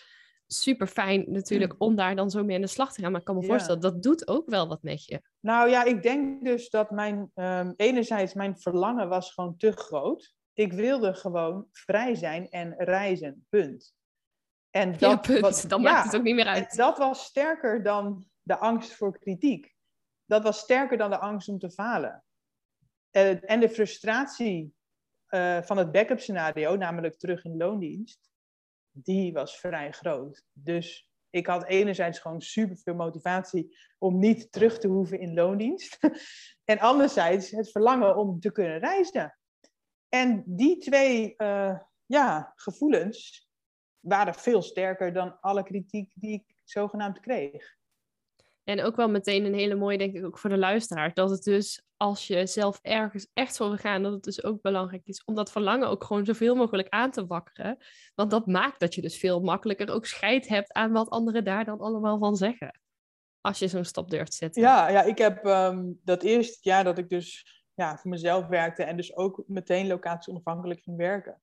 super 0.47 0.87
fijn 0.87 1.25
natuurlijk 1.29 1.75
om 1.79 1.95
daar 1.95 2.17
dan 2.17 2.31
zo 2.31 2.45
mee 2.45 2.57
aan 2.57 2.63
de 2.63 2.67
slag 2.67 2.93
te 2.93 3.01
gaan. 3.01 3.11
Maar 3.11 3.21
ik 3.21 3.27
kan 3.27 3.35
me 3.37 3.41
Ja. 3.43 3.47
voorstellen, 3.47 3.81
dat 3.81 4.03
doet 4.03 4.29
ook 4.29 4.49
wel 4.51 4.69
wat 4.69 4.83
met 4.83 5.05
je. 5.05 5.21
Nou 5.41 5.71
ja, 5.71 5.85
ik 5.85 6.03
denk 6.03 6.45
dus 6.45 6.71
dat 6.71 6.91
mijn, 6.91 7.31
ehm, 7.35 7.73
enerzijds 7.77 8.35
mijn 8.35 8.59
verlangen 8.59 9.09
was 9.09 9.33
gewoon 9.33 9.57
te 9.57 9.73
groot. 9.73 10.35
Ik 10.57 10.73
wilde 10.73 11.15
gewoon 11.15 11.69
vrij 11.73 12.15
zijn 12.15 12.49
en 12.49 12.75
reizen, 12.79 13.47
punt. 13.49 13.95
En 14.71 14.91
dat, 14.91 15.01
ja, 15.01 15.17
punt. 15.17 15.41
wat- 15.41 15.65
dan 15.69 15.83
ja, 15.83 15.93
maakt 15.93 16.05
het 16.05 16.17
ook 16.17 16.23
niet 16.23 16.35
meer 16.35 16.47
uit. 16.47 16.77
dat 16.77 16.99
was 16.99 17.25
sterker 17.25 17.83
dan 17.83 18.29
de 18.43 18.57
angst 18.57 18.95
voor 18.95 19.19
kritiek. 19.19 19.75
Dat 20.25 20.43
was 20.43 20.59
sterker 20.59 20.99
dan 20.99 21.11
de 21.11 21.19
angst 21.19 21.49
om 21.49 21.59
te 21.59 21.71
falen. 21.71 22.25
Eh, 23.11 23.51
en 23.51 23.61
de 23.61 23.69
frustratie 23.69 24.75
eh, 25.27 25.63
van 25.63 25.77
het 25.77 25.93
backup 25.93 26.21
scenario, 26.21 26.77
namelijk 26.77 27.19
terug 27.19 27.45
in 27.45 27.57
loondienst, 27.57 28.31
die 28.91 29.33
was 29.33 29.59
vrij 29.59 29.93
groot. 29.93 30.45
Dus 30.53 31.11
ik 31.31 31.47
had 31.47 31.67
enerzijds 31.67 32.19
gewoon 32.19 32.41
superveel 32.41 32.95
motivatie 32.95 33.77
om 33.99 34.19
niet 34.19 34.53
terug 34.53 34.79
te 34.79 34.89
hoeven 34.89 35.21
in 35.21 35.35
loondienst. 35.35 35.99
en 36.65 36.79
anderzijds 36.79 37.51
het 37.51 37.71
verlangen 37.71 38.17
om 38.17 38.41
te 38.41 38.53
kunnen 38.53 38.79
reizen. 38.79 39.39
En 40.17 40.43
die 40.47 40.79
twee 40.79 41.37
eh, 41.37 41.79
ja, 42.07 42.53
gevoelens 42.57 43.49
waren 44.01 44.35
veel 44.35 44.63
sterker 44.63 45.13
dan 45.13 45.41
alle 45.41 45.63
kritiek 45.63 46.11
die 46.15 46.33
ik 46.33 46.55
zogenaamd 46.65 47.21
kreeg. 47.21 47.75
En 48.65 48.83
ook 48.83 48.97
wel 48.97 49.09
meteen 49.09 49.45
een 49.45 49.55
hele 49.55 49.75
mooie, 49.75 49.99
denk 49.99 50.15
ik, 50.15 50.25
ook 50.25 50.39
voor 50.39 50.51
de 50.51 50.59
luisteraar. 50.59 51.15
Dat 51.15 51.31
het 51.31 51.43
dus, 51.43 51.83
als 51.97 52.27
je 52.27 52.47
zelf 52.47 52.79
ergens 52.83 53.31
echt 53.33 53.57
voor 53.57 53.69
wil 53.69 53.77
gaan, 53.77 54.03
dat 54.03 54.13
het 54.13 54.23
dus 54.23 54.45
ook 54.45 54.63
belangrijk 54.63 55.07
is 55.07 55.25
om 55.25 55.35
dat 55.35 55.51
verlangen 55.51 55.89
ook 55.89 56.05
gewoon 56.05 56.25
zoveel 56.25 56.55
mogelijk 56.55 56.89
aan 56.89 57.11
te 57.11 57.27
wakkeren. 57.27 57.77
Want 58.15 58.31
dat 58.31 58.47
maakt 58.47 58.81
dat 58.81 58.95
je 58.95 59.03
dus 59.03 59.19
veel 59.19 59.41
makkelijker 59.41 59.91
ook 59.91 60.07
scheid 60.07 60.49
hebt 60.49 60.73
aan 60.73 60.93
wat 60.93 61.11
anderen 61.11 61.45
daar 61.45 61.65
dan 61.65 61.79
allemaal 61.79 62.19
van 62.19 62.37
zeggen. 62.37 62.81
Als 63.41 63.59
je 63.59 63.69
zo'n 63.69 63.85
stap 63.85 64.11
durft 64.11 64.31
te 64.31 64.37
zetten. 64.37 64.63
Ja, 64.63 64.89
ja 64.89 65.03
ik 65.03 65.19
heb 65.19 65.45
ehm, 65.45 65.93
dat 66.03 66.23
eerste 66.23 66.59
jaar 66.61 66.85
dat 66.85 66.99
ik 66.99 67.09
dus 67.09 67.56
ja, 67.77 67.97
voor 67.97 68.11
mezelf 68.11 68.47
werkte 68.47 68.83
en 68.85 68.97
dus 68.97 69.17
ook 69.17 69.43
meteen 69.47 69.87
locatie 69.87 70.33
onafhankelijk 70.33 70.83
ging 70.83 70.97
werken. 70.97 71.41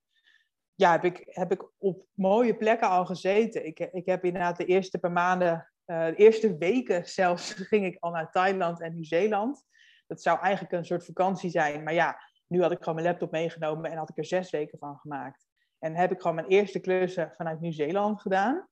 Ja, 0.76 0.92
heb 0.92 1.04
ik, 1.04 1.24
heb 1.26 1.52
ik 1.52 1.70
op 1.78 2.06
mooie 2.14 2.58
plekken 2.58 2.90
al 2.90 3.06
gezeten. 3.06 3.66
Ik, 3.66 3.80
ik 3.80 4.06
heb 4.06 4.26
inderdaad 4.26 4.58
de 4.58 4.66
eerste 4.66 5.00
paar 5.00 5.12
maanden, 5.12 5.72
eh, 5.86 6.06
de 6.06 6.16
eerste 6.16 6.58
weken 6.58 7.08
zelfs, 7.20 7.54
ging 7.54 7.86
ik 7.86 7.98
al 8.00 8.12
naar 8.12 8.32
Thailand 8.32 8.82
en 8.82 8.94
Nieuw-Zeeland. 8.94 9.66
Dat 10.08 10.22
zou 10.22 10.40
eigenlijk 10.40 10.74
een 10.74 10.86
soort 10.86 11.06
vakantie 11.06 11.50
zijn. 11.50 11.84
Maar 11.84 11.94
ja, 11.94 12.18
nu 12.48 12.62
had 12.62 12.72
ik 12.72 12.80
gewoon 12.80 12.96
mijn 12.96 13.08
laptop 13.08 13.32
meegenomen 13.32 13.92
en 13.92 13.98
had 13.98 14.10
ik 14.10 14.18
er 14.18 14.26
zes 14.26 14.50
weken 14.50 14.78
van 14.78 14.98
gemaakt. 14.98 15.46
En 15.80 15.96
heb 15.96 16.12
ik 16.12 16.22
gewoon 16.22 16.36
mijn 16.36 16.48
eerste 16.48 16.80
klussen 16.80 17.34
vanuit 17.36 17.60
Nieuw-Zeeland 17.60 18.22
gedaan. 18.22 18.68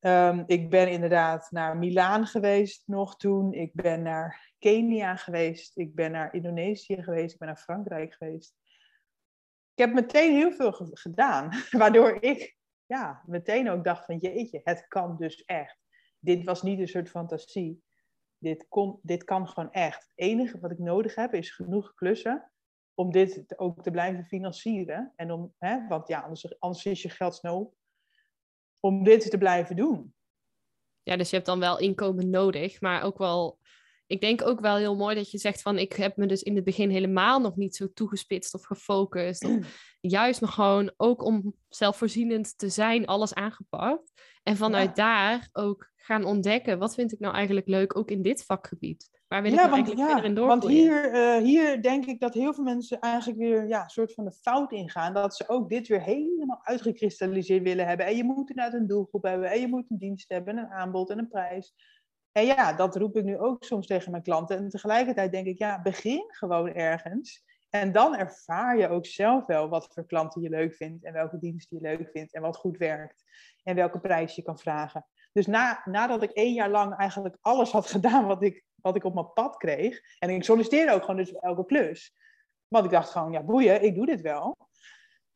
Um, 0.00 0.44
ik 0.46 0.70
ben 0.70 0.90
inderdaad 0.90 1.50
naar 1.50 1.76
Milaan 1.76 2.26
geweest 2.26 2.82
nog 2.86 3.16
toen. 3.16 3.52
Ik 3.52 3.74
ben 3.74 4.02
naar 4.02 4.52
Kenia 4.58 5.16
geweest. 5.16 5.76
Ik 5.76 5.94
ben 5.94 6.10
naar 6.10 6.34
Indonesië 6.34 7.02
geweest. 7.02 7.32
Ik 7.32 7.38
ben 7.38 7.48
naar 7.48 7.56
Frankrijk 7.56 8.14
geweest. 8.14 8.54
Ik 9.74 9.84
heb 9.84 9.92
meteen 9.92 10.34
heel 10.34 10.52
veel 10.52 10.72
ge 10.72 10.88
gedaan. 10.92 11.50
Waardoor 11.70 12.16
ik 12.20 12.56
ja, 12.86 13.22
meteen 13.26 13.70
ook 13.70 13.84
dacht 13.84 14.04
van 14.04 14.16
jeetje, 14.16 14.60
het 14.64 14.88
kan 14.88 15.16
dus 15.16 15.44
echt. 15.44 15.78
Dit 16.18 16.44
was 16.44 16.62
niet 16.62 16.78
een 16.78 16.88
soort 16.88 17.08
fantasie. 17.08 17.82
Dit, 18.38 18.66
kon, 18.68 18.98
dit 19.02 19.24
kan 19.24 19.48
gewoon 19.48 19.72
echt. 19.72 20.02
Het 20.02 20.12
enige 20.14 20.60
wat 20.60 20.70
ik 20.70 20.78
nodig 20.78 21.14
heb 21.14 21.34
is 21.34 21.50
genoeg 21.50 21.94
klussen 21.94 22.50
om 22.94 23.10
dit 23.12 23.58
ook 23.58 23.82
te 23.82 23.90
blijven 23.90 24.24
financieren. 24.24 25.12
En 25.16 25.30
om, 25.30 25.54
hè, 25.58 25.86
want 25.86 26.08
ja, 26.08 26.20
anders, 26.20 26.60
anders 26.60 26.84
is 26.84 27.02
je 27.02 27.08
geld 27.08 27.34
snel. 27.34 27.76
Om 28.80 29.04
dit 29.04 29.30
te 29.30 29.38
blijven 29.38 29.76
doen. 29.76 30.14
Ja, 31.02 31.16
dus 31.16 31.30
je 31.30 31.36
hebt 31.36 31.48
dan 31.48 31.60
wel 31.60 31.78
inkomen 31.78 32.30
nodig, 32.30 32.80
maar 32.80 33.02
ook 33.02 33.18
wel 33.18 33.58
ik 34.08 34.20
denk 34.20 34.42
ook 34.42 34.60
wel 34.60 34.76
heel 34.76 34.96
mooi 34.96 35.14
dat 35.14 35.30
je 35.30 35.38
zegt 35.38 35.62
van 35.62 35.78
ik 35.78 35.92
heb 35.92 36.16
me 36.16 36.26
dus 36.26 36.42
in 36.42 36.54
het 36.54 36.64
begin 36.64 36.90
helemaal 36.90 37.40
nog 37.40 37.56
niet 37.56 37.76
zo 37.76 37.92
toegespitst 37.92 38.54
of 38.54 38.64
gefocust. 38.64 39.44
Of 39.44 39.56
juist 40.00 40.40
nog 40.40 40.54
gewoon 40.54 40.92
ook 40.96 41.24
om 41.24 41.54
zelfvoorzienend 41.68 42.58
te 42.58 42.68
zijn, 42.68 43.06
alles 43.06 43.34
aangepakt. 43.34 44.12
En 44.42 44.56
vanuit 44.56 44.96
daar 44.96 45.48
ook 45.52 45.90
gaan 45.96 46.24
ontdekken, 46.24 46.78
wat 46.78 46.94
vind 46.94 47.12
ik 47.12 47.18
nou 47.18 47.34
eigenlijk 47.34 47.68
leuk, 47.68 47.96
ook 47.96 48.10
in 48.10 48.22
dit 48.22 48.44
vakgebied? 48.44 49.10
Waar 49.28 49.42
wil 49.42 49.52
ik 49.52 49.58
nou 49.58 49.72
eigenlijk 49.72 50.06
verder 50.06 50.24
in 50.24 50.34
doorgroeien? 50.34 50.90
Want 50.90 51.12
hier, 51.12 51.36
uh, 51.36 51.44
hier 51.44 51.82
denk 51.82 52.06
ik 52.06 52.20
dat 52.20 52.34
heel 52.34 52.54
veel 52.54 52.64
mensen 52.64 52.98
eigenlijk 52.98 53.38
weer 53.38 53.68
ja, 53.68 53.82
een 53.82 53.90
soort 53.90 54.14
van 54.14 54.24
de 54.24 54.32
fout 54.32 54.72
ingaan. 54.72 55.14
Dat 55.14 55.36
ze 55.36 55.48
ook 55.48 55.68
dit 55.68 55.88
weer 55.88 56.02
helemaal 56.02 56.60
uitgekristalliseerd 56.62 57.62
willen 57.62 57.86
hebben. 57.86 58.06
En 58.06 58.16
je 58.16 58.24
moet 58.24 58.50
inderdaad 58.50 58.80
een 58.80 58.86
doelgroep 58.86 59.22
hebben. 59.22 59.50
En 59.50 59.60
je 59.60 59.68
moet 59.68 59.90
een 59.90 59.98
dienst 59.98 60.28
hebben, 60.28 60.56
een 60.56 60.70
aanbod 60.70 61.10
en 61.10 61.18
een 61.18 61.28
prijs. 61.28 61.74
En 62.32 62.44
ja, 62.44 62.72
dat 62.72 62.96
roep 62.96 63.16
ik 63.16 63.24
nu 63.24 63.38
ook 63.38 63.64
soms 63.64 63.86
tegen 63.86 64.10
mijn 64.10 64.22
klanten. 64.22 64.56
En 64.56 64.68
tegelijkertijd 64.68 65.32
denk 65.32 65.46
ik, 65.46 65.58
ja, 65.58 65.82
begin 65.82 66.24
gewoon 66.28 66.72
ergens. 66.72 67.44
En 67.70 67.92
dan 67.92 68.16
ervaar 68.16 68.78
je 68.78 68.88
ook 68.88 69.06
zelf 69.06 69.46
wel 69.46 69.68
wat 69.68 69.88
voor 69.92 70.06
klanten 70.06 70.42
je 70.42 70.48
leuk 70.48 70.74
vindt 70.74 71.04
en 71.04 71.12
welke 71.12 71.38
diensten 71.38 71.76
je 71.76 71.82
leuk 71.82 72.10
vindt 72.12 72.34
en 72.34 72.42
wat 72.42 72.56
goed 72.56 72.76
werkt 72.76 73.24
en 73.62 73.74
welke 73.74 74.00
prijs 74.00 74.34
je 74.34 74.42
kan 74.42 74.58
vragen. 74.58 75.06
Dus 75.32 75.46
na, 75.46 75.82
nadat 75.84 76.22
ik 76.22 76.30
één 76.30 76.52
jaar 76.52 76.70
lang 76.70 76.94
eigenlijk 76.94 77.36
alles 77.40 77.70
had 77.70 77.86
gedaan 77.86 78.26
wat 78.26 78.42
ik, 78.42 78.64
wat 78.82 78.96
ik 78.96 79.04
op 79.04 79.14
mijn 79.14 79.32
pad 79.32 79.56
kreeg, 79.56 80.00
en 80.18 80.30
ik 80.30 80.44
solliciteerde 80.44 80.92
ook 80.92 81.00
gewoon 81.00 81.16
dus 81.16 81.32
elke 81.32 81.66
klus, 81.66 82.14
want 82.68 82.84
ik 82.84 82.90
dacht 82.90 83.10
gewoon, 83.10 83.32
ja 83.32 83.42
boeien, 83.42 83.82
ik 83.82 83.94
doe 83.94 84.06
dit 84.06 84.20
wel. 84.20 84.56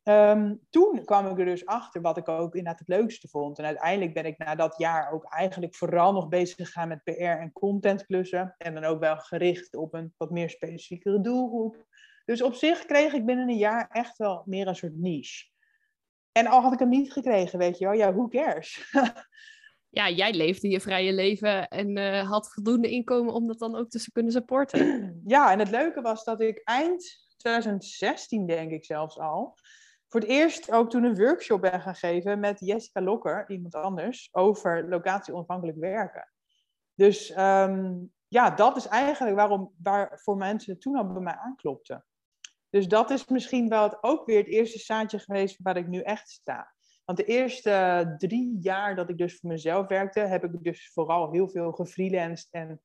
Um, 0.05 0.61
toen 0.71 1.05
kwam 1.05 1.27
ik 1.27 1.39
er 1.39 1.45
dus 1.45 1.67
achter 1.67 2.01
wat 2.01 2.17
ik 2.17 2.29
ook 2.29 2.55
inderdaad 2.55 2.79
het 2.79 2.89
leukste 2.89 3.29
vond. 3.29 3.59
En 3.59 3.65
uiteindelijk 3.65 4.15
ben 4.15 4.25
ik 4.25 4.39
na 4.39 4.55
dat 4.55 4.75
jaar 4.79 5.13
ook 5.13 5.25
eigenlijk 5.25 5.75
vooral 5.75 6.13
nog 6.13 6.29
bezig 6.29 6.57
gegaan 6.57 6.89
met 6.89 7.05
PR 7.05 7.23
en 7.23 7.53
contentklussen. 7.53 8.55
En 8.59 8.75
dan 8.75 8.85
ook 8.85 9.01
wel 9.01 9.17
gericht 9.17 9.77
op 9.77 9.95
een 9.95 10.15
wat 10.17 10.31
meer 10.31 10.51
specifiekere 10.51 11.21
doelgroep. 11.21 11.87
Dus 12.25 12.43
op 12.43 12.55
zich 12.55 12.85
kreeg 12.85 13.13
ik 13.13 13.27
binnen 13.27 13.49
een 13.49 13.57
jaar 13.57 13.89
echt 13.91 14.17
wel 14.17 14.43
meer 14.47 14.67
een 14.67 14.77
soort 14.77 14.97
niche. 14.97 15.51
En 16.33 16.47
al 16.47 16.61
had 16.61 16.73
ik 16.73 16.79
hem 16.79 16.89
niet 16.89 17.13
gekregen, 17.13 17.59
weet 17.59 17.79
je 17.79 17.85
wel, 17.85 17.95
ja, 17.95 18.15
who 18.15 18.29
cares? 18.29 18.91
ja, 19.95 20.11
jij 20.11 20.33
leefde 20.33 20.69
je 20.69 20.81
vrije 20.81 21.13
leven 21.13 21.69
en 21.69 21.99
uh, 21.99 22.31
had 22.31 22.53
voldoende 22.53 22.89
inkomen 22.89 23.35
om 23.35 23.47
dat 23.47 23.59
dan 23.59 23.77
ook 23.77 23.89
te 23.89 24.11
kunnen 24.13 24.33
supporten. 24.33 25.11
Ja, 25.27 25.53
en 25.53 25.59
het 25.59 25.71
leuke 25.71 26.01
was 26.01 26.25
dat 26.25 26.41
ik 26.41 26.61
eind 26.65 27.27
2016, 27.37 28.47
denk 28.47 28.71
ik 28.71 28.85
zelfs 28.85 29.19
al, 29.19 29.55
voor 30.09 30.21
het 30.21 30.29
eerst 30.29 30.73
ook 30.73 30.91
toen 30.91 31.05
een 31.05 31.17
workshop 31.17 31.61
ben 31.61 31.81
gaan 31.81 31.95
geven 31.95 32.41
met 32.41 32.61
Jessica 32.61 33.03
Lokker, 33.03 33.51
iemand 33.51 33.75
anders, 33.75 34.29
over 34.33 34.89
locatie-onafhankelijk 34.89 35.79
werken. 35.79 36.33
Dus 36.95 37.37
um, 37.37 38.13
ja, 38.29 38.51
dat 38.51 38.77
is 38.77 38.87
eigenlijk 38.87 39.37
waarom, 39.37 39.73
waar 39.83 40.21
voor 40.23 40.37
mensen 40.37 40.79
toen 40.79 40.97
al 40.97 41.13
bij 41.13 41.23
mij 41.23 41.37
aanklopten. 41.37 42.05
Dus 42.71 42.89
dat 42.89 43.11
is 43.11 43.27
misschien 43.27 43.69
wel 43.69 43.83
het, 43.83 44.03
ook 44.03 44.27
weer 44.27 44.39
het 44.39 44.49
eerste 44.49 44.79
zaadje 44.79 45.19
geweest 45.19 45.63
waar 45.63 45.77
ik 45.77 45.89
nu 45.89 46.01
echt 46.01 46.31
sta. 46.31 46.75
Want 47.05 47.19
de 47.19 47.25
eerste 47.25 48.15
drie 48.19 48.59
jaar 48.61 48.97
dat 48.97 49.09
ik 49.09 49.19
dus 49.19 49.38
voor 49.38 49.51
mezelf 49.51 49.87
werkte, 49.87 50.21
heb 50.21 50.45
ik 50.45 50.62
dus 50.62 50.91
vooral 50.93 51.31
heel 51.31 51.49
veel 51.49 51.73
gefreelanced 51.73 52.49
en 52.51 52.81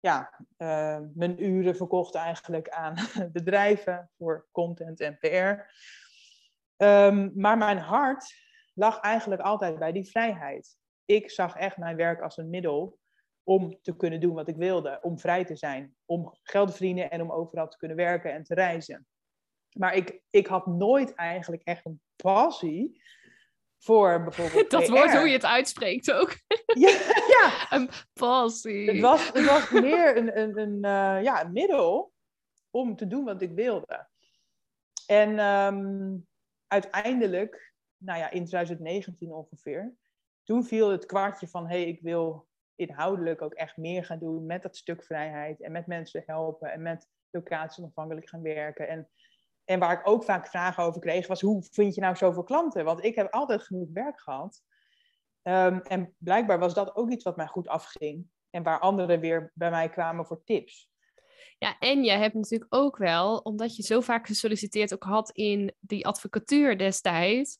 ja, 0.00 0.44
uh, 0.58 0.98
mijn 1.14 1.44
uren 1.44 1.76
verkocht 1.76 2.14
eigenlijk 2.14 2.68
aan 2.68 2.94
bedrijven 3.32 4.10
voor 4.16 4.48
content 4.52 5.00
en 5.00 5.18
PR. 5.18 5.72
Um, 6.84 7.32
maar 7.34 7.58
mijn 7.58 7.78
hart 7.78 8.34
lag 8.74 9.00
eigenlijk 9.00 9.42
altijd 9.42 9.78
bij 9.78 9.92
die 9.92 10.10
vrijheid. 10.10 10.76
Ik 11.04 11.30
zag 11.30 11.56
echt 11.56 11.76
mijn 11.76 11.96
werk 11.96 12.20
als 12.20 12.36
een 12.36 12.50
middel 12.50 12.98
om 13.42 13.78
te 13.82 13.96
kunnen 13.96 14.20
doen 14.20 14.34
wat 14.34 14.48
ik 14.48 14.56
wilde, 14.56 14.98
om 15.02 15.18
vrij 15.18 15.44
te 15.44 15.56
zijn, 15.56 15.94
om 16.04 16.38
geld 16.42 16.66
te 16.68 16.76
verdienen 16.76 17.10
en 17.10 17.22
om 17.22 17.32
overal 17.32 17.68
te 17.68 17.76
kunnen 17.76 17.96
werken 17.96 18.32
en 18.32 18.42
te 18.42 18.54
reizen. 18.54 19.06
Maar 19.78 19.94
ik, 19.94 20.22
ik 20.30 20.46
had 20.46 20.66
nooit 20.66 21.14
eigenlijk 21.14 21.62
echt 21.62 21.84
een 21.86 22.00
passie 22.16 23.02
voor 23.80 24.22
bijvoorbeeld. 24.22 24.70
Dat 24.80 24.88
wordt 24.88 25.16
hoe 25.16 25.26
je 25.26 25.32
het 25.32 25.44
uitspreekt 25.44 26.12
ook. 26.12 26.36
Ja, 26.66 26.90
ja. 27.38 27.66
een 27.70 27.90
passie. 28.12 28.90
Het 28.90 29.00
was, 29.00 29.32
het 29.32 29.44
was 29.44 29.70
meer 29.70 30.16
een, 30.16 30.38
een, 30.38 30.58
een, 30.58 30.74
uh, 30.74 31.22
ja, 31.22 31.44
een 31.44 31.52
middel 31.52 32.12
om 32.70 32.96
te 32.96 33.06
doen 33.06 33.24
wat 33.24 33.42
ik 33.42 33.52
wilde. 33.52 34.08
En 35.06 35.38
um, 35.38 36.26
uiteindelijk, 36.66 37.74
nou 37.96 38.18
ja, 38.18 38.30
in 38.30 38.44
2019 38.44 39.32
ongeveer, 39.32 39.94
toen 40.42 40.64
viel 40.64 40.90
het 40.90 41.06
kwartje 41.06 41.48
van 41.48 41.68
hé, 41.68 41.80
hey, 41.80 41.88
ik 41.88 42.00
wil 42.00 42.48
inhoudelijk 42.74 43.42
ook 43.42 43.54
echt 43.54 43.76
meer 43.76 44.04
gaan 44.04 44.18
doen 44.18 44.46
met 44.46 44.62
dat 44.62 44.76
stuk 44.76 45.04
vrijheid 45.04 45.60
en 45.60 45.72
met 45.72 45.86
mensen 45.86 46.22
helpen 46.26 46.72
en 46.72 46.82
met 46.82 47.08
locatie 47.30 47.82
onafhankelijk 47.82 48.28
gaan 48.28 48.42
werken. 48.42 48.88
En, 48.88 49.08
en 49.70 49.78
waar 49.78 49.98
ik 49.98 50.08
ook 50.08 50.24
vaak 50.24 50.46
vragen 50.46 50.84
over 50.84 51.00
kreeg, 51.00 51.26
was 51.26 51.40
hoe 51.40 51.62
vind 51.70 51.94
je 51.94 52.00
nou 52.00 52.16
zoveel 52.16 52.42
klanten? 52.42 52.84
Want 52.84 53.04
ik 53.04 53.14
heb 53.14 53.32
altijd 53.32 53.62
genoeg 53.62 53.88
werk 53.92 54.20
gehad. 54.20 54.62
Um, 55.42 55.80
en 55.80 56.14
blijkbaar 56.18 56.58
was 56.58 56.74
dat 56.74 56.96
ook 56.96 57.10
iets 57.10 57.24
wat 57.24 57.36
mij 57.36 57.46
goed 57.46 57.68
afging. 57.68 58.26
En 58.50 58.62
waar 58.62 58.78
anderen 58.78 59.20
weer 59.20 59.52
bij 59.54 59.70
mij 59.70 59.88
kwamen 59.88 60.26
voor 60.26 60.44
tips. 60.44 60.90
Ja, 61.58 61.78
en 61.78 62.04
je 62.04 62.10
hebt 62.10 62.34
natuurlijk 62.34 62.74
ook 62.74 62.96
wel, 62.96 63.36
omdat 63.38 63.76
je 63.76 63.82
zo 63.82 64.00
vaak 64.00 64.26
gesolliciteerd 64.26 64.94
ook 64.94 65.02
had 65.02 65.30
in 65.30 65.74
die 65.80 66.06
advocatuur 66.06 66.78
destijds, 66.78 67.58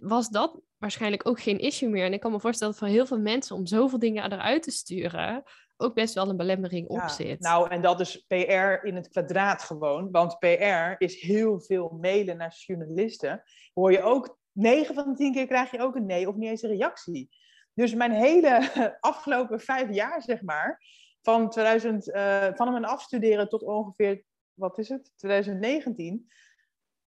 was 0.00 0.28
dat 0.28 0.60
waarschijnlijk 0.78 1.28
ook 1.28 1.40
geen 1.40 1.58
issue 1.58 1.88
meer. 1.88 2.04
En 2.04 2.12
ik 2.12 2.20
kan 2.20 2.32
me 2.32 2.40
voorstellen 2.40 2.72
dat 2.72 2.82
voor 2.82 2.92
heel 2.92 3.06
veel 3.06 3.20
mensen 3.20 3.56
om 3.56 3.66
zoveel 3.66 3.98
dingen 3.98 4.32
eruit 4.32 4.62
te 4.62 4.70
sturen, 4.70 5.42
ook 5.76 5.94
best 5.94 6.14
wel 6.14 6.28
een 6.28 6.36
belemmering 6.36 6.88
op 6.88 7.08
zit. 7.08 7.40
Nou, 7.40 7.70
en 7.70 7.82
dat 7.82 8.00
is 8.00 8.24
PR 8.26 8.86
in 8.86 8.94
het 8.94 9.08
kwadraat 9.08 9.62
gewoon. 9.62 10.10
Want 10.10 10.38
PR 10.38 10.94
is 10.98 11.20
heel 11.20 11.60
veel 11.60 11.98
mailen 12.00 12.36
naar 12.36 12.54
journalisten. 12.66 13.42
Hoor 13.74 13.92
je 13.92 14.02
ook, 14.02 14.38
9 14.52 14.94
van 14.94 15.08
de 15.08 15.14
10 15.14 15.32
keer 15.32 15.46
krijg 15.46 15.70
je 15.70 15.80
ook 15.80 15.94
een 15.94 16.06
nee 16.06 16.28
of 16.28 16.34
niet 16.34 16.48
eens 16.48 16.62
een 16.62 16.70
reactie. 16.70 17.28
Dus 17.74 17.94
mijn 17.94 18.12
hele 18.12 18.70
afgelopen 19.00 19.60
vijf 19.60 19.94
jaar, 19.94 20.22
zeg 20.22 20.42
maar, 20.42 20.82
van, 21.22 21.50
2000, 21.50 22.08
uh, 22.08 22.46
eh, 22.46 22.54
van 22.54 22.72
mijn 22.72 22.84
afstuderen 22.84 23.48
tot 23.48 23.62
ongeveer, 23.62 24.22
wat 24.54 24.78
is 24.78 24.88
het, 24.88 25.12
2019, 25.16 26.28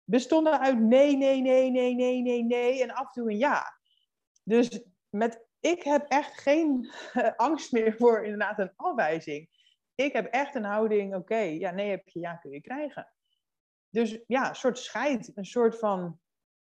bestonden 0.10 0.60
uit 0.60 0.80
nee, 0.80 1.17
nee, 1.17 1.41
nee, 1.41 1.72
nee, 1.72 1.96
nee, 1.96 2.22
nee, 2.22 2.43
nee 2.43 2.84
en 2.84 2.91
af 2.91 3.06
en 3.06 3.12
toe 3.12 3.32
een 3.32 3.38
ja. 3.38 3.80
Dus 4.43 4.84
met, 5.10 5.46
ik 5.60 5.84
heb 5.84 6.06
echt 6.08 6.39
geen 6.39 6.91
angst 7.36 7.72
meer 7.72 7.93
voor 7.93 8.24
inderdaad 8.24 8.60
een 8.60 8.74
afwijzing. 8.76 9.50
Ik 9.96 10.13
heb 10.13 10.26
echt 10.26 10.56
een 10.56 10.63
houding, 10.63 11.15
oké, 11.15 11.38
ja, 11.38 11.72
nee 11.72 11.89
heb 11.89 12.08
je, 12.08 12.20
ja 12.20 12.36
kun 12.36 12.52
je 12.52 12.62
krijgen. 12.62 13.13
Dus 13.89 14.20
ja, 14.28 14.50
een 14.50 14.56
soort 14.56 14.78
scheid, 14.78 15.32
een 15.36 15.46
soort 15.46 15.80
van 15.80 16.20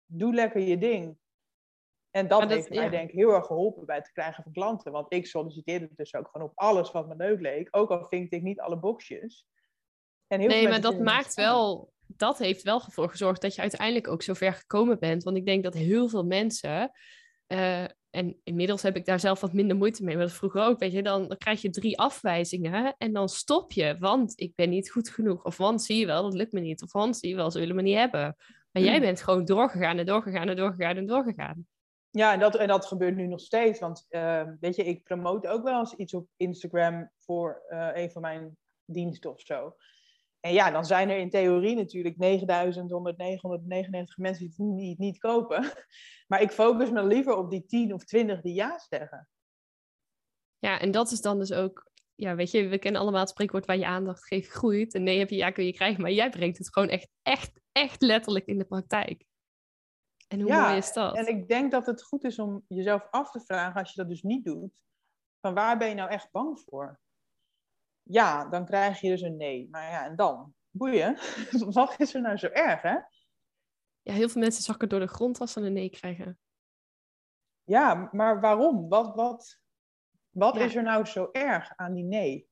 doe 0.06 0.34
lekker 0.34 0.62
je 0.62 0.78
ding. 0.78 1.18
En 2.12 2.28
dat, 2.28 2.50
heeft 2.50 2.70
mij 2.70 2.90
denk 2.90 3.10
ik 3.10 3.16
heel 3.16 3.34
erg 3.34 3.46
geholpen 3.46 3.86
bij 3.86 3.96
het 3.96 4.12
krijgen 4.12 4.44
van 4.44 4.52
klanten. 4.52 4.92
Want 4.92 5.14
ik 5.14 5.28
solliciteerde 5.28 5.90
dus 5.96 6.16
ook 6.16 6.30
gewoon 6.32 6.48
op 6.48 6.58
alles 6.58 6.92
wat 6.92 7.08
me 7.08 7.16
leuk 7.16 7.40
leek. 7.40 7.68
Ook 7.72 7.90
al 7.90 8.08
vinkte 8.08 8.36
ik 8.36 8.42
niet 8.42 8.60
alle 8.60 8.80
boxjes. 8.80 9.48
En 10.28 10.40
heel 10.40 10.50
nee, 10.50 10.68
maar 10.68 10.82
dat 10.82 11.00
maakt 11.00 11.34
wel... 11.34 11.93
Dat 12.18 12.38
heeft 12.38 12.64
wel 12.64 12.82
ervoor 12.86 13.10
gezorgd 13.10 13.42
dat 13.42 13.56
je 13.56 13.62
uiteindelijk 13.62 14.08
ook 14.08 14.22
zo 14.22 14.34
ver 14.34 14.54
gekomen 14.54 15.00
bent. 15.00 15.24
Want 15.24 15.38
ik 15.38 15.46
denk 15.46 15.64
dat 15.64 15.74
heel 15.74 16.10
veel 16.10 16.26
mensen... 16.26 16.92
Uh, 17.48 17.84
en 18.10 18.40
inmiddels 18.44 18.82
heb 18.82 18.96
ik 18.96 19.06
daar 19.06 19.20
zelf 19.20 19.40
wat 19.40 19.54
minder 19.54 19.78
moeite 19.78 20.04
mee. 20.04 20.16
Maar 20.16 20.26
dat 20.26 20.34
vroeger 20.34 20.62
ook, 20.62 20.80
weet 20.80 20.92
je, 20.92 21.04
dan, 21.04 21.28
dan 21.28 21.38
krijg 21.38 21.62
je 21.62 21.70
drie 21.70 22.00
afwijzingen 22.00 22.96
en 22.98 23.14
dan 23.14 23.30
stop 23.30 23.72
je. 23.72 23.96
Want 24.00 24.40
ik 24.40 24.56
ben 24.56 24.70
niet 24.70 24.92
goed 24.92 25.10
genoeg. 25.10 25.44
Of 25.44 25.58
want 25.58 25.82
zie 25.82 26.00
je 26.00 26.06
wel, 26.06 26.24
dat 26.24 26.34
lukt 26.34 26.52
me 26.52 26.60
niet. 26.60 26.84
Of 26.84 26.92
want 26.92 27.18
zie 27.18 27.30
je 27.30 27.36
wel, 27.36 27.52
ze 27.52 27.60
willen 27.60 27.76
me 27.76 27.82
niet 27.82 27.98
hebben. 27.98 28.36
Maar 28.72 28.84
jij 28.84 28.92
hmm. 28.92 29.02
bent 29.02 29.22
gewoon 29.22 29.46
doorgegaan 29.46 29.98
en 29.98 30.06
doorgegaan 30.06 30.50
en 30.50 30.56
doorgegaan 30.56 30.98
en 30.98 31.06
doorgegaan. 31.06 31.68
Ja, 32.10 32.34
en 32.34 32.40
dat, 32.40 32.56
en 32.56 32.68
dat 32.68 32.86
gebeurt 32.86 33.16
nu 33.16 33.28
nog 33.28 33.40
steeds. 33.40 33.80
Want 33.80 34.06
uh, 34.10 34.44
weet 34.60 34.76
je, 34.76 34.84
ik 34.84 35.04
promote 35.04 35.48
ook 35.48 35.64
wel 35.64 35.80
eens 35.80 35.94
iets 35.94 36.14
op 36.14 36.28
Instagram 36.38 37.12
voor 37.18 37.64
uh, 37.70 37.90
een 37.94 38.12
van 38.12 38.22
mijn 38.22 38.58
diensten 38.86 39.32
of 39.32 39.42
zo. 39.42 39.76
En 40.46 40.54
ja, 40.54 40.72
dan 40.72 40.86
zijn 40.86 41.10
er 41.10 41.18
in 41.18 41.30
theorie 41.30 41.76
natuurlijk 41.76 42.18
9199 42.18 44.18
mensen 44.18 44.44
die 44.44 44.54
het 44.58 44.76
niet, 44.76 44.98
niet 44.98 45.18
kopen. 45.18 45.72
Maar 46.28 46.42
ik 46.42 46.52
focus 46.52 46.92
me 46.92 47.04
liever 47.04 47.36
op 47.36 47.50
die 47.50 47.66
10 47.66 47.94
of 47.94 48.04
20 48.04 48.42
die 48.42 48.54
ja 48.54 48.80
zeggen. 48.90 49.30
Ja, 50.58 50.80
en 50.80 50.92
dat 50.92 51.12
is 51.12 51.22
dan 51.22 51.40
dus 51.40 51.54
ook, 51.54 51.92
ja, 52.16 52.36
weet 52.36 52.52
je, 52.52 52.68
we 52.68 52.78
kennen 52.78 53.02
allemaal 53.02 53.20
het 53.20 53.30
spreekwoord 53.30 53.66
waar 53.66 53.78
je 53.78 53.86
aandacht 53.86 54.28
geeft 54.28 54.52
groeit. 54.52 54.94
En 54.94 55.04
nee 55.04 55.20
heb 55.20 55.30
je 55.30 55.36
ja 55.36 55.52
kun 55.52 55.66
je 55.66 55.74
krijgen, 55.74 56.02
maar 56.02 56.12
jij 56.12 56.30
brengt 56.30 56.58
het 56.58 56.74
gewoon 56.74 56.90
echt, 56.90 57.10
echt, 57.22 57.62
echt 57.72 58.02
letterlijk 58.02 58.46
in 58.46 58.58
de 58.58 58.66
praktijk. 58.66 59.26
En 60.28 60.40
hoe 60.40 60.50
ja, 60.50 60.66
mooi 60.66 60.78
is 60.78 60.94
dat? 60.94 61.16
En 61.16 61.28
ik 61.28 61.48
denk 61.48 61.72
dat 61.72 61.86
het 61.86 62.04
goed 62.04 62.24
is 62.24 62.40
om 62.40 62.66
jezelf 62.68 63.08
af 63.10 63.32
te 63.32 63.42
vragen, 63.42 63.80
als 63.80 63.94
je 63.94 64.02
dat 64.02 64.10
dus 64.10 64.22
niet 64.22 64.46
doet, 64.46 64.84
van 65.40 65.54
waar 65.54 65.78
ben 65.78 65.90
je 65.90 65.96
nou 65.96 66.10
echt 66.10 66.32
bang 66.32 66.60
voor? 66.60 67.00
Ja, 68.04 68.46
dan 68.50 68.66
krijg 68.66 69.02
je 69.02 69.10
dus 69.10 69.22
een 69.22 69.38
nee. 69.38 69.68
Maar 69.72 69.90
ja, 69.90 70.06
en 70.06 70.16
dan? 70.16 70.54
boeien. 70.72 71.18
Wat 71.74 72.00
is 72.00 72.14
er 72.14 72.22
nou 72.22 72.38
zo 72.38 72.48
erg, 72.48 72.82
hè? 72.82 72.96
Ja, 74.02 74.14
heel 74.14 74.30
veel 74.30 74.42
mensen 74.42 74.64
zakken 74.64 74.90
door 74.90 75.00
de 75.00 75.08
grond 75.08 75.40
als 75.40 75.52
ze 75.52 75.62
een 75.62 75.74
nee 75.74 75.90
krijgen. 75.90 76.40
Ja, 77.64 78.10
maar 78.12 78.42
waarom? 78.42 78.90
Wat, 78.90 79.16
wat, 79.16 79.60
wat 80.30 80.56
Ja. 80.56 80.62
is 80.62 80.76
er 80.76 80.84
nou 80.84 81.06
zo 81.06 81.30
erg 81.32 81.72
aan 81.76 81.94
die 81.94 82.04
nee? 82.04 82.50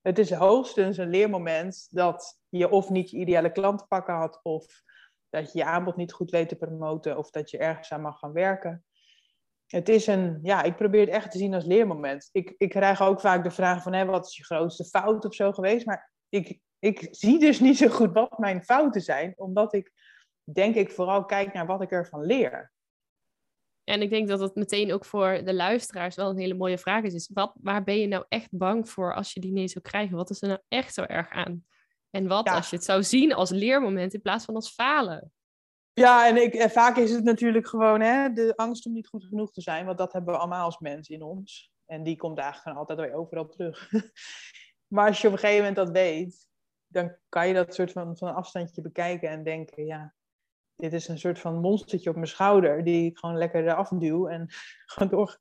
Het 0.00 0.18
is 0.18 0.30
hoogstens 0.32 0.96
een 0.96 1.08
leermoment 1.10 1.86
dat 1.90 2.40
je 2.48 2.70
of 2.70 2.90
niet 2.90 3.10
je 3.10 3.16
ideale 3.16 3.52
klant 3.52 3.88
pakken 3.88 4.14
had, 4.14 4.40
of 4.42 4.82
dat 5.30 5.52
je 5.52 5.58
je 5.58 5.64
aanbod 5.64 5.96
niet 5.96 6.12
goed 6.12 6.30
weet 6.30 6.48
te 6.48 6.56
promoten, 6.56 7.18
of 7.18 7.30
dat 7.30 7.50
je 7.50 7.58
ergens 7.58 7.92
aan 7.92 8.00
mag 8.02 8.18
gaan 8.18 8.32
werken. 8.32 8.84
Het 9.72 9.88
is 9.88 10.06
een, 10.06 10.38
ja, 10.42 10.62
ik 10.62 10.76
probeer 10.76 11.00
het 11.00 11.08
echt 11.08 11.30
te 11.30 11.38
zien 11.38 11.54
als 11.54 11.64
leermoment. 11.64 12.28
Ik, 12.32 12.54
ik 12.58 12.68
krijg 12.68 13.02
ook 13.02 13.20
vaak 13.20 13.44
de 13.44 13.50
vraag 13.50 13.82
van, 13.82 13.92
hé, 13.92 14.04
wat 14.04 14.26
is 14.26 14.36
je 14.36 14.44
grootste 14.44 14.84
fout 14.84 15.24
of 15.24 15.34
zo 15.34 15.52
geweest? 15.52 15.86
Maar 15.86 16.10
ik, 16.28 16.58
ik 16.78 17.08
zie 17.10 17.38
dus 17.38 17.60
niet 17.60 17.76
zo 17.76 17.88
goed 17.88 18.12
wat 18.12 18.38
mijn 18.38 18.62
fouten 18.64 19.00
zijn, 19.00 19.32
omdat 19.36 19.74
ik, 19.74 19.92
denk 20.52 20.74
ik, 20.74 20.90
vooral 20.90 21.24
kijk 21.24 21.52
naar 21.52 21.66
wat 21.66 21.82
ik 21.82 21.90
ervan 21.90 22.24
leer. 22.24 22.72
En 23.84 24.02
ik 24.02 24.10
denk 24.10 24.28
dat 24.28 24.40
het 24.40 24.54
meteen 24.54 24.92
ook 24.92 25.04
voor 25.04 25.40
de 25.44 25.54
luisteraars 25.54 26.16
wel 26.16 26.30
een 26.30 26.38
hele 26.38 26.54
mooie 26.54 26.78
vraag 26.78 27.02
is. 27.02 27.30
wat, 27.34 27.52
waar 27.60 27.84
ben 27.84 27.98
je 27.98 28.06
nou 28.06 28.24
echt 28.28 28.48
bang 28.50 28.88
voor 28.88 29.14
als 29.14 29.32
je 29.32 29.40
die 29.40 29.52
nee 29.52 29.68
zou 29.68 29.84
krijgen? 29.84 30.16
Wat 30.16 30.30
is 30.30 30.42
er 30.42 30.48
nou 30.48 30.60
echt 30.68 30.94
zo 30.94 31.02
erg 31.02 31.30
aan? 31.30 31.64
En 32.10 32.26
wat 32.26 32.46
Ja. 32.46 32.54
als 32.54 32.70
je 32.70 32.76
het 32.76 32.84
zou 32.84 33.02
zien 33.02 33.34
als 33.34 33.50
leermoment 33.50 34.14
in 34.14 34.20
plaats 34.20 34.44
van 34.44 34.54
als 34.54 34.70
falen? 34.72 35.32
Ja, 35.94 36.28
en, 36.28 36.42
ik, 36.42 36.54
en 36.54 36.70
vaak 36.70 36.96
is 36.96 37.10
het 37.10 37.24
natuurlijk 37.24 37.68
gewoon 37.68 38.00
hè, 38.00 38.32
de 38.32 38.52
angst 38.56 38.86
om 38.86 38.92
niet 38.92 39.08
goed 39.08 39.24
genoeg 39.24 39.52
te 39.52 39.60
zijn, 39.60 39.86
want 39.86 39.98
dat 39.98 40.12
hebben 40.12 40.34
we 40.34 40.40
allemaal 40.40 40.64
als 40.64 40.78
mens 40.78 41.08
in 41.08 41.22
ons. 41.22 41.72
En 41.86 42.02
die 42.02 42.16
komt 42.16 42.38
eigenlijk 42.38 42.68
gewoon 42.68 42.88
altijd 42.88 43.08
weer 43.08 43.18
overal 43.18 43.48
terug. 43.48 43.90
maar 44.94 45.06
als 45.08 45.20
je 45.20 45.26
op 45.26 45.32
een 45.32 45.38
gegeven 45.38 45.64
moment 45.64 45.76
dat 45.76 45.90
weet, 45.90 46.46
dan 46.86 47.16
kan 47.28 47.48
je 47.48 47.54
dat 47.54 47.74
soort 47.74 47.92
van, 47.92 48.16
van 48.16 48.28
een 48.28 48.34
afstandje 48.34 48.82
bekijken 48.82 49.28
en 49.28 49.44
denken, 49.44 49.86
ja, 49.86 50.14
dit 50.76 50.92
is 50.92 51.08
een 51.08 51.18
soort 51.18 51.38
van 51.38 51.60
monstertje 51.60 52.10
op 52.10 52.16
mijn 52.16 52.26
schouder, 52.26 52.84
die 52.84 53.06
ik 53.06 53.18
gewoon 53.18 53.36
lekker 53.36 53.64
eraf 53.64 53.88
duw 53.88 54.28
en 54.28 54.46
gewoon 54.86 55.08
doorga. 55.08 55.38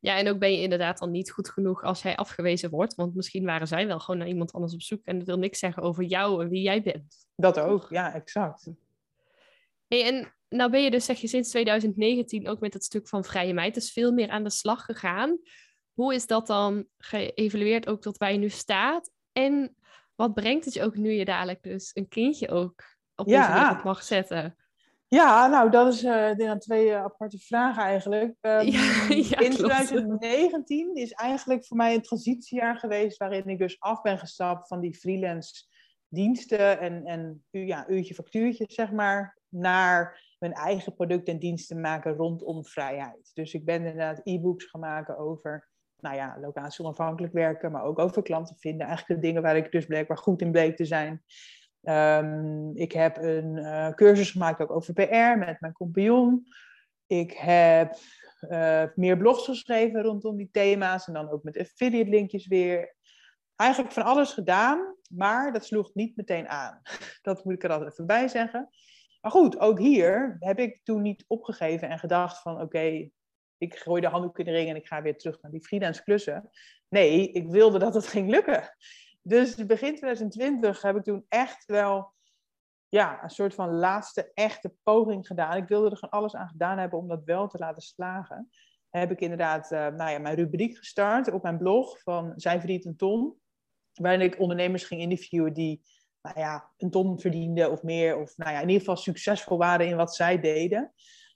Ja, 0.00 0.18
en 0.18 0.28
ook 0.28 0.38
ben 0.38 0.52
je 0.52 0.62
inderdaad 0.62 0.98
dan 0.98 1.10
niet 1.10 1.30
goed 1.30 1.48
genoeg 1.48 1.82
als 1.82 2.02
jij 2.02 2.16
afgewezen 2.16 2.70
wordt. 2.70 2.94
Want 2.94 3.14
misschien 3.14 3.44
waren 3.44 3.66
zij 3.66 3.86
wel 3.86 4.00
gewoon 4.00 4.20
naar 4.20 4.28
iemand 4.28 4.52
anders 4.52 4.74
op 4.74 4.82
zoek. 4.82 5.04
En 5.04 5.18
dat 5.18 5.26
wil 5.26 5.38
niks 5.38 5.58
zeggen 5.58 5.82
over 5.82 6.04
jou 6.04 6.42
en 6.42 6.48
wie 6.48 6.62
jij 6.62 6.82
bent. 6.82 7.26
Dat 7.36 7.60
ook, 7.60 7.86
ja, 7.90 8.14
exact. 8.14 8.70
Hey, 9.94 10.04
en 10.06 10.34
nou 10.48 10.70
ben 10.70 10.82
je 10.82 10.90
dus, 10.90 11.04
zeg 11.04 11.18
je, 11.18 11.26
sinds 11.28 11.50
2019 11.50 12.48
ook 12.48 12.60
met 12.60 12.74
het 12.74 12.84
stuk 12.84 13.08
van 13.08 13.24
vrije 13.24 13.54
meid. 13.54 13.74
Dus 13.74 13.92
veel 13.92 14.12
meer 14.12 14.28
aan 14.28 14.44
de 14.44 14.50
slag 14.50 14.84
gegaan. 14.84 15.38
Hoe 15.92 16.14
is 16.14 16.26
dat 16.26 16.46
dan 16.46 16.86
geëvalueerd 16.98 17.86
ook 17.88 18.00
tot 18.00 18.16
waar 18.16 18.32
je 18.32 18.38
nu 18.38 18.48
staat? 18.48 19.10
En 19.32 19.76
wat 20.14 20.34
brengt 20.34 20.64
het 20.64 20.74
je 20.74 20.82
ook 20.82 20.96
nu 20.96 21.10
je 21.12 21.24
dadelijk 21.24 21.62
dus 21.62 21.90
een 21.94 22.08
kindje 22.08 22.48
ook 22.48 22.82
op 23.16 23.28
Ja. 23.28 23.46
deze 23.46 23.58
wereld 23.60 23.84
mag 23.84 24.02
zetten? 24.02 24.56
Ja, 25.08 25.46
nou, 25.46 25.70
dat 25.70 25.94
is 25.94 26.00
dan 26.36 26.58
twee 26.58 26.90
eh, 26.90 27.02
aparte 27.02 27.38
vragen 27.38 27.82
eigenlijk. 27.82 28.34
Ehm, 28.40 28.66
Ja, 28.66 29.06
ja, 29.30 29.38
in 29.38 29.54
klopt. 29.54 29.74
2019 29.74 30.94
is 30.94 31.12
eigenlijk 31.12 31.66
voor 31.66 31.76
mij 31.76 31.94
een 31.94 32.02
transitiejaar 32.02 32.76
geweest 32.78 33.16
waarin 33.16 33.48
ik 33.48 33.58
dus 33.58 33.80
af 33.80 34.02
ben 34.02 34.18
gestapt 34.18 34.68
van 34.68 34.80
die 34.80 34.94
freelance 34.94 35.64
diensten 36.08 36.80
en, 36.80 37.04
en 37.04 37.44
u- 37.50 37.66
ja, 37.66 37.88
uurtje 37.88 38.14
factuurtje, 38.14 38.64
zeg 38.68 38.90
maar, 38.92 39.38
naar 39.54 40.22
mijn 40.38 40.52
eigen 40.52 40.94
producten 40.94 41.34
en 41.34 41.40
diensten 41.40 41.80
maken 41.80 42.14
rondom 42.14 42.64
vrijheid. 42.64 43.30
Dus 43.34 43.54
ik 43.54 43.64
ben 43.64 43.76
inderdaad 43.76 44.20
e-books 44.24 44.72
maken 44.72 45.18
over, 45.18 45.68
nou 45.96 46.16
ja, 46.16 46.38
locatie 46.40 46.84
onafhankelijk 46.84 47.32
werken, 47.32 47.72
maar 47.72 47.82
ook 47.82 47.98
over 47.98 48.22
klanten 48.22 48.56
vinden. 48.58 48.86
Eigenlijk 48.86 49.20
de 49.20 49.26
dingen 49.26 49.42
waar 49.42 49.56
ik 49.56 49.72
dus 49.72 49.86
blijkbaar 49.86 50.18
goed 50.18 50.40
in 50.40 50.52
bleek 50.52 50.76
te 50.76 50.84
zijn. 50.84 51.22
Ehm, 51.82 52.70
ik 52.76 52.92
heb 52.92 53.16
een 53.16 53.58
eh, 53.58 53.88
cursus 53.88 54.30
gemaakt 54.30 54.60
ook 54.60 54.70
over 54.70 54.92
PR 54.92 55.38
met 55.38 55.60
mijn 55.60 55.72
compagnon. 55.72 56.46
Ik 57.06 57.32
heb 57.32 57.96
eh, 58.40 58.84
meer 58.94 59.16
blogs 59.16 59.44
geschreven 59.44 60.02
rondom 60.02 60.36
die 60.36 60.48
thema's 60.52 61.06
en 61.06 61.12
dan 61.12 61.30
ook 61.30 61.42
met 61.42 61.58
affiliate 61.58 62.10
linkjes 62.10 62.46
weer. 62.46 62.94
Eigenlijk 63.56 63.92
van 63.92 64.02
alles 64.02 64.32
gedaan, 64.32 64.96
maar 65.08 65.52
dat 65.52 65.64
sloeg 65.64 65.94
niet 65.94 66.16
meteen 66.16 66.48
aan. 66.48 66.80
Dat 67.22 67.44
moet 67.44 67.54
ik 67.54 67.64
er 67.64 67.70
altijd 67.70 67.90
even 67.92 68.06
bij 68.06 68.28
zeggen. 68.28 68.68
Maar 69.24 69.32
goed, 69.32 69.58
ook 69.58 69.78
hier 69.78 70.36
heb 70.38 70.58
ik 70.58 70.80
toen 70.82 71.02
niet 71.02 71.24
opgegeven 71.26 71.88
en 71.88 71.98
gedacht 71.98 72.42
van 72.42 72.60
oké, 72.60 73.10
ik 73.58 73.74
gooi 73.74 74.00
de 74.00 74.08
handdoek 74.08 74.38
in 74.38 74.44
de 74.44 74.50
ring 74.50 74.68
en 74.68 74.76
ik 74.76 74.86
ga 74.86 75.02
weer 75.02 75.18
terug 75.18 75.42
naar 75.42 75.50
die 75.50 75.64
freelance 75.64 76.02
klussen. 76.02 76.50
Nee, 76.88 77.32
ik 77.32 77.48
wilde 77.48 77.78
dat 77.78 77.94
het 77.94 78.06
ging 78.06 78.30
lukken. 78.30 78.76
Dus 79.22 79.54
begin 79.54 79.96
2020 79.96 80.82
heb 80.82 80.96
ik 80.96 81.02
toen 81.02 81.24
echt 81.28 81.64
wel 81.64 82.14
ja, 82.88 83.22
een 83.22 83.30
soort 83.30 83.54
van 83.54 83.74
laatste 83.74 84.30
echte 84.34 84.74
poging 84.82 85.26
gedaan. 85.26 85.56
Ik 85.56 85.68
wilde 85.68 85.90
er 85.90 85.96
gewoon 85.96 86.20
alles 86.20 86.34
aan 86.34 86.48
gedaan 86.48 86.78
hebben 86.78 86.98
om 86.98 87.08
dat 87.08 87.24
wel 87.24 87.48
te 87.48 87.58
laten 87.58 87.82
slagen. 87.82 88.50
Heb 88.90 89.10
ik 89.10 89.20
inderdaad 89.20 89.72
eh, 89.72 89.86
nou 89.86 90.10
ja, 90.10 90.18
mijn 90.18 90.36
rubriek 90.36 90.76
gestart 90.76 91.32
op 91.32 91.42
mijn 91.42 91.58
blog 91.58 92.02
van 92.02 92.32
Zij 92.36 92.58
verdient 92.58 92.84
een 92.84 92.96
ton. 92.96 93.38
Waarin 93.92 94.20
ik 94.20 94.40
ondernemers 94.40 94.84
ging 94.84 95.00
interviewen 95.00 95.52
die 95.52 95.82
nou 96.24 96.38
ja, 96.38 96.70
een 96.76 96.90
ton 96.90 97.20
verdienden 97.20 97.70
of 97.70 97.82
meer. 97.82 98.18
Of 98.18 98.36
nou 98.36 98.50
ja, 98.50 98.56
in 98.56 98.66
ieder 98.66 98.80
geval 98.80 98.96
succesvol 98.96 99.58
waren 99.58 99.86
in 99.86 99.96
wat 99.96 100.14
zij 100.14 100.40
deden. 100.40 100.92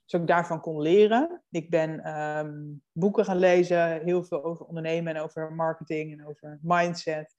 Dus 0.07 0.20
ik 0.20 0.26
daarvan 0.26 0.61
kon 0.61 0.80
leren. 0.80 1.43
Ik 1.51 1.70
ben 1.70 2.01
ehm, 2.01 2.53
boeken 2.93 3.24
gaan 3.24 3.39
lezen, 3.39 4.03
heel 4.05 4.24
veel 4.24 4.45
over 4.45 4.66
ondernemen 4.66 5.14
en 5.14 5.22
over 5.22 5.53
marketing 5.53 6.12
en 6.12 6.26
over 6.26 6.59
mindset. 6.62 7.34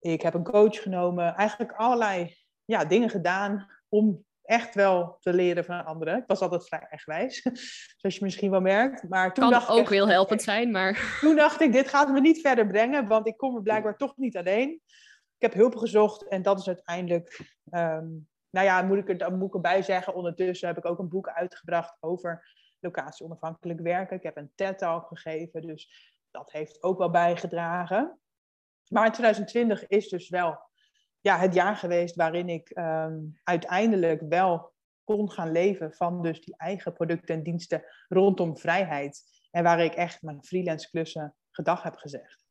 Ik 0.00 0.22
heb 0.22 0.34
een 0.34 0.44
coach 0.44 0.82
genomen, 0.82 1.34
eigenlijk 1.34 1.72
allerlei 1.72 2.36
ja, 2.64 2.84
dingen 2.84 3.10
gedaan 3.10 3.66
om 3.88 4.24
echt 4.42 4.74
wel 4.74 5.16
te 5.20 5.32
leren 5.32 5.64
van 5.64 5.84
anderen. 5.84 6.16
Ik 6.16 6.26
was 6.26 6.40
altijd 6.40 6.66
vrij 6.66 6.86
eigenwijs, 6.90 7.42
zoals 7.98 8.16
je 8.16 8.24
misschien 8.24 8.50
wel 8.50 8.60
merkt. 8.60 9.08
Maar 9.08 9.34
toen 9.34 9.44
Kan 9.44 9.52
dacht 9.52 9.68
ik 9.68 9.74
ook 9.74 9.80
echt, 9.80 9.90
heel 9.90 10.08
helpend 10.08 10.42
zijn, 10.42 10.70
maar 10.70 11.18
Toen 11.20 11.36
dacht 11.36 11.60
ik, 11.60 11.72
dit 11.72 11.88
gaat 11.88 12.12
me 12.12 12.20
niet 12.20 12.40
verder 12.40 12.66
brengen, 12.66 13.08
want 13.08 13.26
ik 13.26 13.36
kom 13.36 13.56
er 13.56 13.62
blijkbaar 13.62 13.96
toch 13.96 14.16
niet 14.16 14.36
alleen. 14.36 14.80
Ik 15.38 15.44
heb 15.50 15.54
hulp 15.54 15.76
gezocht 15.76 16.28
en 16.28 16.42
dat 16.42 16.58
is 16.58 16.66
uiteindelijk, 16.66 17.56
ehm, 17.70 18.08
nou 18.50 18.66
ja, 18.66 18.82
moet 18.82 18.98
ik 18.98 19.08
er, 19.08 19.18
dan 19.18 19.38
moet 19.38 19.48
ik 19.48 19.54
erbij 19.54 19.82
zeggen, 19.82 20.14
ondertussen 20.14 20.68
heb 20.68 20.76
ik 20.76 20.84
ook 20.84 20.98
een 20.98 21.08
boek 21.08 21.28
uitgebracht 21.28 21.96
over 22.00 22.56
locatie 22.80 23.24
onafhankelijk 23.24 23.80
werken. 23.80 24.16
Ik 24.16 24.22
heb 24.22 24.36
een 24.36 24.52
TED-talk 24.54 25.08
gegeven, 25.08 25.62
dus 25.62 26.12
dat 26.30 26.52
heeft 26.52 26.82
ook 26.82 26.98
wel 26.98 27.10
bijgedragen. 27.10 28.18
Maar 28.88 29.06
in 29.06 29.12
2020 29.12 29.86
is 29.86 30.08
dus 30.08 30.28
wel 30.28 30.58
ja, 31.20 31.38
het 31.38 31.54
jaar 31.54 31.76
geweest 31.76 32.16
waarin 32.16 32.48
ik 32.48 32.70
ehm, 32.70 33.18
uiteindelijk 33.42 34.22
wel 34.28 34.72
kon 35.04 35.30
gaan 35.30 35.52
leven 35.52 35.92
van 35.92 36.22
dus 36.22 36.40
die 36.40 36.54
eigen 36.56 36.92
producten 36.92 37.34
en 37.34 37.42
diensten 37.42 37.84
rondom 38.08 38.58
vrijheid. 38.58 39.22
En 39.50 39.62
waar 39.62 39.80
ik 39.80 39.94
echt 39.94 40.22
mijn 40.22 40.44
freelance 40.44 40.90
klussen 40.90 41.34
gedag 41.50 41.82
heb 41.82 41.96
gezegd. 41.96 42.47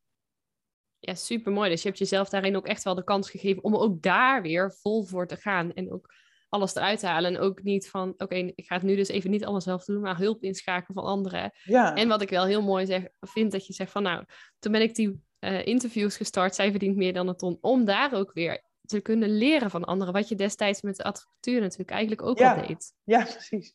Ja, 1.00 1.14
super 1.14 1.52
mooi. 1.52 1.70
Dus 1.70 1.82
je 1.82 1.86
hebt 1.88 2.00
jezelf 2.00 2.28
daarin 2.28 2.56
ook 2.56 2.66
echt 2.66 2.82
wel 2.84 2.94
de 2.94 3.04
kans 3.04 3.30
gegeven 3.30 3.62
om 3.64 3.76
ook 3.76 4.02
daar 4.02 4.42
weer 4.42 4.72
vol 4.72 5.04
voor 5.04 5.26
te 5.26 5.36
gaan. 5.36 5.72
En 5.72 5.92
ook 5.92 6.14
alles 6.48 6.74
eruit 6.74 6.98
te 6.98 7.06
halen. 7.06 7.34
En 7.34 7.40
ook 7.40 7.62
niet 7.62 7.88
van, 7.90 8.14
oké, 8.16 8.34
ik 8.34 8.66
ga 8.66 8.74
het 8.74 8.82
nu 8.84 8.96
dus 8.96 9.08
even 9.08 9.30
niet 9.30 9.42
allemaal 9.42 9.60
zelf 9.60 9.84
doen, 9.84 10.00
maar 10.00 10.16
hulp 10.18 10.42
inschakelen 10.42 10.94
van 11.02 11.04
anderen. 11.12 11.52
Ja, 11.64 11.94
En 11.94 12.08
wat 12.08 12.22
ik 12.22 12.30
wel 12.30 12.44
heel 12.44 12.62
mooi 12.62 12.86
zeg, 12.86 13.02
vind, 13.20 13.52
dat 13.52 13.66
je 13.66 13.72
zegt 13.72 13.90
van, 13.90 14.02
nou, 14.02 14.24
toen 14.58 14.72
ben 14.72 14.82
ik 14.82 14.94
die 14.94 15.20
eh, 15.38 15.66
interviews 15.66 16.16
gestart, 16.16 16.54
zij 16.54 16.70
verdient 16.70 16.96
meer 16.96 17.12
dan 17.12 17.28
een 17.28 17.36
ton, 17.36 17.58
om 17.60 17.84
daar 17.84 18.14
ook 18.14 18.32
weer 18.32 18.62
te 18.84 19.00
kunnen 19.00 19.30
leren 19.38 19.70
van 19.70 19.84
anderen. 19.84 20.12
Wat 20.14 20.28
je 20.28 20.34
destijds 20.34 20.82
met 20.82 20.96
de 20.96 21.04
advocatuur 21.04 21.60
natuurlijk 21.60 21.90
eigenlijk 21.90 22.22
ook 22.22 22.38
Ja. 22.38 22.54
al 22.54 22.66
deed. 22.66 22.92
ja, 23.04 23.24
precies. 23.24 23.72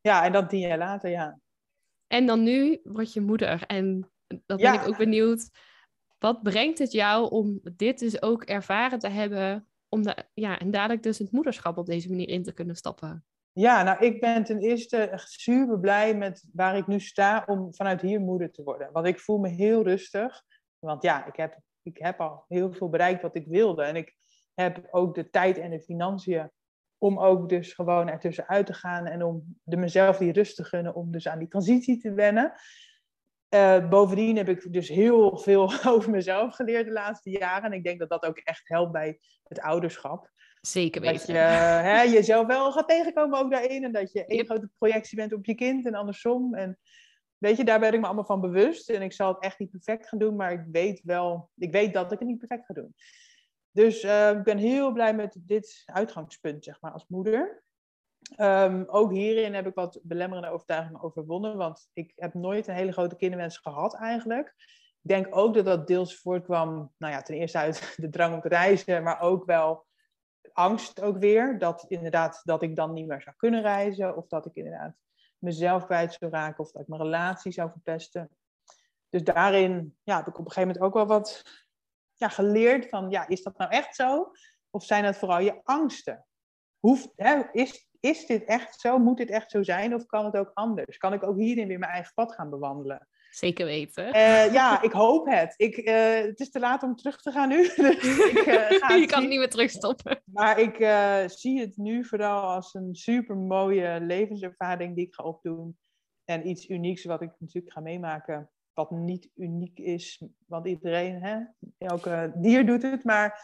Ja, 0.00 0.24
en 0.24 0.32
dat 0.32 0.48
tien 0.48 0.60
jaar 0.60 0.78
later, 0.78 1.10
ja. 1.10 1.38
En 2.06 2.26
dan 2.26 2.42
nu 2.42 2.80
word 2.82 3.12
je 3.12 3.20
moeder. 3.20 3.62
En 3.66 4.10
Ja. 4.26 4.56
ben 4.56 4.74
ik 4.74 4.86
ook 4.88 4.96
benieuwd, 4.96 5.50
wat 6.24 6.42
brengt 6.42 6.78
het 6.78 6.92
jou 6.92 7.30
om 7.30 7.60
dit 7.76 7.98
dus 7.98 8.22
ook 8.22 8.42
ervaren 8.42 8.98
te 8.98 9.08
hebben, 9.08 9.68
om 9.88 10.02
de, 10.02 10.16
ja, 10.34 10.58
en 10.58 10.70
dadelijk 10.70 11.02
dus 11.02 11.18
het 11.18 11.32
moederschap 11.32 11.78
op 11.78 11.86
deze 11.86 12.08
manier 12.08 12.28
in 12.28 12.42
te 12.42 12.52
kunnen 12.52 12.76
stappen? 12.76 13.24
Ja, 13.52 13.82
nou, 13.82 14.04
ik 14.04 14.20
ben 14.20 14.44
ten 14.44 14.58
eerste 14.58 15.10
super 15.14 15.80
blij 15.80 16.16
met 16.16 16.44
waar 16.52 16.76
ik 16.76 16.86
nu 16.86 17.00
sta 17.00 17.44
om 17.46 17.74
vanuit 17.74 18.00
hier 18.00 18.20
moeder 18.20 18.50
te 18.50 18.62
worden. 18.62 18.92
Want 18.92 19.06
ik 19.06 19.20
voel 19.20 19.38
me 19.38 19.48
heel 19.48 19.82
rustig. 19.82 20.42
Want 20.78 21.02
ja, 21.02 21.26
ik 21.26 21.36
heb, 21.36 21.58
ik 21.82 21.98
heb 21.98 22.20
al 22.20 22.44
heel 22.48 22.72
veel 22.72 22.88
bereikt 22.88 23.22
wat 23.22 23.36
ik 23.36 23.46
wilde. 23.46 23.82
En 23.82 23.96
ik 23.96 24.16
heb 24.54 24.88
ook 24.90 25.14
de 25.14 25.30
tijd 25.30 25.58
en 25.58 25.70
de 25.70 25.80
financiën 25.80 26.50
om 26.98 27.18
ook 27.18 27.48
dus 27.48 27.72
gewoon 27.72 28.08
ertussenuit 28.08 28.66
te 28.66 28.74
gaan. 28.74 29.06
En 29.06 29.22
om 29.22 29.58
de 29.62 29.76
mezelf 29.76 30.16
die 30.16 30.32
rust 30.32 30.56
te 30.56 30.64
gunnen 30.64 30.94
om 30.94 31.10
dus 31.10 31.28
aan 31.28 31.38
die 31.38 31.48
transitie 31.48 32.00
te 32.00 32.12
wennen. 32.12 32.52
Eh, 33.54 33.88
bovendien 33.88 34.36
heb 34.36 34.48
ik 34.48 34.72
dus 34.72 34.88
heel 34.88 35.38
veel 35.38 35.72
over 35.92 36.10
mezelf 36.10 36.54
geleerd 36.54 36.86
de 36.86 36.92
laatste 36.92 37.30
jaren. 37.30 37.70
En 37.70 37.78
ik 37.78 37.84
denk 37.84 37.98
dat 37.98 38.08
dat 38.08 38.24
ook 38.24 38.38
echt 38.38 38.68
helpt 38.68 38.92
bij 38.92 39.18
het 39.44 39.60
ouderschap. 39.60 40.30
Zeker 40.60 41.00
Dat 41.02 41.10
weten. 41.10 41.34
je 41.34 41.40
hè, 41.40 42.02
jezelf 42.02 42.46
wel 42.46 42.72
gaat 42.72 42.88
tegenkomen 42.88 43.38
ook 43.38 43.50
daarin. 43.50 43.84
En 43.84 43.92
dat 43.92 44.12
je 44.12 44.24
één 44.24 44.36
Yep. 44.36 44.46
grote 44.46 44.70
projectie 44.78 45.16
bent 45.16 45.32
op 45.32 45.44
je 45.46 45.54
kind 45.54 45.86
en 45.86 45.94
andersom. 45.94 46.54
En 46.54 46.78
weet 47.38 47.56
je, 47.56 47.64
daar 47.64 47.80
ben 47.80 47.92
ik 47.92 48.00
me 48.00 48.06
allemaal 48.06 48.24
van 48.24 48.40
bewust. 48.40 48.90
En 48.90 49.02
ik 49.02 49.12
zal 49.12 49.28
het 49.28 49.42
echt 49.42 49.58
niet 49.58 49.70
perfect 49.70 50.08
gaan 50.08 50.18
doen, 50.18 50.36
maar 50.36 50.52
ik 50.52 50.64
weet 50.72 51.00
wel, 51.04 51.50
ik 51.56 51.72
weet 51.72 51.92
dat 51.92 52.12
ik 52.12 52.18
het 52.18 52.28
niet 52.28 52.38
perfect 52.38 52.66
ga 52.66 52.74
doen. 52.74 52.94
Dus 53.70 54.02
eh, 54.02 54.30
ik 54.30 54.42
ben 54.42 54.58
heel 54.58 54.92
blij 54.92 55.14
met 55.14 55.36
dit 55.40 55.82
uitgangspunt, 55.84 56.64
zeg 56.64 56.80
maar, 56.80 56.92
als 56.92 57.06
moeder. 57.08 57.63
Ehm, 58.36 58.84
ook 58.86 59.12
hierin 59.12 59.54
heb 59.54 59.66
ik 59.66 59.74
wat 59.74 60.00
belemmerende 60.02 60.50
overtuigingen 60.50 61.02
overwonnen, 61.02 61.56
want 61.56 61.88
ik 61.92 62.12
heb 62.16 62.34
nooit 62.34 62.66
een 62.66 62.74
hele 62.74 62.92
grote 62.92 63.16
kinderwens 63.16 63.58
gehad 63.58 63.94
eigenlijk. 63.94 64.54
Ik 65.02 65.10
denk 65.10 65.36
ook 65.36 65.54
dat 65.54 65.64
dat 65.64 65.86
deels 65.86 66.16
voortkwam, 66.16 66.92
nou 66.98 67.12
ja, 67.12 67.22
ten 67.22 67.34
eerste 67.34 67.58
uit 67.58 67.94
de 67.96 68.08
drang 68.08 68.34
om 68.34 68.40
te 68.40 68.48
reizen, 68.48 69.02
maar 69.02 69.20
ook 69.20 69.44
wel 69.44 69.86
angst 70.52 71.00
ook 71.00 71.18
weer. 71.18 71.58
Dat 71.58 71.84
inderdaad, 71.88 72.40
dat 72.44 72.62
ik 72.62 72.76
dan 72.76 72.92
niet 72.92 73.06
meer 73.06 73.22
zou 73.22 73.36
kunnen 73.36 73.62
reizen, 73.62 74.16
of 74.16 74.26
dat 74.26 74.46
ik 74.46 74.54
inderdaad 74.54 74.94
mezelf 75.38 75.84
kwijt 75.84 76.12
zou 76.12 76.30
raken, 76.30 76.64
of 76.64 76.70
dat 76.70 76.82
ik 76.82 76.88
mijn 76.88 77.02
relatie 77.02 77.52
zou 77.52 77.70
verpesten. 77.70 78.30
Dus 79.08 79.24
daarin 79.24 79.96
ja, 80.02 80.16
heb 80.16 80.26
ik 80.26 80.38
op 80.38 80.44
een 80.44 80.52
gegeven 80.52 80.68
moment 80.68 80.84
ook 80.84 80.94
wel 80.94 81.18
wat 81.18 81.42
ja, 82.14 82.28
geleerd 82.28 82.88
van, 82.88 83.10
ja, 83.10 83.28
is 83.28 83.42
dat 83.42 83.58
nou 83.58 83.70
echt 83.70 83.94
zo? 83.94 84.32
Of 84.70 84.84
zijn 84.84 85.04
dat 85.04 85.16
vooral 85.16 85.40
je 85.40 85.60
angsten? 85.62 86.26
Hoeft, 86.78 87.12
hè, 87.16 87.42
is, 87.52 87.88
is 88.04 88.26
dit 88.26 88.44
echt 88.44 88.80
zo? 88.80 88.98
Moet 88.98 89.16
dit 89.16 89.30
echt 89.30 89.50
zo 89.50 89.62
zijn? 89.62 89.94
Of 89.94 90.06
kan 90.06 90.24
het 90.24 90.36
ook 90.36 90.50
anders? 90.54 90.96
Kan 90.96 91.12
ik 91.12 91.22
ook 91.22 91.38
hierin 91.38 91.68
weer 91.68 91.78
mijn 91.78 91.92
eigen 91.92 92.12
pad 92.14 92.34
gaan 92.34 92.50
bewandelen? 92.50 93.08
Zeker 93.30 93.66
weten. 93.66 94.06
Uh, 94.06 94.52
ja, 94.52 94.82
ik 94.82 94.92
hoop 94.92 95.26
het. 95.26 95.54
Ik, 95.56 95.76
uh, 95.76 96.14
het 96.14 96.40
is 96.40 96.50
te 96.50 96.58
laat 96.58 96.82
om 96.82 96.96
terug 96.96 97.22
te 97.22 97.30
gaan 97.30 97.48
nu. 97.48 97.62
dus 97.76 98.18
ik, 98.18 98.46
uh, 98.46 98.54
ga 98.80 98.94
Je 98.94 99.06
kan 99.06 99.20
het 99.20 99.28
niet 99.28 99.38
meer 99.38 99.50
terugstoppen. 99.50 100.22
Maar 100.24 100.58
ik 100.58 100.76
zie 101.30 101.60
het 101.60 101.76
nu 101.76 102.04
vooral 102.04 102.42
als 102.42 102.74
een 102.74 102.94
super 102.94 103.36
mooie 103.36 104.00
levenservaring 104.00 104.96
die 104.96 105.06
ik 105.06 105.14
ga 105.14 105.24
opdoen. 105.24 105.78
En 106.24 106.48
iets 106.48 106.68
unieks 106.68 107.04
wat 107.04 107.22
ik 107.22 107.30
natuurlijk 107.38 107.72
ga 107.72 107.80
meemaken. 107.80 108.50
Wat 108.72 108.90
niet 108.90 109.30
uniek 109.34 109.78
is, 109.78 110.22
want 110.46 110.66
iedereen, 110.66 111.22
hè, 111.22 111.38
elke 111.78 112.32
dier 112.34 112.66
doet 112.66 112.82
het. 112.82 113.04
Maar 113.04 113.40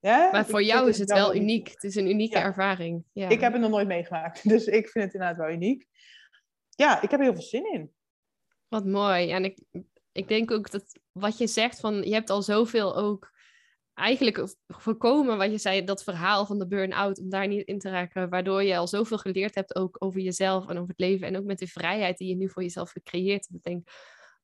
ja, 0.00 0.28
maar 0.32 0.46
voor 0.46 0.62
jou 0.62 0.88
is 0.88 0.98
het 0.98 1.12
wel 1.12 1.34
uniek. 1.34 1.68
Het 1.68 1.84
is 1.84 1.94
een 1.94 2.10
unieke 2.10 2.38
ervaring. 2.38 3.04
Ja. 3.12 3.28
Ik 3.28 3.40
heb 3.40 3.52
het 3.52 3.60
nog 3.60 3.70
nooit 3.70 3.86
meegemaakt, 3.86 4.48
dus 4.48 4.66
ik 4.66 4.88
vind 4.88 5.04
het 5.04 5.14
inderdaad 5.14 5.36
wel 5.36 5.50
uniek. 5.50 5.86
Ja, 6.70 7.02
ik 7.02 7.10
heb 7.10 7.20
er 7.20 7.26
heel 7.26 7.34
veel 7.34 7.42
zin 7.42 7.72
in. 7.72 7.92
Wat 8.68 8.86
mooi. 8.86 9.30
En 9.30 9.44
ik, 9.44 9.58
ik 10.12 10.28
denk 10.28 10.50
ook 10.50 10.70
dat 10.70 11.00
wat 11.12 11.38
je 11.38 11.46
zegt 11.46 11.80
van 11.80 12.02
je 12.02 12.12
hebt 12.12 12.30
al 12.30 12.42
zoveel 12.42 12.96
ook 12.96 13.30
eigenlijk 13.94 14.54
voorkomen 14.66 15.38
wat 15.38 15.50
je 15.50 15.58
zei, 15.58 15.84
dat 15.84 16.02
verhaal 16.02 16.46
van 16.46 16.58
de 16.58 16.66
burn-out, 16.66 17.20
om 17.20 17.28
daar 17.28 17.46
niet 17.48 17.66
in 17.66 17.78
te 17.78 17.90
raken, 17.90 18.28
waardoor 18.28 18.62
je 18.62 18.76
al 18.76 18.86
zoveel 18.86 19.18
geleerd 19.18 19.54
hebt 19.54 19.74
ook 19.74 19.96
over 19.98 20.20
jezelf 20.20 20.68
en 20.68 20.76
over 20.76 20.88
het 20.88 20.98
leven 20.98 21.26
en 21.26 21.36
ook 21.36 21.44
met 21.44 21.58
de 21.58 21.66
vrijheid 21.66 22.18
die 22.18 22.28
je 22.28 22.36
nu 22.36 22.50
voor 22.50 22.62
jezelf 22.62 22.90
gecreëerd 22.90 23.46
hebt. 23.48 23.54
Ik 23.54 23.62
denk, 23.62 23.88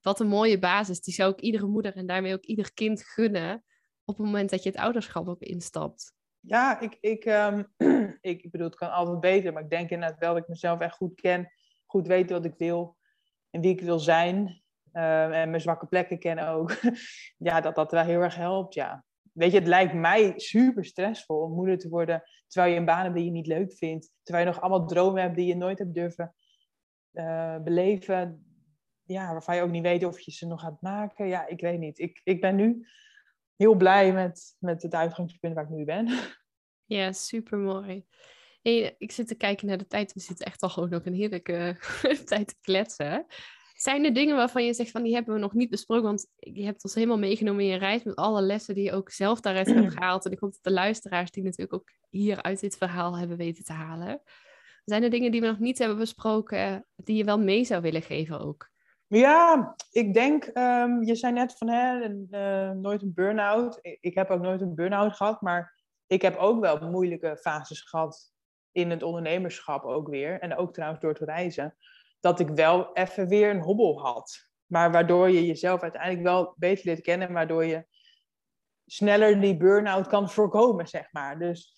wat 0.00 0.20
een 0.20 0.28
mooie 0.28 0.58
basis. 0.58 1.00
Die 1.00 1.14
zou 1.14 1.32
ik 1.32 1.40
iedere 1.40 1.66
moeder 1.66 1.96
en 1.96 2.06
daarmee 2.06 2.32
ook 2.32 2.44
ieder 2.44 2.72
kind 2.74 3.02
gunnen 3.04 3.64
op 4.06 4.16
het 4.16 4.26
moment 4.26 4.50
dat 4.50 4.62
je 4.62 4.68
het 4.68 4.78
ouderschap 4.78 5.28
ook 5.28 5.40
instapt. 5.40 6.14
Ja, 6.40 6.80
ik, 6.80 6.96
ik, 7.00 7.24
um, 7.44 7.68
ik 8.20 8.50
bedoel, 8.50 8.66
het 8.66 8.76
kan 8.76 8.90
altijd 8.90 9.20
beter, 9.20 9.52
maar 9.52 9.62
ik 9.62 9.70
denk 9.70 9.90
inderdaad 9.90 10.18
wel 10.18 10.34
dat 10.34 10.42
ik 10.42 10.48
mezelf 10.48 10.80
echt 10.80 10.96
goed 10.96 11.20
ken, 11.20 11.52
goed 11.86 12.06
weet 12.06 12.30
wat 12.30 12.44
ik 12.44 12.54
wil 12.56 12.96
en 13.50 13.60
wie 13.60 13.72
ik 13.72 13.80
wil 13.80 13.98
zijn. 13.98 14.62
Uh, 14.92 15.40
en 15.40 15.50
mijn 15.50 15.60
zwakke 15.60 15.86
plekken 15.86 16.18
ken 16.18 16.38
ook. 16.38 16.76
ja, 17.48 17.60
dat 17.60 17.74
dat 17.74 17.92
wel 17.92 18.04
heel 18.04 18.20
erg 18.20 18.34
helpt, 18.34 18.74
ja. 18.74 19.04
Weet 19.32 19.52
je, 19.52 19.58
het 19.58 19.66
lijkt 19.68 19.94
mij 19.94 20.32
super 20.36 20.84
stressvol 20.84 21.40
om 21.40 21.52
moeder 21.52 21.78
te 21.78 21.88
worden 21.88 22.22
terwijl 22.46 22.72
je 22.72 22.78
een 22.78 22.86
baan 22.86 23.02
hebt 23.02 23.14
die 23.14 23.24
je 23.24 23.30
niet 23.30 23.46
leuk 23.46 23.72
vindt. 23.72 24.12
Terwijl 24.22 24.46
je 24.46 24.52
nog 24.52 24.60
allemaal 24.60 24.86
dromen 24.86 25.22
hebt 25.22 25.36
die 25.36 25.46
je 25.46 25.56
nooit 25.56 25.78
hebt 25.78 25.94
durven 25.94 26.34
uh, 27.12 27.58
beleven. 27.58 28.44
Ja, 29.02 29.32
waarvan 29.32 29.56
je 29.56 29.62
ook 29.62 29.70
niet 29.70 29.82
weet 29.82 30.04
of 30.04 30.20
je 30.20 30.32
ze 30.32 30.46
nog 30.46 30.60
gaat 30.60 30.80
maken. 30.80 31.26
Ja, 31.26 31.46
ik 31.46 31.60
weet 31.60 31.78
niet. 31.78 31.98
Ik, 31.98 32.20
ik 32.24 32.40
ben 32.40 32.56
nu 32.56 32.86
heel 33.56 33.74
blij 33.74 34.12
met, 34.12 34.56
met 34.58 34.82
het 34.82 34.94
uitgangspunt 34.94 35.54
waar 35.54 35.64
ik 35.64 35.70
nu 35.70 35.84
ben. 35.84 36.08
Ja, 36.84 37.12
super 37.12 37.58
mooi. 37.58 38.04
Hey, 38.62 38.94
ik 38.98 39.12
zit 39.12 39.28
te 39.28 39.34
kijken 39.34 39.66
naar 39.66 39.78
de 39.78 39.86
tijd. 39.86 40.12
We 40.12 40.20
zitten 40.20 40.46
echt 40.46 40.62
al 40.62 40.68
gewoon 40.68 40.94
ook 40.94 41.06
een 41.06 41.14
heerlijke 41.14 41.76
tijd 42.24 42.48
te 42.48 42.56
kletsen. 42.60 43.26
Zijn 43.74 44.04
er 44.04 44.12
dingen 44.12 44.36
waarvan 44.36 44.64
je 44.64 44.74
zegt 44.74 44.90
van 44.90 45.02
die 45.02 45.14
hebben 45.14 45.34
we 45.34 45.40
nog 45.40 45.52
niet 45.52 45.70
besproken? 45.70 46.04
Want 46.04 46.26
je 46.36 46.64
hebt 46.64 46.84
ons 46.84 46.94
helemaal 46.94 47.18
meegenomen 47.18 47.64
in 47.64 47.70
je 47.70 47.78
reis 47.78 48.02
met 48.02 48.16
alle 48.16 48.42
lessen 48.42 48.74
die 48.74 48.84
je 48.84 48.92
ook 48.92 49.10
zelf 49.10 49.40
daaruit 49.40 49.66
hebt 49.66 49.92
gehaald. 49.96 50.24
En 50.26 50.32
ik 50.32 50.38
hoop 50.38 50.52
dat 50.52 50.62
de 50.62 50.70
luisteraars 50.70 51.30
die 51.30 51.42
natuurlijk 51.42 51.74
ook 51.74 51.92
hier 52.10 52.42
uit 52.42 52.60
dit 52.60 52.76
verhaal 52.76 53.18
hebben 53.18 53.36
weten 53.36 53.64
te 53.64 53.72
halen. 53.72 54.22
Zijn 54.84 55.02
er 55.02 55.10
dingen 55.10 55.30
die 55.30 55.40
we 55.40 55.46
nog 55.46 55.58
niet 55.58 55.78
hebben 55.78 55.98
besproken 55.98 56.86
die 56.96 57.16
je 57.16 57.24
wel 57.24 57.38
mee 57.38 57.64
zou 57.64 57.82
willen 57.82 58.02
geven 58.02 58.40
ook? 58.40 58.70
Ja, 59.08 59.74
ik 59.90 60.14
denk, 60.14 60.50
um, 60.54 61.02
je 61.02 61.14
zei 61.14 61.32
net 61.32 61.58
van 61.58 61.68
hè, 61.68 62.08
uh, 62.08 62.70
nooit 62.70 63.02
een 63.02 63.14
burn-out. 63.14 63.78
Ik 63.82 64.14
heb 64.14 64.30
ook 64.30 64.40
nooit 64.40 64.60
een 64.60 64.74
burn-out 64.74 65.16
gehad, 65.16 65.40
maar 65.40 65.82
ik 66.06 66.22
heb 66.22 66.36
ook 66.36 66.60
wel 66.60 66.90
moeilijke 66.90 67.36
fases 67.40 67.80
gehad 67.80 68.32
in 68.72 68.90
het 68.90 69.02
ondernemerschap 69.02 69.84
ook 69.84 70.08
weer. 70.08 70.40
En 70.40 70.56
ook 70.56 70.72
trouwens 70.72 71.00
door 71.00 71.14
te 71.14 71.24
reizen. 71.24 71.76
Dat 72.20 72.40
ik 72.40 72.48
wel 72.48 72.92
even 72.92 73.28
weer 73.28 73.50
een 73.50 73.62
hobbel 73.62 74.00
had. 74.00 74.50
Maar 74.66 74.92
waardoor 74.92 75.30
je 75.30 75.46
jezelf 75.46 75.82
uiteindelijk 75.82 76.22
wel 76.22 76.54
beter 76.56 76.86
leert 76.86 77.00
kennen. 77.00 77.32
Waardoor 77.32 77.64
je 77.64 77.86
sneller 78.86 79.40
die 79.40 79.56
burn-out 79.56 80.06
kan 80.06 80.30
voorkomen, 80.30 80.88
zeg 80.88 81.12
maar. 81.12 81.38
Dus 81.38 81.75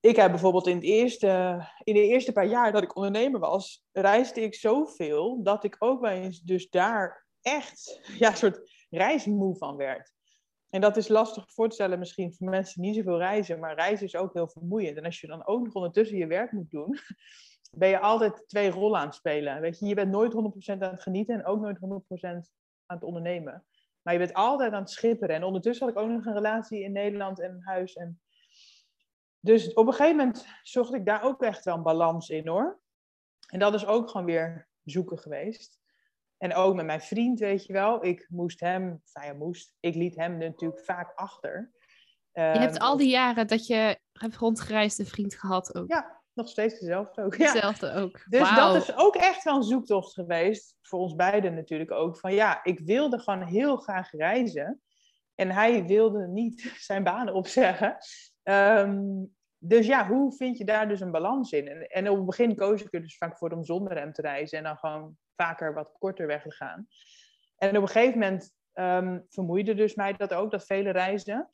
ik 0.00 0.16
heb 0.16 0.30
bijvoorbeeld 0.30 0.66
in, 0.66 0.74
het 0.74 0.84
eerste, 0.84 1.62
in 1.84 1.94
de 1.94 2.06
eerste 2.06 2.32
paar 2.32 2.46
jaar 2.46 2.72
dat 2.72 2.82
ik 2.82 2.96
ondernemer 2.96 3.40
was, 3.40 3.86
reisde 3.92 4.40
ik 4.40 4.54
zoveel 4.54 5.42
dat 5.42 5.64
ik 5.64 5.76
ook 5.78 6.00
wel 6.00 6.10
eens 6.10 6.40
dus 6.40 6.68
daar 6.70 7.26
echt 7.40 8.00
ja, 8.18 8.30
een 8.30 8.36
soort 8.36 8.86
reismoe 8.90 9.56
van 9.56 9.76
werd. 9.76 10.14
En 10.70 10.80
dat 10.80 10.96
is 10.96 11.08
lastig 11.08 11.52
voor 11.52 11.68
te 11.68 11.74
stellen 11.74 11.98
misschien 11.98 12.34
voor 12.34 12.48
mensen 12.48 12.82
die 12.82 12.90
niet 12.90 12.98
zoveel 12.98 13.18
reizen, 13.18 13.58
maar 13.58 13.74
reizen 13.74 14.06
is 14.06 14.16
ook 14.16 14.34
heel 14.34 14.48
vermoeiend. 14.48 14.96
En 14.96 15.04
als 15.04 15.20
je 15.20 15.26
dan 15.26 15.46
ook 15.46 15.64
nog 15.64 15.74
ondertussen 15.74 16.16
je 16.16 16.26
werk 16.26 16.52
moet 16.52 16.70
doen, 16.70 16.98
ben 17.78 17.88
je 17.88 18.00
altijd 18.00 18.44
twee 18.46 18.70
rollen 18.70 19.00
aan 19.00 19.06
het 19.06 19.14
spelen. 19.14 19.60
Weet 19.60 19.78
je, 19.78 19.86
je 19.86 19.94
bent 19.94 20.10
nooit 20.10 20.32
100% 20.32 20.36
aan 20.82 20.90
het 20.90 21.02
genieten 21.02 21.34
en 21.34 21.46
ook 21.46 21.60
nooit 21.60 21.78
100% 21.78 21.80
aan 22.86 22.96
het 22.96 23.02
ondernemen. 23.02 23.64
Maar 24.02 24.12
je 24.12 24.20
bent 24.20 24.34
altijd 24.34 24.72
aan 24.72 24.80
het 24.80 24.90
schipperen. 24.90 25.34
En 25.34 25.44
ondertussen 25.44 25.86
had 25.86 25.96
ik 25.96 26.02
ook 26.02 26.10
nog 26.10 26.26
een 26.26 26.34
relatie 26.34 26.82
in 26.82 26.92
Nederland 26.92 27.40
en 27.40 27.60
huis. 27.60 27.92
En 27.92 28.20
dus 29.46 29.72
op 29.72 29.86
een 29.86 29.92
gegeven 29.92 30.16
moment 30.16 30.46
zocht 30.62 30.94
ik 30.94 31.06
daar 31.06 31.22
ook 31.22 31.42
echt 31.42 31.64
wel 31.64 31.74
een 31.74 31.82
balans 31.82 32.28
in 32.28 32.48
hoor. 32.48 32.80
En 33.46 33.58
dat 33.58 33.74
is 33.74 33.86
ook 33.86 34.10
gewoon 34.10 34.26
weer 34.26 34.68
zoeken 34.84 35.18
geweest. 35.18 35.78
En 36.38 36.54
ook 36.54 36.74
met 36.74 36.86
mijn 36.86 37.00
vriend, 37.00 37.38
weet 37.38 37.66
je 37.66 37.72
wel. 37.72 38.04
Ik 38.04 38.26
moest 38.28 38.60
hem, 38.60 39.02
nou 39.12 39.26
ja, 39.26 39.32
moest, 39.32 39.74
ik 39.80 39.94
liet 39.94 40.16
hem 40.16 40.38
natuurlijk 40.38 40.84
vaak 40.84 41.12
achter. 41.14 41.70
je 42.32 42.40
hebt 42.40 42.76
ehm, 42.76 42.84
al 42.84 42.96
die 42.96 43.08
jaren 43.08 43.46
dat 43.46 43.66
je 43.66 43.98
hebt 44.12 44.36
rondgereisd 44.36 44.98
een 44.98 45.06
vriend 45.06 45.34
gehad 45.34 45.74
ook. 45.74 45.88
Ja, 45.88 46.22
nog 46.32 46.48
steeds 46.48 46.78
dezelfde 46.78 47.22
ook. 47.22 47.38
Dezelfde 47.38 47.92
ook. 47.92 48.24
Dus 48.28 48.54
dat 48.54 48.74
is 48.74 48.96
ook 48.96 49.16
echt 49.16 49.44
wel 49.44 49.56
een 49.56 49.62
zoektocht 49.62 50.12
geweest. 50.12 50.76
Voor 50.82 50.98
ons 50.98 51.14
beiden 51.14 51.54
natuurlijk 51.54 51.90
ook. 51.90 52.18
Van 52.18 52.34
ja, 52.34 52.64
ik 52.64 52.80
wilde 52.80 53.18
gewoon 53.18 53.42
heel 53.42 53.76
graag 53.76 54.10
reizen. 54.10 54.80
En 55.34 55.50
hij 55.50 55.84
wilde 55.84 56.26
niet 56.26 56.72
zijn 56.88 57.04
banen 57.04 57.34
opzeggen. 57.34 57.96
Um, 58.42 59.35
dus 59.68 59.86
ja, 59.86 60.06
hoe 60.06 60.32
vind 60.32 60.58
je 60.58 60.64
daar 60.64 60.88
dus 60.88 61.00
een 61.00 61.10
balans 61.10 61.52
in? 61.52 61.68
En, 61.68 61.86
en 61.86 62.08
op 62.08 62.16
het 62.16 62.26
begin 62.26 62.56
koos 62.56 62.82
ik 62.82 62.94
er 62.94 63.00
dus 63.00 63.16
vaak 63.16 63.38
voor 63.38 63.50
om 63.50 63.64
zonder 63.64 63.98
hem 63.98 64.12
te 64.12 64.22
reizen 64.22 64.58
en 64.58 64.64
dan 64.64 64.76
gewoon 64.76 65.16
vaker 65.36 65.74
wat 65.74 65.92
korter 65.98 66.26
weg 66.26 66.42
te 66.42 66.52
gaan. 66.52 66.86
En 67.56 67.76
op 67.76 67.82
een 67.82 67.88
gegeven 67.88 68.18
moment 68.18 68.54
um, 68.74 69.26
vermoeide 69.28 69.74
dus 69.74 69.94
mij 69.94 70.12
dat 70.12 70.34
ook, 70.34 70.50
dat 70.50 70.66
vele 70.66 70.90
reizen. 70.90 71.48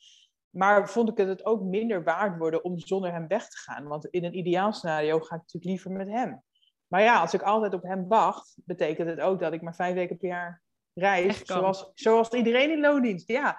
Maar 0.49 0.89
vond 0.89 1.09
ik 1.09 1.17
het 1.17 1.45
ook 1.45 1.61
minder 1.61 2.03
waard 2.03 2.37
worden 2.37 2.63
om 2.63 2.79
zonder 2.79 3.11
hem 3.11 3.27
weg 3.27 3.47
te 3.47 3.57
gaan. 3.57 3.87
Want 3.87 4.05
in 4.05 4.23
een 4.23 4.37
ideaal 4.37 4.73
scenario 4.73 5.19
ga 5.19 5.35
ik 5.35 5.41
natuurlijk 5.41 5.65
liever 5.65 5.91
met 5.91 6.07
hem. 6.07 6.43
Maar 6.87 7.01
ja, 7.01 7.19
als 7.19 7.33
ik 7.33 7.41
altijd 7.41 7.73
op 7.73 7.83
hem 7.83 8.07
wacht, 8.07 8.55
betekent 8.65 9.09
het 9.09 9.19
ook 9.19 9.39
dat 9.39 9.53
ik 9.53 9.61
maar 9.61 9.75
vijf 9.75 9.93
weken 9.93 10.17
per 10.17 10.27
jaar 10.27 10.61
reis. 10.93 11.45
Zoals, 11.45 11.91
zoals 11.93 12.29
iedereen 12.29 12.71
in 12.71 12.79
loondienst. 12.79 13.27
Ja, 13.27 13.57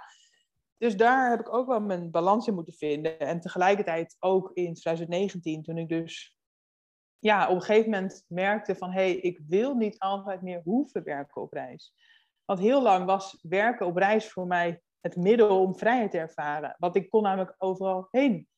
dus 0.78 0.96
daar 0.96 1.30
heb 1.30 1.40
ik 1.40 1.54
ook 1.54 1.66
wel 1.66 1.80
mijn 1.80 2.10
balans 2.10 2.46
in 2.46 2.54
moeten 2.54 2.74
vinden. 2.74 3.18
En 3.18 3.40
tegelijkertijd 3.40 4.16
ook 4.18 4.50
in 4.52 4.74
2019, 4.74 5.62
toen 5.62 5.78
ik 5.78 5.88
dus 5.88 6.38
ja, 7.18 7.48
op 7.48 7.54
een 7.54 7.62
gegeven 7.62 7.90
moment 7.90 8.24
merkte 8.28 8.74
van... 8.74 8.90
hé, 8.90 9.00
hey, 9.00 9.16
ik 9.16 9.40
wil 9.46 9.74
niet 9.74 9.98
altijd 9.98 10.42
meer 10.42 10.60
hoeven 10.64 11.04
werken 11.04 11.42
op 11.42 11.52
reis. 11.52 11.94
Want 12.44 12.58
heel 12.58 12.82
lang 12.82 13.04
was 13.04 13.38
werken 13.42 13.86
op 13.86 13.96
reis 13.96 14.30
voor 14.30 14.46
mij 14.46 14.82
het 15.00 15.16
middel 15.16 15.60
om 15.60 15.78
vrijheid 15.78 16.10
te 16.10 16.18
ervaren. 16.18 16.76
Want 16.78 16.96
ik 16.96 17.10
kon 17.10 17.22
namelijk 17.22 17.54
overal 17.58 18.08
heen. 18.10 18.48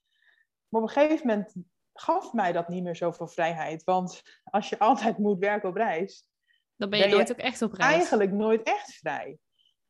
Maar 0.69 0.83
op 0.83 0.89
een 0.89 0.93
gegeven 0.95 1.27
moment 1.27 1.55
gaf 1.93 2.33
mij 2.33 2.53
dat 2.53 2.69
niet 2.69 2.83
meer 2.83 2.97
zoveel 2.97 3.29
vrijheid. 3.29 3.85
Want 3.85 4.23
als 4.45 4.69
je 4.69 4.79
altijd 4.89 5.19
moet 5.19 5.39
werken 5.39 5.69
op 5.69 5.77
reis... 5.77 6.29
Dan 6.77 6.91
ben 6.91 6.99
je, 6.99 7.07
nooit 7.07 7.31
ook 7.31 7.39
echt 7.39 7.63
op 7.63 7.73
reis. 7.73 7.95
Eigenlijk 7.95 8.33
nooit 8.33 8.63
echt 8.63 8.95
vrij. 8.95 9.39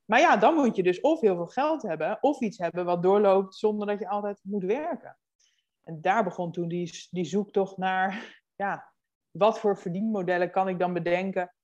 Maar 0.07 0.21
ja, 0.21 0.37
dan 0.37 0.55
moet 0.55 0.77
je 0.77 0.83
dus 0.83 1.01
of 1.01 1.21
heel 1.21 1.35
veel 1.35 1.47
geld 1.47 1.83
hebben, 1.83 2.19
of 2.21 2.41
iets 2.41 2.59
hebben 2.59 2.85
wat 2.85 3.03
doorloopt 3.03 3.55
zonder 3.55 3.87
dat 3.87 3.99
je 3.99 4.09
altijd 4.09 4.41
moet 4.43 4.65
werken. 4.65 5.19
En 5.83 6.01
daar 6.01 6.25
begon 6.25 6.53
toen 6.53 6.69
die, 6.69 7.07
die 7.11 7.25
zoektocht 7.25 7.77
naar, 7.77 8.43
ja, 8.57 8.93
wat 9.31 9.59
voor 9.59 9.79
verdienmodellen 9.79 10.51
kan 10.51 10.69
ik 10.69 10.79
dan 10.79 10.93
bedenken 10.93 11.55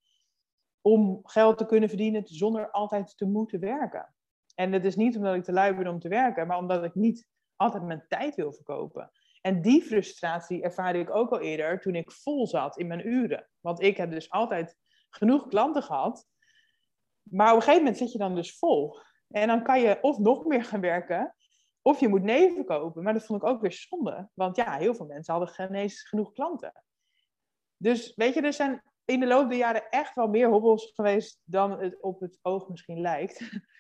om 0.81 1.21
geld 1.23 1.59
te 1.59 1.67
kunnen 1.67 1.89
verdienen 1.89 2.23
zonder 2.27 2.71
altijd 2.71 3.17
te 3.17 3.27
moeten 3.27 3.61
werken. 3.61 4.15
En 4.55 4.73
het 4.73 4.85
is 4.85 4.97
niet 4.97 5.17
omdat 5.17 5.35
ik 5.35 5.45
te 5.45 5.53
lui 5.53 5.75
ben 5.75 5.87
om 5.87 5.99
te 5.99 6.09
werken, 6.09 6.47
maar 6.47 6.59
omdat 6.59 6.85
ik 6.85 6.95
niet 6.95 7.29
altijd 7.57 7.83
mijn 7.83 8.05
tijd 8.09 8.35
wil 8.35 8.53
verkopen. 8.53 9.11
En 9.41 9.63
die 9.63 9.83
frustratie 9.83 10.63
ervaarde 10.63 10.99
ik 10.99 11.15
ook 11.15 11.31
al 11.31 11.41
eerder 11.41 11.81
toen 11.81 11.95
ik 11.95 12.13
vol 12.13 12.47
zat 12.47 12.79
in 12.79 12.87
mijn 12.87 13.09
uren. 13.09 13.49
Want 13.61 13.83
ik 13.83 13.97
heb 13.97 14.11
dus 14.11 14.31
altijd 14.31 14.77
genoeg 15.09 15.49
klanten 15.49 15.83
gehad. 15.83 16.27
Maar 17.33 17.51
op 17.51 17.57
een 17.57 17.63
gegeven 17.63 17.83
moment 17.83 17.99
zit 17.99 18.13
je 18.13 18.19
dan 18.19 18.35
dus 18.35 18.59
vol. 18.59 18.99
En 19.29 19.47
dan 19.49 19.63
kan 19.63 19.81
je 19.81 19.99
of 20.01 20.19
nog 20.19 20.45
meer 20.45 20.65
gaan 20.65 20.81
werken, 20.81 21.35
of 21.83 22.01
je 22.01 22.09
moet 22.09 22.23
nee 22.23 22.53
verkopen. 22.53 23.03
Maar 23.03 23.13
dat 23.13 23.25
vond 23.25 23.43
ik 23.43 23.49
ook 23.49 23.61
weer 23.61 23.73
zonde. 23.73 24.29
Want 24.35 24.57
ja, 24.57 24.77
heel 24.77 24.95
veel 24.95 25.07
mensen 25.07 25.35
hadden 25.35 25.55
geen 25.55 25.75
eens 25.75 26.09
genoeg 26.09 26.33
klanten. 26.33 26.85
Dus 27.77 28.15
weet 28.15 28.35
je, 28.35 28.41
er 28.41 28.53
zijn 28.53 28.83
in 29.05 29.21
de 29.21 29.27
loop 29.27 29.49
der 29.49 29.59
jaren 29.59 29.89
echt 29.89 30.15
wel 30.15 30.29
meer 30.29 30.49
hobbels 30.49 30.93
geweest 30.95 31.41
dan 31.45 31.81
het 31.81 32.03
op 32.03 32.21
het 32.21 32.39
oog 32.43 32.69
misschien 32.69 33.01
lijkt. 33.01 33.41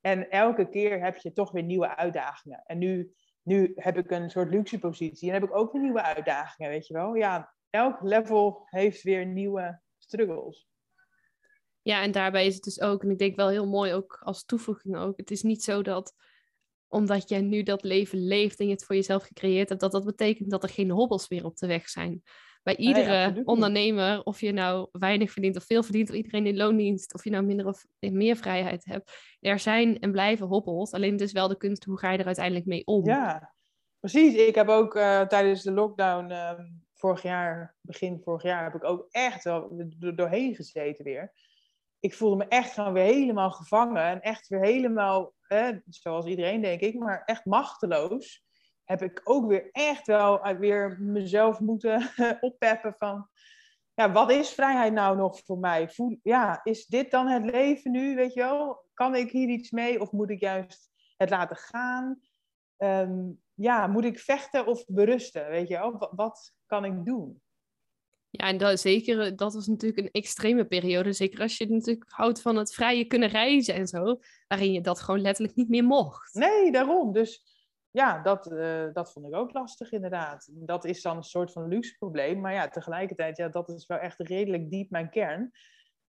En 0.00 0.30
elke 0.30 0.68
keer 0.68 1.02
heb 1.02 1.16
je 1.16 1.32
toch 1.32 1.50
weer 1.50 1.62
nieuwe 1.62 1.96
uitdagingen. 1.96 2.62
En 2.64 2.78
nu, 2.78 3.14
nu 3.42 3.72
heb 3.74 3.96
ik 3.96 4.10
een 4.10 4.30
soort 4.30 4.50
luxe 4.50 4.78
positie 4.78 5.28
en 5.28 5.34
heb 5.34 5.42
ik 5.42 5.56
ook 5.56 5.72
weer 5.72 5.82
nieuwe 5.82 6.02
uitdagingen, 6.02 6.70
weet 6.70 6.86
je 6.86 6.94
wel. 6.94 7.14
Ja, 7.14 7.54
elk 7.70 8.02
level 8.02 8.62
heeft 8.64 9.02
weer 9.02 9.26
nieuwe 9.26 9.80
struggles. 9.98 10.69
Ja, 11.82 12.02
en 12.02 12.12
daarbij 12.12 12.46
is 12.46 12.54
het 12.54 12.64
dus 12.64 12.80
ook, 12.80 13.02
en 13.02 13.10
ik 13.10 13.18
denk 13.18 13.36
wel 13.36 13.48
heel 13.48 13.66
mooi 13.66 13.92
ook 13.92 14.20
als 14.22 14.44
toevoeging 14.44 14.96
ook, 14.96 15.16
het 15.16 15.30
is 15.30 15.42
niet 15.42 15.62
zo 15.62 15.82
dat 15.82 16.14
omdat 16.88 17.28
jij 17.28 17.40
nu 17.40 17.62
dat 17.62 17.82
leven 17.82 18.26
leeft 18.26 18.58
en 18.58 18.66
je 18.66 18.72
het 18.72 18.84
voor 18.84 18.94
jezelf 18.94 19.22
gecreëerd 19.22 19.68
hebt, 19.68 19.80
dat 19.80 19.92
dat 19.92 20.04
betekent 20.04 20.50
dat 20.50 20.62
er 20.62 20.68
geen 20.68 20.90
hobbels 20.90 21.28
meer 21.28 21.44
op 21.44 21.56
de 21.56 21.66
weg 21.66 21.88
zijn. 21.88 22.22
Bij 22.62 22.76
iedere 22.76 23.42
ondernemer, 23.44 24.22
of 24.22 24.40
je 24.40 24.52
nou 24.52 24.88
weinig 24.92 25.30
verdient 25.30 25.56
of 25.56 25.64
veel 25.64 25.82
verdient, 25.82 26.08
of 26.08 26.14
iedereen 26.14 26.46
in 26.46 26.56
loondienst, 26.56 27.14
of 27.14 27.24
je 27.24 27.30
nou 27.30 27.44
minder 27.44 27.66
of 27.66 27.86
meer 27.98 28.36
vrijheid 28.36 28.84
hebt, 28.84 29.12
er 29.40 29.58
zijn 29.58 29.98
en 29.98 30.12
blijven 30.12 30.46
hobbels. 30.46 30.92
Alleen 30.92 31.12
het 31.12 31.20
is 31.20 31.32
wel 31.32 31.48
de 31.48 31.56
kunst, 31.56 31.84
hoe 31.84 31.98
ga 31.98 32.10
je 32.10 32.18
er 32.18 32.26
uiteindelijk 32.26 32.66
mee 32.66 32.86
om? 32.86 33.04
Ja, 33.04 33.54
precies. 34.00 34.34
Ik 34.34 34.54
heb 34.54 34.68
ook 34.68 34.96
uh, 34.96 35.20
tijdens 35.20 35.62
de 35.62 35.72
lockdown 35.72 36.30
uh, 36.30 36.52
vorig 36.94 37.22
jaar, 37.22 37.74
begin 37.80 38.20
vorig 38.24 38.42
jaar, 38.42 38.64
heb 38.64 38.74
ik 38.74 38.84
ook 38.84 39.06
echt 39.10 39.44
wel 39.44 39.72
doorheen 40.14 40.54
gezeten 40.54 41.04
weer. 41.04 41.32
Ik 42.00 42.14
voelde 42.14 42.36
me 42.36 42.44
echt 42.48 42.72
gewoon 42.72 42.92
weer 42.92 43.04
helemaal 43.04 43.50
gevangen 43.50 44.02
en 44.02 44.20
echt 44.20 44.48
weer 44.48 44.60
helemaal, 44.60 45.34
zoals 45.88 46.26
iedereen 46.26 46.60
denk 46.60 46.80
ik, 46.80 46.98
maar 46.98 47.22
echt 47.24 47.44
machteloos 47.44 48.44
heb 48.84 49.02
ik 49.02 49.20
ook 49.24 49.46
weer 49.46 49.68
echt 49.70 50.06
wel 50.06 50.56
weer 50.58 50.96
mezelf 51.00 51.60
moeten 51.60 52.10
oppeppen 52.40 52.94
van... 52.96 53.28
Ja, 53.94 54.12
wat 54.12 54.30
is 54.30 54.50
vrijheid 54.50 54.92
nou 54.92 55.16
nog 55.16 55.40
voor 55.44 55.58
mij? 55.58 55.88
Voel, 55.88 56.18
ja, 56.22 56.60
is 56.62 56.86
dit 56.86 57.10
dan 57.10 57.26
het 57.26 57.44
leven 57.44 57.90
nu, 57.90 58.14
weet 58.14 58.34
je 58.34 58.40
wel? 58.40 58.84
Kan 58.94 59.14
ik 59.14 59.30
hier 59.30 59.48
iets 59.48 59.70
mee 59.70 60.00
of 60.00 60.12
moet 60.12 60.30
ik 60.30 60.40
juist 60.40 60.90
het 61.16 61.30
laten 61.30 61.56
gaan? 61.56 62.20
Ehm, 62.76 63.30
ja, 63.54 63.86
moet 63.86 64.04
ik 64.04 64.18
vechten 64.18 64.66
of 64.66 64.84
berusten, 64.86 65.48
weet 65.48 65.68
je 65.68 65.78
wel? 65.78 65.98
Wat, 65.98 66.12
wat 66.14 66.52
kan 66.66 66.84
ik 66.84 67.04
doen? 67.04 67.42
Ja, 68.30 68.46
en 68.46 68.58
dat, 68.58 68.80
zeker, 68.80 69.36
dat 69.36 69.54
was 69.54 69.66
natuurlijk 69.66 70.00
een 70.00 70.20
extreme 70.20 70.64
periode. 70.64 71.12
Zeker 71.12 71.40
als 71.40 71.56
je 71.56 71.70
natuurlijk 71.70 72.10
houdt 72.10 72.42
van 72.42 72.56
het 72.56 72.74
vrije 72.74 73.04
kunnen 73.04 73.28
reizen 73.28 73.74
en 73.74 73.86
zo. 73.86 74.20
Waarin 74.48 74.72
je 74.72 74.80
dat 74.80 75.00
gewoon 75.00 75.20
letterlijk 75.20 75.56
niet 75.56 75.68
meer 75.68 75.84
mocht. 75.84 76.34
Nee, 76.34 76.72
daarom. 76.72 77.12
Dus 77.12 77.44
ja, 77.90 78.22
dat, 78.22 78.52
uh, 78.52 78.84
dat 78.92 79.12
vond 79.12 79.26
ik 79.26 79.34
ook 79.34 79.52
lastig 79.52 79.92
inderdaad. 79.92 80.48
Dat 80.52 80.84
is 80.84 81.02
dan 81.02 81.16
een 81.16 81.22
soort 81.22 81.52
van 81.52 81.68
luxe 81.68 81.96
probleem. 81.98 82.40
Maar 82.40 82.52
ja, 82.52 82.68
tegelijkertijd, 82.68 83.36
ja, 83.36 83.48
dat 83.48 83.68
is 83.68 83.86
wel 83.86 83.98
echt 83.98 84.20
redelijk 84.20 84.70
diep 84.70 84.90
mijn 84.90 85.10
kern. 85.10 85.50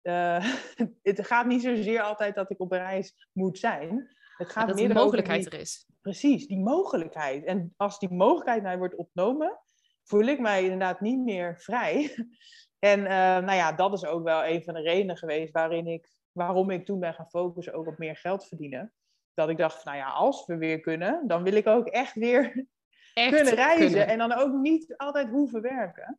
Uh, 0.02 0.52
het 1.02 1.26
gaat 1.26 1.46
niet 1.46 1.62
zozeer 1.62 2.00
altijd 2.00 2.34
dat 2.34 2.50
ik 2.50 2.60
op 2.60 2.70
reis 2.70 3.28
moet 3.32 3.58
zijn. 3.58 4.16
Het 4.36 4.50
gaat 4.50 4.66
dat 4.66 4.76
meer 4.76 4.88
de 4.88 4.94
mogelijkheid 4.94 5.46
er 5.46 5.60
is. 5.60 5.86
Precies, 6.00 6.46
die 6.46 6.58
mogelijkheid. 6.60 7.44
En 7.44 7.74
als 7.76 7.98
die 7.98 8.10
mogelijkheid 8.10 8.62
mij 8.62 8.78
wordt 8.78 8.94
ontnomen, 8.94 9.60
voel 10.07 10.24
ik 10.24 10.38
mij 10.38 10.62
inderdaad 10.62 11.00
niet 11.00 11.24
meer 11.24 11.61
vrij. 11.61 12.14
en 12.90 13.00
uh, 13.00 13.07
nou 13.09 13.52
ja, 13.52 13.72
dat 13.72 13.92
is 13.92 14.04
ook 14.04 14.24
wel 14.24 14.44
een 14.44 14.62
van 14.62 14.74
de 14.74 14.80
redenen 14.80 15.16
geweest 15.16 15.52
waarin 15.52 15.86
ik, 15.86 16.09
waarom 16.32 16.70
ik 16.70 16.84
toen 16.84 17.00
ben 17.00 17.14
gaan 17.14 17.30
focussen 17.30 17.74
ook 17.74 17.86
op 17.86 17.98
meer 17.98 18.16
geld 18.16 18.48
verdienen 18.48 18.92
dat 19.36 19.48
ik 19.48 19.57
dacht, 19.57 19.84
nou 19.84 19.96
ja, 19.96 20.09
als 20.09 20.46
we 20.46 20.57
weer 20.57 20.80
kunnen, 20.80 21.26
dan 21.26 21.42
wil 21.42 21.52
ik 21.52 21.66
ook 21.66 21.86
echt 21.86 22.14
weer 22.14 22.66
kunnen 23.14 23.54
reizen. 23.54 24.09
En 24.09 24.18
dan 24.18 24.32
ook 24.32 24.52
niet 24.52 24.96
altijd 24.96 25.28
hoeven 25.28 25.62
werken. 25.62 26.18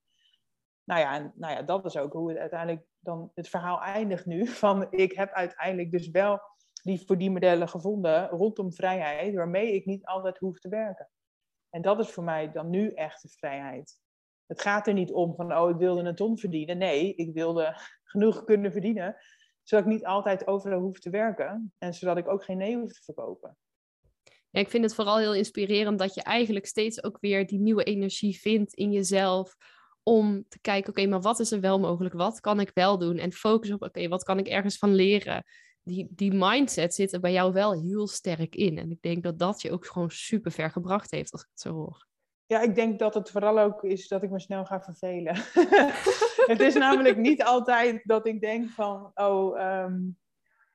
Nou 0.83 1.01
ja, 1.01 1.15
en, 1.15 1.31
nou 1.35 1.53
ja, 1.53 1.61
dat 1.61 1.85
is 1.85 1.97
ook 1.97 2.13
hoe 2.13 2.29
het 2.29 2.37
uiteindelijk 2.37 2.85
dan 2.99 3.31
het 3.33 3.49
verhaal 3.49 3.81
eindigt 3.81 4.25
nu. 4.25 4.47
Van 4.65 4.87
ik 4.89 5.11
heb 5.11 5.31
uiteindelijk 5.31 5.91
dus 5.91 6.09
wel 6.09 6.41
die 6.83 7.03
verdienmodellen 7.05 7.69
gevonden 7.69 8.27
rondom 8.27 8.73
vrijheid, 8.73 9.35
waarmee 9.35 9.73
ik 9.73 9.85
niet 9.85 10.05
altijd 10.05 10.37
hoef 10.37 10.59
te 10.59 10.69
werken. 10.69 11.09
En 11.69 11.81
dat 11.81 11.99
is 11.99 12.09
voor 12.09 12.23
mij 12.23 12.51
dan 12.51 12.69
nu 12.69 12.91
echt 12.93 13.21
de 13.21 13.29
vrijheid. 13.29 13.99
Het 14.45 14.61
gaat 14.61 14.87
er 14.87 14.93
niet 14.93 15.11
om 15.11 15.35
van, 15.35 15.57
oh, 15.57 15.69
ik 15.69 15.75
wilde 15.75 16.01
een 16.01 16.15
ton 16.15 16.37
verdienen. 16.37 16.77
Nee, 16.77 17.15
ik 17.15 17.33
wilde 17.33 17.77
genoeg 18.03 18.43
kunnen 18.43 18.71
verdienen 18.71 19.15
zodat 19.67 19.85
ik 19.85 19.91
niet 19.91 20.05
altijd 20.05 20.47
overal 20.47 20.79
hoef 20.79 20.99
te 20.99 21.09
werken. 21.09 21.73
En 21.77 21.93
zodat 21.93 22.17
ik 22.17 22.27
ook 22.27 22.43
geen 22.43 22.57
nee 22.57 22.77
hoef 22.77 22.93
te 22.93 23.03
verkopen. 23.03 23.57
Ja, 24.49 24.59
ik 24.59 24.69
vind 24.69 24.83
het 24.83 24.95
vooral 24.95 25.17
heel 25.17 25.33
inspirerend 25.33 25.99
dat 25.99 26.13
je 26.13 26.21
eigenlijk 26.21 26.65
steeds 26.65 27.03
ook 27.03 27.17
weer 27.19 27.47
die 27.47 27.59
nieuwe 27.59 27.83
energie 27.83 28.39
vindt 28.39 28.73
in 28.73 28.91
jezelf. 28.91 29.55
Om 30.03 30.45
te 30.49 30.59
kijken, 30.61 30.89
oké, 30.89 31.07
maar 31.07 31.21
wat 31.21 31.39
is 31.39 31.51
er 31.51 31.59
wel 31.59 31.79
mogelijk? 31.79 32.15
Wat 32.15 32.39
kan 32.39 32.59
ik 32.59 32.71
wel 32.73 32.97
doen? 32.97 33.17
En 33.17 33.31
focus 33.31 33.71
op, 33.71 33.81
oké, 33.81 34.07
wat 34.07 34.23
kan 34.23 34.39
ik 34.39 34.47
ergens 34.47 34.77
van 34.77 34.93
leren? 34.93 35.43
Die, 35.87 36.07
die 36.09 36.33
mindset 36.33 36.93
zit 36.93 37.13
er 37.13 37.19
bij 37.19 37.31
jou 37.31 37.53
wel 37.53 37.73
heel 37.73 38.07
sterk 38.07 38.55
in. 38.55 38.77
En 38.77 38.91
ik 38.91 39.01
denk 39.01 39.23
dat 39.23 39.39
dat 39.39 39.61
je 39.61 39.71
ook 39.71 39.85
gewoon 39.85 40.09
super 40.09 40.51
ver 40.51 40.71
gebracht 40.71 41.11
heeft, 41.11 41.31
als 41.31 41.41
ik 41.41 41.47
het 41.49 41.59
zo 41.59 41.73
hoor. 41.73 42.07
Ja, 42.45 42.61
ik 42.61 42.75
denk 42.75 42.99
dat 42.99 43.13
het 43.13 43.31
vooral 43.31 43.59
ook 43.59 43.83
is 43.83 44.07
dat 44.07 44.23
ik 44.23 44.29
me 44.29 44.39
snel 44.39 44.65
ga 44.65 44.81
vervelen. 44.81 45.35
het 46.53 46.59
is 46.59 46.73
namelijk 46.73 47.17
niet 47.17 47.43
altijd 47.43 48.01
dat 48.03 48.27
ik 48.27 48.41
denk 48.41 48.69
van, 48.69 49.11
oh, 49.13 49.59
ehm, 49.59 49.99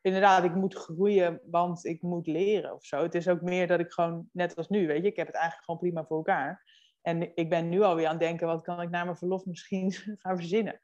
inderdaad, 0.01 0.45
ik 0.45 0.55
moet 0.55 0.75
groeien, 0.75 1.41
want 1.45 1.85
ik 1.85 2.03
moet 2.03 2.27
leren 2.27 2.75
of 2.75 2.85
zo. 2.85 3.03
Het 3.03 3.15
is 3.15 3.29
ook 3.29 3.41
meer 3.41 3.67
dat 3.67 3.81
ik 3.81 3.93
gewoon, 3.93 4.29
net 4.33 4.57
als 4.57 4.69
nu, 4.69 4.87
weet 4.87 5.03
je, 5.03 5.11
ik 5.11 5.17
heb 5.17 5.27
het 5.27 5.37
eigenlijk 5.37 5.65
gewoon 5.65 5.81
prima 5.81 6.05
voor 6.05 6.17
elkaar. 6.17 6.65
En 7.03 7.37
ik 7.37 7.51
ben 7.51 7.69
nu 7.69 7.83
alweer 7.83 8.07
aan 8.07 8.11
het 8.11 8.21
denken, 8.21 8.47
wat 8.47 8.63
kan 8.63 8.81
ik 8.81 8.91
na 8.91 9.05
mijn 9.05 9.17
verlof 9.17 9.45
misschien 9.45 9.93
gaan 10.23 10.37
verzinnen? 10.37 10.81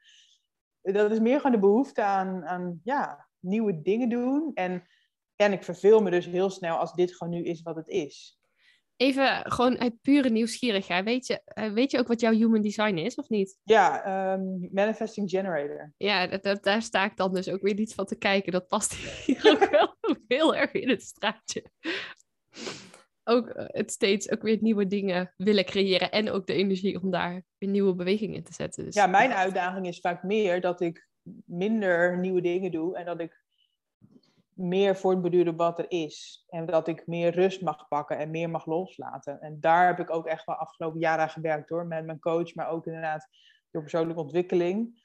Dat 0.81 1.11
is 1.11 1.19
meer 1.19 1.37
gewoon 1.37 1.51
de 1.51 1.59
behoefte 1.59 2.03
aan, 2.03 2.45
aan 2.45 2.79
ja, 2.83 3.28
nieuwe 3.39 3.81
dingen 3.81 4.09
doen. 4.09 4.51
En, 4.53 4.87
en 5.35 5.51
ik 5.51 5.63
verveel 5.63 6.01
me 6.01 6.11
dus 6.11 6.25
heel 6.25 6.49
snel 6.49 6.77
als 6.77 6.93
dit 6.93 7.15
gewoon 7.15 7.33
nu 7.33 7.43
is 7.43 7.61
wat 7.61 7.75
het 7.75 7.87
is. 7.87 8.39
Even 8.95 9.51
gewoon 9.51 9.77
uit 9.77 10.01
pure 10.01 10.29
nieuwsgierigheid. 10.29 11.05
Weet 11.05 11.27
je, 11.27 11.41
eh, 11.43 11.71
weet 11.71 11.91
je 11.91 11.99
ook 11.99 12.07
wat 12.07 12.21
jouw 12.21 12.31
human 12.31 12.61
design 12.61 12.97
is, 12.97 13.15
of 13.15 13.29
niet? 13.29 13.57
Ja, 13.63 14.33
um, 14.33 14.69
manifesting 14.71 15.29
generator. 15.29 15.93
Ja, 15.97 16.27
dat, 16.27 16.63
daar 16.63 16.81
sta 16.81 17.05
ik 17.05 17.17
dan 17.17 17.33
dus 17.33 17.49
ook 17.49 17.61
weer 17.61 17.73
niet 17.73 17.93
van 17.93 18.05
te 18.05 18.17
kijken. 18.17 18.51
Dat 18.51 18.67
past 18.67 18.93
hier 18.93 19.41
ook 19.51 19.69
wel 19.69 19.95
heel 20.27 20.55
erg 20.55 20.71
in 20.71 20.89
het 20.89 21.01
straatje. 21.01 21.63
Ook 23.23 23.47
eh, 23.47 23.65
het 23.67 23.91
steeds 23.91 24.31
ook 24.31 24.41
weer 24.41 24.57
nieuwe 24.61 24.87
dingen 24.87 25.33
willen 25.37 25.65
creëren. 25.65 26.11
En 26.11 26.29
ook 26.29 26.47
de 26.47 26.53
energie 26.53 27.01
om 27.01 27.11
daar 27.11 27.43
weer 27.57 27.69
nieuwe 27.69 27.95
bewegingen 27.95 28.35
in 28.35 28.43
te 28.43 28.53
zetten. 28.53 28.85
Dus 28.85 28.95
ja, 28.95 29.07
mijn 29.07 29.31
uitdaging 29.31 29.87
is 29.87 29.99
vaak 29.99 30.23
meer 30.23 30.61
dat 30.61 30.81
ik 30.81 31.08
minder 31.45 32.19
nieuwe 32.19 32.41
dingen 32.41 32.71
doe. 32.71 32.97
En 32.97 33.05
dat 33.05 33.19
ik 33.19 33.43
meer 34.59 34.95
voortbeduren 34.95 35.55
wat 35.55 35.79
er 35.79 35.91
is. 35.91 36.45
En 36.49 36.65
dat 36.65 36.87
ik 36.87 37.07
meer 37.07 37.31
rust 37.31 37.61
mag 37.61 37.87
pakken 37.87 38.17
en 38.17 38.31
meer 38.31 38.49
mag 38.49 38.65
loslaten. 38.65 39.41
En 39.41 39.59
daar 39.59 39.87
heb 39.87 39.99
ik 39.99 40.09
ook 40.09 40.25
echt 40.25 40.45
wel 40.45 40.55
afgelopen 40.55 40.99
jaren 40.99 41.23
aan 41.23 41.29
gewerkt 41.29 41.69
hoor. 41.69 41.85
Met 41.85 42.05
mijn 42.05 42.19
coach, 42.19 42.55
maar 42.55 42.69
ook 42.69 42.85
inderdaad 42.85 43.27
door 43.71 43.81
persoonlijke 43.81 44.21
ontwikkeling. 44.21 45.03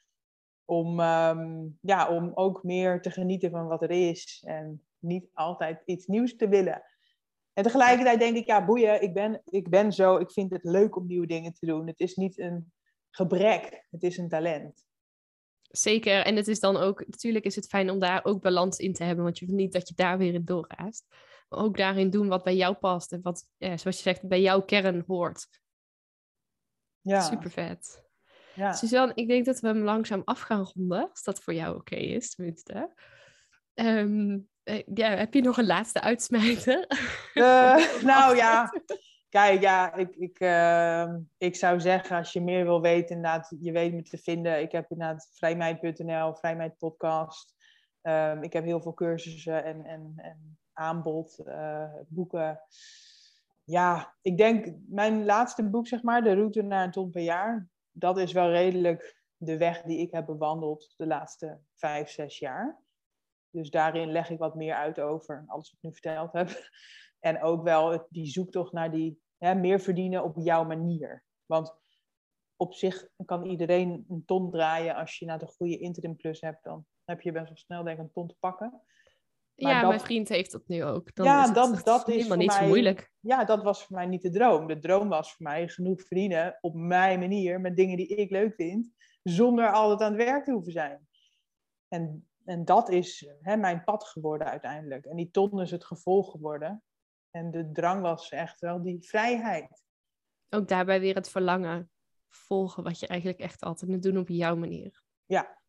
Om, 0.65 0.99
ehm, 0.99 1.67
ja, 1.81 2.09
om 2.09 2.31
ook 2.33 2.63
meer 2.63 3.01
te 3.01 3.11
genieten 3.11 3.51
van 3.51 3.67
wat 3.67 3.81
er 3.81 3.91
is. 3.91 4.43
En 4.47 4.85
niet 4.99 5.29
altijd 5.33 5.81
iets 5.85 6.07
nieuws 6.07 6.35
te 6.35 6.47
willen. 6.47 6.83
En 7.53 7.63
tegelijkertijd 7.63 8.19
denk 8.19 8.35
ik, 8.35 8.45
ja, 8.45 8.65
boeien, 8.65 9.01
ik 9.01 9.13
ben, 9.13 9.41
ik 9.45 9.69
ben 9.69 9.93
zo, 9.93 10.17
ik 10.17 10.31
vind 10.31 10.51
het 10.51 10.63
leuk 10.63 10.95
om 10.95 11.07
nieuwe 11.07 11.27
dingen 11.27 11.53
te 11.53 11.65
doen. 11.65 11.87
Het 11.87 11.99
is 11.99 12.15
niet 12.15 12.39
een 12.39 12.73
gebrek, 13.09 13.87
het 13.89 14.03
is 14.03 14.17
een 14.17 14.29
talent. 14.29 14.85
Zeker. 15.77 16.25
En 16.25 16.35
het 16.35 16.47
is 16.47 16.59
dan 16.59 16.77
ook, 16.77 17.07
natuurlijk 17.07 17.45
is 17.45 17.55
het 17.55 17.67
fijn 17.67 17.89
om 17.89 17.99
daar 17.99 18.25
ook 18.25 18.41
balans 18.41 18.77
in 18.77 18.93
te 18.93 19.03
hebben, 19.03 19.23
want 19.23 19.39
je 19.39 19.45
wil 19.45 19.55
niet 19.55 19.73
dat 19.73 19.87
je 19.87 19.93
daar 19.95 20.17
weer 20.17 20.33
in 20.33 20.45
doorraast. 20.45 21.05
Maar 21.49 21.59
ook 21.59 21.77
daarin 21.77 22.09
doen 22.09 22.27
wat 22.27 22.43
bij 22.43 22.55
jou 22.55 22.75
past 22.75 23.11
en 23.11 23.21
wat, 23.21 23.47
zoals 23.57 23.83
je 23.83 23.91
zegt, 23.91 24.27
bij 24.27 24.41
jouw 24.41 24.61
kern 24.61 25.03
hoort. 25.07 25.47
Ja. 27.01 27.21
Super 27.21 27.51
vet. 27.51 28.03
Ja. 28.55 28.73
Suzanne, 28.73 29.11
ik 29.15 29.27
denk 29.27 29.45
dat 29.45 29.59
we 29.59 29.67
hem 29.67 29.83
langzaam 29.83 30.21
af 30.25 30.39
gaan 30.39 30.71
ronden, 30.73 31.09
als 31.09 31.23
dat 31.23 31.39
voor 31.39 31.53
jou 31.53 31.75
oké 31.75 31.95
is, 31.95 32.35
tenminste. 32.35 32.93
Um, 33.73 34.49
ja, 34.93 35.09
heb 35.09 35.33
je 35.33 35.41
nog 35.41 35.57
een 35.57 35.65
laatste 35.65 36.01
uitsmijter? 36.01 36.87
Uh, 37.33 38.01
nou 38.11 38.35
ja, 38.35 38.73
Kijk, 39.35 39.61
ja, 39.61 39.93
ik, 39.93 40.15
ik, 40.15 40.39
ehm, 40.39 41.19
ik 41.37 41.55
zou 41.55 41.79
zeggen, 41.79 42.17
als 42.17 42.33
je 42.33 42.41
meer 42.41 42.63
wil 42.63 42.81
weten, 42.81 43.15
inderdaad, 43.15 43.55
je 43.59 43.71
weet 43.71 43.93
me 43.93 44.01
te 44.01 44.17
vinden. 44.17 44.61
Ik 44.61 44.71
heb 44.71 44.91
inderdaad 44.91 45.29
vrijmeid.nl, 45.33 46.35
vrijmeid 46.35 46.77
podcast. 46.77 47.55
Ehm, 48.01 48.43
ik 48.43 48.53
heb 48.53 48.63
heel 48.63 48.81
veel 48.81 48.93
cursussen 48.93 49.63
en, 49.63 49.85
en, 49.85 50.13
en 50.15 50.57
aanbod, 50.73 51.39
uh, 51.45 51.93
boeken. 52.07 52.61
ja, 53.63 54.15
ik 54.21 54.37
denk 54.37 54.75
mijn 54.87 55.25
laatste 55.25 55.69
boek, 55.69 55.87
zeg 55.87 56.03
maar, 56.03 56.23
De 56.23 56.33
route 56.33 56.61
naar 56.61 56.83
een 56.83 56.91
ton 56.91 57.09
per 57.09 57.21
jaar, 57.21 57.69
dat 57.91 58.17
is 58.17 58.31
wel 58.31 58.49
redelijk 58.49 59.23
de 59.37 59.57
weg 59.57 59.81
die 59.81 59.99
ik 59.99 60.11
heb 60.11 60.25
bewandeld 60.25 60.93
de 60.97 61.07
laatste 61.07 61.59
vijf, 61.75 62.09
zes 62.09 62.39
jaar. 62.39 62.81
Dus 63.49 63.69
daarin 63.69 64.11
leg 64.11 64.29
ik 64.29 64.39
wat 64.39 64.55
meer 64.55 64.75
uit 64.75 64.99
over 64.99 65.43
alles 65.47 65.71
wat 65.71 65.77
ik 65.77 65.83
nu 65.83 65.91
verteld 65.91 66.33
heb. 66.33 66.49
En 67.19 67.41
ook 67.41 67.63
wel 67.63 68.07
die 68.09 68.25
zoektocht 68.25 68.71
naar 68.71 68.91
die 68.91 69.23
hè, 69.45 69.55
meer 69.55 69.79
verdienen 69.79 70.23
op 70.23 70.35
jouw 70.37 70.63
manier. 70.63 71.23
Want 71.45 71.75
op 72.55 72.73
zich 72.73 73.07
kan 73.25 73.45
iedereen 73.45 74.05
een 74.09 74.23
ton 74.25 74.51
draaien. 74.51 74.95
Als 74.95 75.19
je 75.19 75.25
naar 75.25 75.39
de 75.39 75.47
goede 75.47 75.77
interim 75.77 76.15
plus 76.15 76.41
hebt, 76.41 76.63
dan 76.63 76.85
heb 77.03 77.21
je 77.21 77.31
best 77.31 77.47
wel 77.47 77.57
snel 77.57 77.83
denk 77.83 77.97
ik 77.97 78.03
een 78.03 78.11
ton 78.11 78.27
te 78.27 78.35
pakken. 78.39 78.81
Maar 79.55 79.71
ja, 79.71 79.87
mijn 79.87 79.99
vriend 79.99 80.29
heeft 80.29 80.51
dat 80.51 80.67
nu 80.67 80.83
ook. 80.83 81.15
Dan 81.15 81.25
ja, 81.25 81.43
is 81.43 81.53
dat, 81.53 81.81
dat 81.83 82.07
is 82.07 82.15
helemaal 82.15 82.37
niet 82.37 82.53
zo 82.53 82.67
moeilijk. 82.67 83.11
Ja, 83.19 83.45
dat 83.45 83.63
was 83.63 83.83
voor 83.83 83.95
mij 83.95 84.05
niet 84.05 84.21
de 84.21 84.29
droom. 84.29 84.67
De 84.67 84.79
droom 84.79 85.09
was 85.09 85.33
voor 85.33 85.45
mij 85.45 85.67
genoeg 85.67 86.01
verdienen 86.01 86.57
op 86.61 86.73
mijn 86.73 87.19
manier, 87.19 87.61
met 87.61 87.75
dingen 87.75 87.97
die 87.97 88.07
ik 88.07 88.31
leuk 88.31 88.53
vind, 88.55 88.91
zonder 89.23 89.71
altijd 89.71 90.01
aan 90.01 90.17
het 90.17 90.23
werk 90.23 90.45
te 90.45 90.51
hoeven 90.51 90.71
zijn. 90.71 91.07
En, 91.87 92.27
en 92.45 92.65
dat 92.65 92.89
is 92.89 93.29
hè, 93.41 93.55
mijn 93.55 93.83
pad 93.83 94.03
geworden 94.03 94.47
uiteindelijk. 94.47 95.05
En 95.05 95.15
die 95.15 95.31
ton 95.31 95.61
is 95.61 95.71
het 95.71 95.85
gevolg 95.85 96.31
geworden. 96.31 96.83
En 97.35 97.51
de 97.51 97.71
drang 97.71 98.01
was 98.01 98.29
echt 98.29 98.59
wel 98.59 98.81
die 98.81 99.03
vrijheid. 99.03 99.83
Ook 100.49 100.67
daarbij 100.67 100.99
weer 100.99 101.15
het 101.15 101.29
verlangen 101.29 101.91
volgen 102.29 102.83
wat 102.83 102.99
je 102.99 103.07
eigenlijk 103.07 103.39
echt 103.39 103.61
altijd 103.61 103.91
moet 103.91 104.03
doen 104.03 104.17
op 104.17 104.27
jouw 104.27 104.55
manier. 104.55 105.01
Ja. 105.25 105.61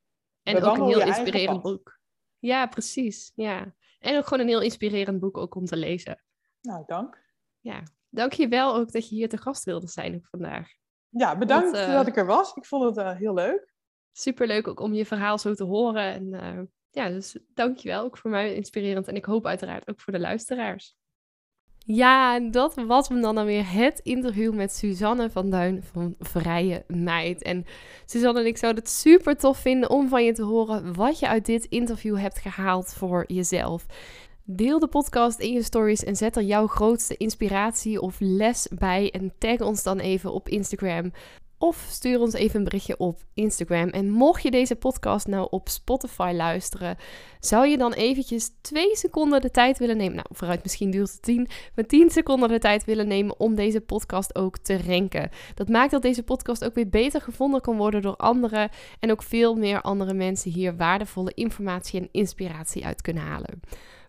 En 0.42 0.62
ook 0.62 0.76
een 0.76 0.86
heel 0.86 1.00
inspirerend 1.00 1.62
boek. 1.62 1.98
Ja, 2.38 2.66
precies. 2.66 3.32
Ja. 3.34 3.74
En 3.98 4.16
ook 4.16 4.24
gewoon 4.24 4.40
een 4.40 4.48
heel 4.48 4.60
inspirerend 4.60 5.20
boek 5.20 5.36
ook 5.36 5.54
om 5.54 5.64
te 5.64 5.76
lezen. 5.76 6.22
Nou, 6.60 6.82
dank. 6.86 7.24
Ja, 7.60 7.82
dank 8.08 8.32
je 8.32 8.48
wel 8.48 8.74
ook 8.74 8.92
dat 8.92 9.08
je 9.08 9.14
hier 9.14 9.28
te 9.28 9.38
gast 9.38 9.64
wilde 9.64 9.88
zijn 9.88 10.22
vandaag. 10.22 10.68
Ja, 11.08 11.38
bedankt 11.38 11.76
eh, 11.76 11.92
dat 11.92 12.06
ik 12.06 12.16
er 12.16 12.26
was. 12.26 12.54
Ik 12.54 12.64
vond 12.64 12.84
het 12.84 13.06
uh, 13.06 13.16
heel 13.16 13.34
leuk. 13.34 13.74
Superleuk 14.12 14.68
ook 14.68 14.80
om 14.80 14.94
je 14.94 15.06
verhaal 15.06 15.38
zo 15.38 15.54
te 15.54 15.64
horen. 15.64 16.12
En 16.12 16.26
uh, 16.32 16.62
ja, 16.90 17.08
dus 17.08 17.38
dank 17.54 17.76
je 17.76 17.88
wel 17.88 18.02
ook 18.02 18.18
voor 18.18 18.30
mij 18.30 18.54
inspirerend. 18.54 19.08
En 19.08 19.16
ik 19.16 19.24
hoop 19.24 19.46
uiteraard 19.46 19.88
ook 19.88 20.00
voor 20.00 20.12
de 20.12 20.20
luisteraars. 20.20 20.96
Ja, 21.89 22.41
dat 22.41 22.74
was 22.87 23.09
hem 23.09 23.20
dan 23.20 23.39
alweer 23.39 23.72
het 23.72 24.01
interview 24.03 24.55
met 24.55 24.72
Suzanne 24.72 25.30
van 25.30 25.51
Duin 25.51 25.82
van 25.93 26.14
Vrije 26.18 26.84
Meid. 26.87 27.43
En 27.43 27.64
Suzanne 28.07 28.41
en 28.41 28.47
ik 28.47 28.57
zouden 28.57 28.82
het 28.82 28.93
super 28.93 29.37
tof 29.37 29.59
vinden 29.59 29.91
om 29.91 30.09
van 30.09 30.24
je 30.24 30.32
te 30.32 30.43
horen 30.43 30.95
wat 30.95 31.18
je 31.18 31.28
uit 31.28 31.47
dit 31.47 31.64
interview 31.64 32.18
hebt 32.18 32.39
gehaald 32.39 32.95
voor 32.95 33.24
jezelf. 33.26 33.87
Deel 34.45 34.78
de 34.78 34.89
podcast 34.89 35.39
in 35.39 35.53
je 35.53 35.62
stories 35.62 36.05
en 36.05 36.16
zet 36.16 36.37
er 36.37 36.43
jouw 36.43 36.66
grootste 36.66 37.16
inspiratie 37.16 38.01
of 38.01 38.16
les 38.18 38.68
bij 38.78 39.11
en 39.11 39.32
tag 39.39 39.61
ons 39.61 39.82
dan 39.82 39.99
even 39.99 40.32
op 40.32 40.49
Instagram. 40.49 41.12
Of 41.59 41.86
stuur 41.88 42.20
ons 42.20 42.32
even 42.32 42.59
een 42.59 42.64
berichtje 42.64 42.98
op 42.98 43.20
Instagram. 43.34 43.88
En 43.88 44.11
mocht 44.11 44.42
je 44.42 44.50
deze 44.50 44.76
podcast 44.76 45.26
nou 45.26 45.46
op 45.50 45.68
Spotify 45.68 46.32
luisteren, 46.34 46.96
zou 47.40 47.66
je 47.66 47.78
dan 47.78 47.92
eventjes 47.92 48.50
twee 48.61 48.96
seconden 48.96 49.40
de 49.40 49.50
tijd 49.50 49.78
willen 49.78 49.96
nemen. 49.96 50.14
Nou, 50.14 50.26
vooruit 50.30 50.62
misschien 50.62 50.90
duurt 50.90 51.12
het 51.12 51.22
tien, 51.22 51.48
maar 51.74 51.86
tien 51.86 52.11
seconden 52.11 52.48
de 52.48 52.59
tijd 52.59 52.84
willen 52.84 53.09
nemen 53.09 53.40
om 53.40 53.54
deze 53.54 53.80
podcast 53.80 54.34
ook 54.34 54.59
te 54.59 54.82
ranken. 54.86 55.30
Dat 55.54 55.68
maakt 55.68 55.90
dat 55.90 56.02
deze 56.02 56.22
podcast 56.22 56.64
ook 56.64 56.74
weer 56.74 56.88
beter 56.88 57.20
gevonden 57.20 57.61
kan 57.61 57.76
worden 57.76 58.02
door 58.02 58.16
anderen. 58.16 58.70
En 59.00 59.11
ook 59.11 59.22
veel 59.22 59.54
meer 59.54 59.80
andere 59.80 60.14
mensen 60.14 60.50
hier 60.50 60.76
waardevolle 60.76 61.32
informatie 61.34 62.00
en 62.00 62.09
inspiratie 62.12 62.84
uit 62.84 63.02
kunnen 63.02 63.22
halen. 63.22 63.61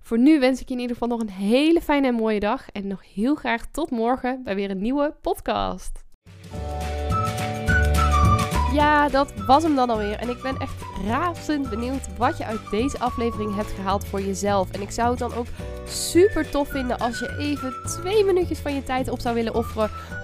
Voor 0.01 0.19
nu 0.19 0.39
wens 0.39 0.61
ik 0.61 0.67
je 0.67 0.73
in 0.73 0.79
ieder 0.79 0.95
geval 0.95 1.17
nog 1.17 1.21
een 1.21 1.29
hele 1.29 1.81
fijne 1.81 2.07
en 2.07 2.13
mooie 2.13 2.39
dag. 2.39 2.69
En 2.69 2.87
nog 2.87 3.13
heel 3.13 3.35
graag 3.35 3.65
tot 3.71 3.91
morgen 3.91 4.43
bij 4.43 4.55
weer 4.55 4.69
een 4.69 4.81
nieuwe 4.81 5.15
podcast. 5.21 6.05
Ja, 8.77 9.09
dat 9.09 9.33
was 9.45 9.63
hem 9.63 9.75
dan 9.75 9.89
alweer. 9.89 10.19
En 10.19 10.29
ik 10.29 10.41
ben 10.41 10.57
echt 10.57 10.73
razend 11.07 11.69
benieuwd 11.69 12.17
wat 12.17 12.37
je 12.37 12.45
uit 12.45 12.69
deze 12.69 12.99
aflevering 12.99 13.55
hebt 13.55 13.71
gehaald 13.71 14.05
voor 14.05 14.21
jezelf. 14.21 14.71
En 14.71 14.81
ik 14.81 14.91
zou 14.91 15.09
het 15.09 15.19
dan 15.19 15.33
ook 15.33 15.45
super 15.85 16.49
tof 16.49 16.69
vinden 16.69 16.97
als 16.97 17.19
je 17.19 17.37
even 17.37 17.73
twee 17.85 18.23
minuutjes 18.23 18.59
van 18.59 18.75
je 18.75 18.83
tijd 18.83 19.09
op 19.09 19.19
zou 19.19 19.35
willen 19.35 19.55
offeren 19.55 19.89